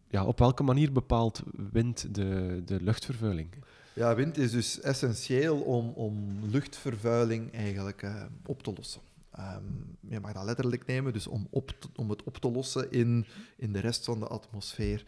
ja, 0.07 0.25
op 0.25 0.39
welke 0.39 0.63
manier 0.63 0.91
bepaalt 0.91 1.41
wind 1.71 2.15
de, 2.15 2.61
de 2.65 2.81
luchtvervuiling? 2.81 3.49
Ja, 3.93 4.15
wind 4.15 4.37
is 4.37 4.51
dus 4.51 4.79
essentieel 4.79 5.59
om, 5.59 5.89
om 5.89 6.39
luchtvervuiling 6.51 7.53
eigenlijk 7.53 8.01
uh, 8.01 8.23
op 8.45 8.63
te 8.63 8.73
lossen. 8.75 9.01
Um, 9.39 9.97
je 10.09 10.19
mag 10.19 10.33
dat 10.33 10.43
letterlijk 10.43 10.85
nemen, 10.85 11.13
dus 11.13 11.27
om, 11.27 11.47
op 11.49 11.71
om 11.95 12.09
het 12.09 12.23
op 12.23 12.37
te 12.37 12.51
lossen 12.51 12.91
in, 12.91 13.25
in 13.57 13.73
de 13.73 13.79
rest 13.79 14.05
van 14.05 14.19
de 14.19 14.27
atmosfeer. 14.27 15.05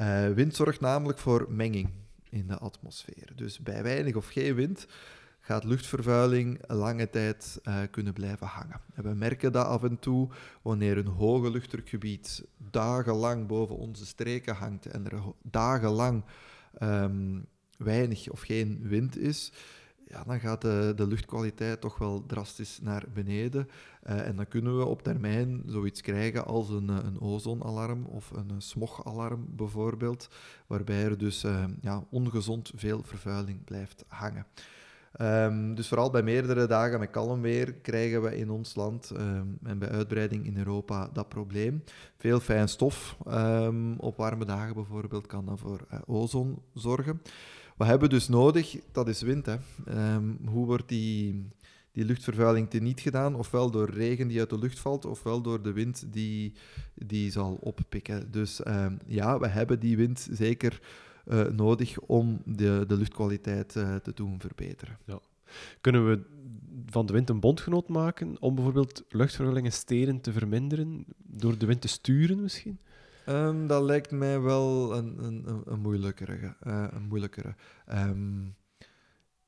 Uh, 0.00 0.28
wind 0.28 0.56
zorgt 0.56 0.80
namelijk 0.80 1.18
voor 1.18 1.46
menging 1.48 1.90
in 2.28 2.46
de 2.46 2.58
atmosfeer. 2.58 3.32
Dus 3.34 3.58
bij 3.58 3.82
weinig 3.82 4.14
of 4.14 4.26
geen 4.26 4.54
wind 4.54 4.86
gaat 5.40 5.64
luchtvervuiling 5.64 6.60
lange 6.66 7.10
tijd 7.10 7.60
uh, 7.64 7.78
kunnen 7.90 8.12
blijven 8.12 8.46
hangen. 8.46 8.80
En 8.94 9.02
we 9.02 9.14
merken 9.14 9.52
dat 9.52 9.66
af 9.66 9.82
en 9.82 9.98
toe 9.98 10.28
wanneer 10.62 10.98
een 10.98 11.06
hoge 11.06 11.50
luchtdrukgebied 11.50 12.44
dagenlang 12.56 13.46
boven 13.46 13.76
onze 13.76 14.06
streken 14.06 14.54
hangt 14.54 14.86
en 14.86 15.10
er 15.10 15.22
dagenlang 15.42 16.24
um, 16.82 17.46
weinig 17.76 18.28
of 18.28 18.40
geen 18.40 18.80
wind 18.82 19.18
is, 19.18 19.52
ja, 20.10 20.24
dan 20.24 20.40
gaat 20.40 20.62
de, 20.62 20.92
de, 20.96 21.06
luchtkwaliteit 21.06 21.80
toch 21.80 21.98
wel 21.98 22.26
drastisch 22.26 22.80
naar 22.82 23.04
beneden. 23.14 23.68
Uh, 24.06 24.26
en 24.26 24.36
dan 24.36 24.48
kunnen 24.48 24.78
we 24.78 24.84
op 24.84 25.02
termijn 25.02 25.62
zoiets 25.66 26.00
krijgen 26.00 26.46
als 26.46 26.68
een, 26.68 26.88
een 26.88 27.20
ozonalarm 27.20 28.04
of 28.04 28.30
een 28.30 28.62
smogalarm 28.62 29.46
bijvoorbeeld, 29.48 30.28
waarbij 30.66 31.04
er 31.04 31.18
dus 31.18 31.46
ja, 31.80 32.04
ongezond 32.10 32.72
veel 32.74 33.02
vervuiling 33.02 33.64
blijft 33.64 34.04
hangen. 34.08 34.46
Um, 35.18 35.74
dus 35.74 35.88
vooral 35.88 36.10
bij 36.10 36.22
meerdere 36.22 36.66
dagen 36.66 36.98
met 36.98 37.10
kalm 37.10 37.40
weer 37.40 37.72
krijgen 37.72 38.22
we 38.22 38.36
in 38.36 38.50
ons 38.50 38.74
land 38.74 39.10
um, 39.16 39.58
en 39.62 39.78
bij 39.78 39.88
uitbreiding 39.88 40.46
in 40.46 40.58
Europa 40.58 41.08
dat 41.12 41.28
probleem. 41.28 41.84
Veel 42.16 42.40
fijn 42.40 42.68
stof 42.68 43.16
um, 43.28 43.94
op 43.98 44.16
warme 44.16 44.44
dagen 44.44 44.74
bijvoorbeeld 44.74 45.26
kan 45.26 45.46
dan 45.46 45.58
voor 45.58 45.86
ozon 46.06 46.62
zorgen. 46.74 47.20
Wat 47.80 47.88
hebben 47.88 48.08
we 48.08 48.14
dus 48.14 48.28
nodig? 48.28 48.76
Dat 48.92 49.08
is 49.08 49.22
wind. 49.22 49.46
Hè. 49.46 49.56
Ehm, 49.86 50.24
hoe 50.44 50.66
wordt 50.66 50.88
die, 50.88 51.48
die 51.92 52.04
luchtvervuiling 52.04 52.70
teniet 52.70 53.00
gedaan? 53.00 53.34
Ofwel 53.34 53.70
door 53.70 53.90
regen 53.90 54.28
die 54.28 54.38
uit 54.38 54.50
de 54.50 54.58
lucht 54.58 54.78
valt, 54.78 55.04
ofwel 55.04 55.40
door 55.40 55.62
de 55.62 55.72
wind 55.72 56.06
die, 56.12 56.52
die 56.94 57.30
zal 57.30 57.58
oppikken. 57.60 58.30
Dus 58.30 58.62
ehm, 58.62 58.96
ja, 59.06 59.38
we 59.38 59.46
hebben 59.46 59.80
die 59.80 59.96
wind 59.96 60.28
zeker 60.32 60.80
uh, 61.26 61.46
nodig 61.46 62.00
om 62.00 62.42
de, 62.44 62.84
de 62.86 62.96
luchtkwaliteit 62.96 63.74
uh, 63.74 63.94
te 63.94 64.12
doen 64.14 64.40
verbeteren. 64.40 64.98
Ja. 65.04 65.20
Kunnen 65.80 66.08
we 66.10 66.20
van 66.86 67.06
de 67.06 67.12
wind 67.12 67.28
een 67.28 67.40
bondgenoot 67.40 67.88
maken 67.88 68.36
om 68.40 68.54
bijvoorbeeld 68.54 69.04
luchtvervuiling 69.08 69.74
in 69.86 70.20
te 70.20 70.32
verminderen? 70.32 71.04
Door 71.16 71.58
de 71.58 71.66
wind 71.66 71.80
te 71.80 71.88
sturen 71.88 72.40
misschien? 72.40 72.78
Um, 73.30 73.66
dat 73.66 73.82
lijkt 73.82 74.10
mij 74.10 74.40
wel 74.40 74.96
een, 74.96 75.24
een, 75.24 75.62
een 75.64 75.80
moeilijkere. 75.80 76.56
Uh, 76.66 76.86
een. 76.90 77.54
Um, 77.88 78.54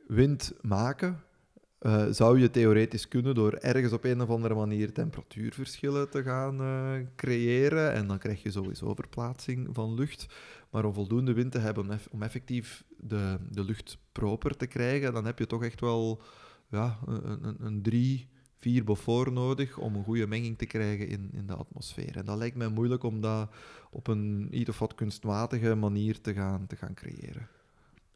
wind 0.06 0.52
maken 0.60 1.22
uh, 1.82 2.06
zou 2.10 2.40
je 2.40 2.50
theoretisch 2.50 3.08
kunnen 3.08 3.34
door 3.34 3.52
ergens 3.52 3.92
op 3.92 4.04
een 4.04 4.20
of 4.20 4.28
andere 4.28 4.54
manier 4.54 4.92
temperatuurverschillen 4.92 6.10
te 6.10 6.22
gaan 6.22 6.60
uh, 6.60 7.06
creëren. 7.16 7.92
En 7.92 8.06
dan 8.06 8.18
krijg 8.18 8.42
je 8.42 8.50
sowieso 8.50 8.94
verplaatsing 8.94 9.68
van 9.72 9.94
lucht. 9.94 10.26
Maar 10.70 10.84
om 10.84 10.94
voldoende 10.94 11.32
wind 11.32 11.52
te 11.52 11.58
hebben 11.58 12.00
om 12.10 12.22
effectief 12.22 12.84
de, 12.96 13.38
de 13.50 13.64
lucht 13.64 13.98
proper 14.12 14.56
te 14.56 14.66
krijgen, 14.66 15.12
dan 15.12 15.24
heb 15.24 15.38
je 15.38 15.46
toch 15.46 15.64
echt 15.64 15.80
wel 15.80 16.22
ja, 16.68 16.98
een, 17.06 17.44
een, 17.44 17.56
een 17.58 17.82
drie, 17.82 18.28
vier 18.62 18.84
Beaufort 18.84 19.32
nodig 19.32 19.78
om 19.78 19.94
een 19.94 20.04
goede 20.04 20.26
menging 20.26 20.58
te 20.58 20.66
krijgen 20.66 21.08
in, 21.08 21.30
in 21.32 21.46
de 21.46 21.54
atmosfeer. 21.54 22.16
En 22.16 22.24
dat 22.24 22.38
lijkt 22.38 22.56
mij 22.56 22.68
moeilijk 22.68 23.02
om 23.02 23.20
dat 23.20 23.50
op 23.90 24.06
een 24.06 24.48
iets 24.50 24.68
of 24.68 24.78
wat 24.78 24.94
kunstmatige 24.94 25.74
manier 25.74 26.20
te 26.20 26.34
gaan, 26.34 26.66
te 26.66 26.76
gaan 26.76 26.94
creëren. 26.94 27.48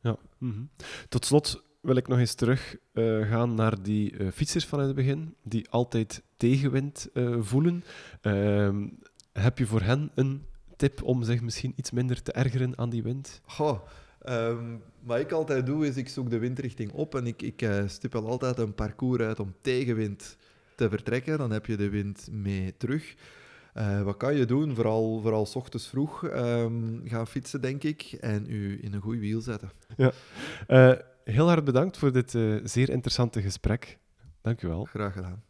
Ja. 0.00 0.16
Mm 0.38 0.52
-hmm. 0.52 0.68
Tot 1.08 1.24
slot 1.24 1.62
wil 1.80 1.96
ik 1.96 2.08
nog 2.08 2.18
eens 2.18 2.34
terug 2.34 2.76
uh, 2.92 3.30
gaan 3.30 3.54
naar 3.54 3.82
die 3.82 4.12
uh, 4.12 4.30
fietsers 4.30 4.66
van 4.66 4.80
het 4.80 4.94
begin, 4.94 5.34
die 5.42 5.70
altijd 5.70 6.22
tegenwind 6.36 7.08
uh, 7.14 7.36
voelen. 7.40 7.84
Ehm, 8.20 8.88
heb 9.32 9.58
je 9.58 9.66
voor 9.66 9.82
hen 9.82 10.10
een 10.14 10.42
tip 10.76 11.02
om 11.02 11.22
zich 11.22 11.40
misschien 11.40 11.72
iets 11.76 11.90
minder 11.90 12.22
te 12.22 12.32
ergeren 12.32 12.78
aan 12.78 12.90
die 12.90 13.02
wind? 13.02 13.40
Goh, 13.44 13.80
um, 14.28 14.82
wat 15.02 15.18
ik 15.18 15.32
altijd 15.32 15.66
doe, 15.66 15.86
is 15.86 15.96
ik 15.96 16.08
zoek 16.08 16.30
de 16.30 16.38
windrichting 16.38 16.92
op 16.92 17.14
en 17.14 17.26
ik, 17.26 17.42
ik 17.42 17.68
stipel 17.86 18.26
altijd 18.26 18.58
een 18.58 18.74
parcours 18.74 19.22
uit 19.22 19.40
om 19.40 19.54
tegenwind 19.60 20.36
te 20.76 20.88
vertrekken. 20.88 21.38
Dan 21.38 21.50
heb 21.50 21.66
je 21.66 21.76
de 21.76 21.88
wind 21.88 22.28
mee 22.30 22.76
terug. 22.76 23.14
Uh, 23.76 24.02
wat 24.02 24.16
kan 24.16 24.36
je 24.36 24.44
doen? 24.44 24.74
Vooral, 24.74 25.20
vooral 25.20 25.46
s 25.46 25.56
ochtends 25.56 25.88
vroeg 25.88 26.22
um, 26.22 27.00
gaan 27.04 27.26
fietsen, 27.26 27.60
denk 27.60 27.82
ik, 27.82 28.02
en 28.20 28.46
u 28.48 28.78
in 28.82 28.94
een 28.94 29.00
goed 29.00 29.18
wiel 29.18 29.40
zetten. 29.40 29.70
Ja. 29.96 30.12
Uh, 30.68 30.98
heel 31.24 31.48
hard 31.48 31.64
bedankt 31.64 31.98
voor 31.98 32.12
dit 32.12 32.30
zeer 32.64 32.90
interessante 32.90 33.42
gesprek. 33.42 33.98
Dank 34.40 34.62
u 34.62 34.68
wel. 34.68 34.84
Graag 34.84 35.12
gedaan. 35.12 35.42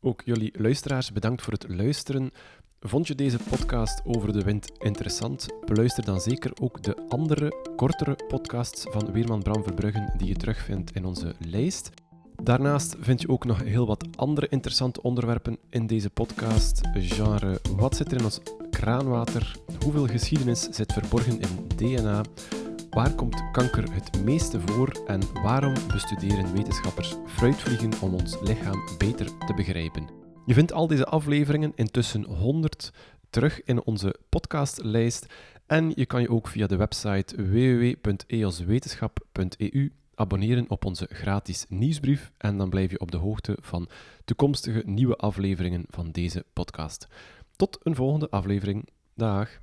Ook 0.00 0.22
jullie 0.24 0.52
luisteraars, 0.58 1.12
bedankt 1.12 1.42
voor 1.42 1.52
het 1.52 1.68
luisteren. 1.68 2.30
Vond 2.80 3.06
je 3.06 3.14
deze 3.14 3.38
podcast 3.50 4.00
over 4.04 4.32
de 4.32 4.42
wind 4.42 4.70
interessant? 4.78 5.46
Beluister 5.64 6.04
dan 6.04 6.20
zeker 6.20 6.52
ook 6.60 6.82
de 6.82 6.96
andere, 7.08 7.52
kortere 7.76 8.18
podcasts 8.28 8.86
van 8.90 9.12
Weerman 9.12 9.42
Bram 9.42 9.62
Verbruggen 9.62 10.12
die 10.16 10.28
je 10.28 10.34
terugvindt 10.34 10.94
in 10.94 11.04
onze 11.04 11.34
lijst. 11.38 11.90
Daarnaast 12.42 12.96
vind 13.00 13.20
je 13.20 13.28
ook 13.28 13.44
nog 13.44 13.62
heel 13.62 13.86
wat 13.86 14.06
andere 14.16 14.48
interessante 14.48 15.02
onderwerpen 15.02 15.58
in 15.70 15.86
deze 15.86 16.10
podcast. 16.10 16.80
Genre, 16.92 17.60
wat 17.76 17.96
zit 17.96 18.12
er 18.12 18.18
in 18.18 18.24
ons 18.24 18.40
kraanwater? 18.70 19.56
Hoeveel 19.84 20.06
geschiedenis 20.06 20.62
zit 20.70 20.92
verborgen 20.92 21.40
in 21.40 21.68
DNA? 21.76 22.22
Waar 22.90 23.14
komt 23.14 23.50
kanker 23.50 23.92
het 23.92 24.24
meeste 24.24 24.60
voor 24.60 25.02
en 25.06 25.20
waarom 25.42 25.74
bestuderen 25.92 26.52
wetenschappers 26.52 27.14
fruitvliegen 27.26 28.00
om 28.00 28.14
ons 28.14 28.40
lichaam 28.40 28.88
beter 28.98 29.38
te 29.46 29.54
begrijpen? 29.54 30.08
Je 30.46 30.54
vindt 30.54 30.72
al 30.72 30.86
deze 30.86 31.04
afleveringen 31.04 31.72
intussen 31.74 32.24
100 32.24 32.92
terug 33.30 33.62
in 33.62 33.84
onze 33.84 34.14
podcastlijst 34.28 35.26
en 35.66 35.92
je 35.94 36.06
kan 36.06 36.20
je 36.20 36.30
ook 36.30 36.48
via 36.48 36.66
de 36.66 36.76
website 36.76 37.50
www.eoswetenschap.eu 37.50 39.92
abonneren 40.14 40.64
op 40.68 40.84
onze 40.84 41.06
gratis 41.10 41.66
nieuwsbrief 41.68 42.32
en 42.38 42.56
dan 42.56 42.70
blijf 42.70 42.90
je 42.90 43.00
op 43.00 43.10
de 43.10 43.16
hoogte 43.16 43.56
van 43.60 43.88
toekomstige 44.24 44.82
nieuwe 44.86 45.16
afleveringen 45.16 45.84
van 45.88 46.10
deze 46.10 46.44
podcast. 46.52 47.08
Tot 47.56 47.78
een 47.82 47.94
volgende 47.94 48.30
aflevering. 48.30 48.88
Dag. 49.14 49.60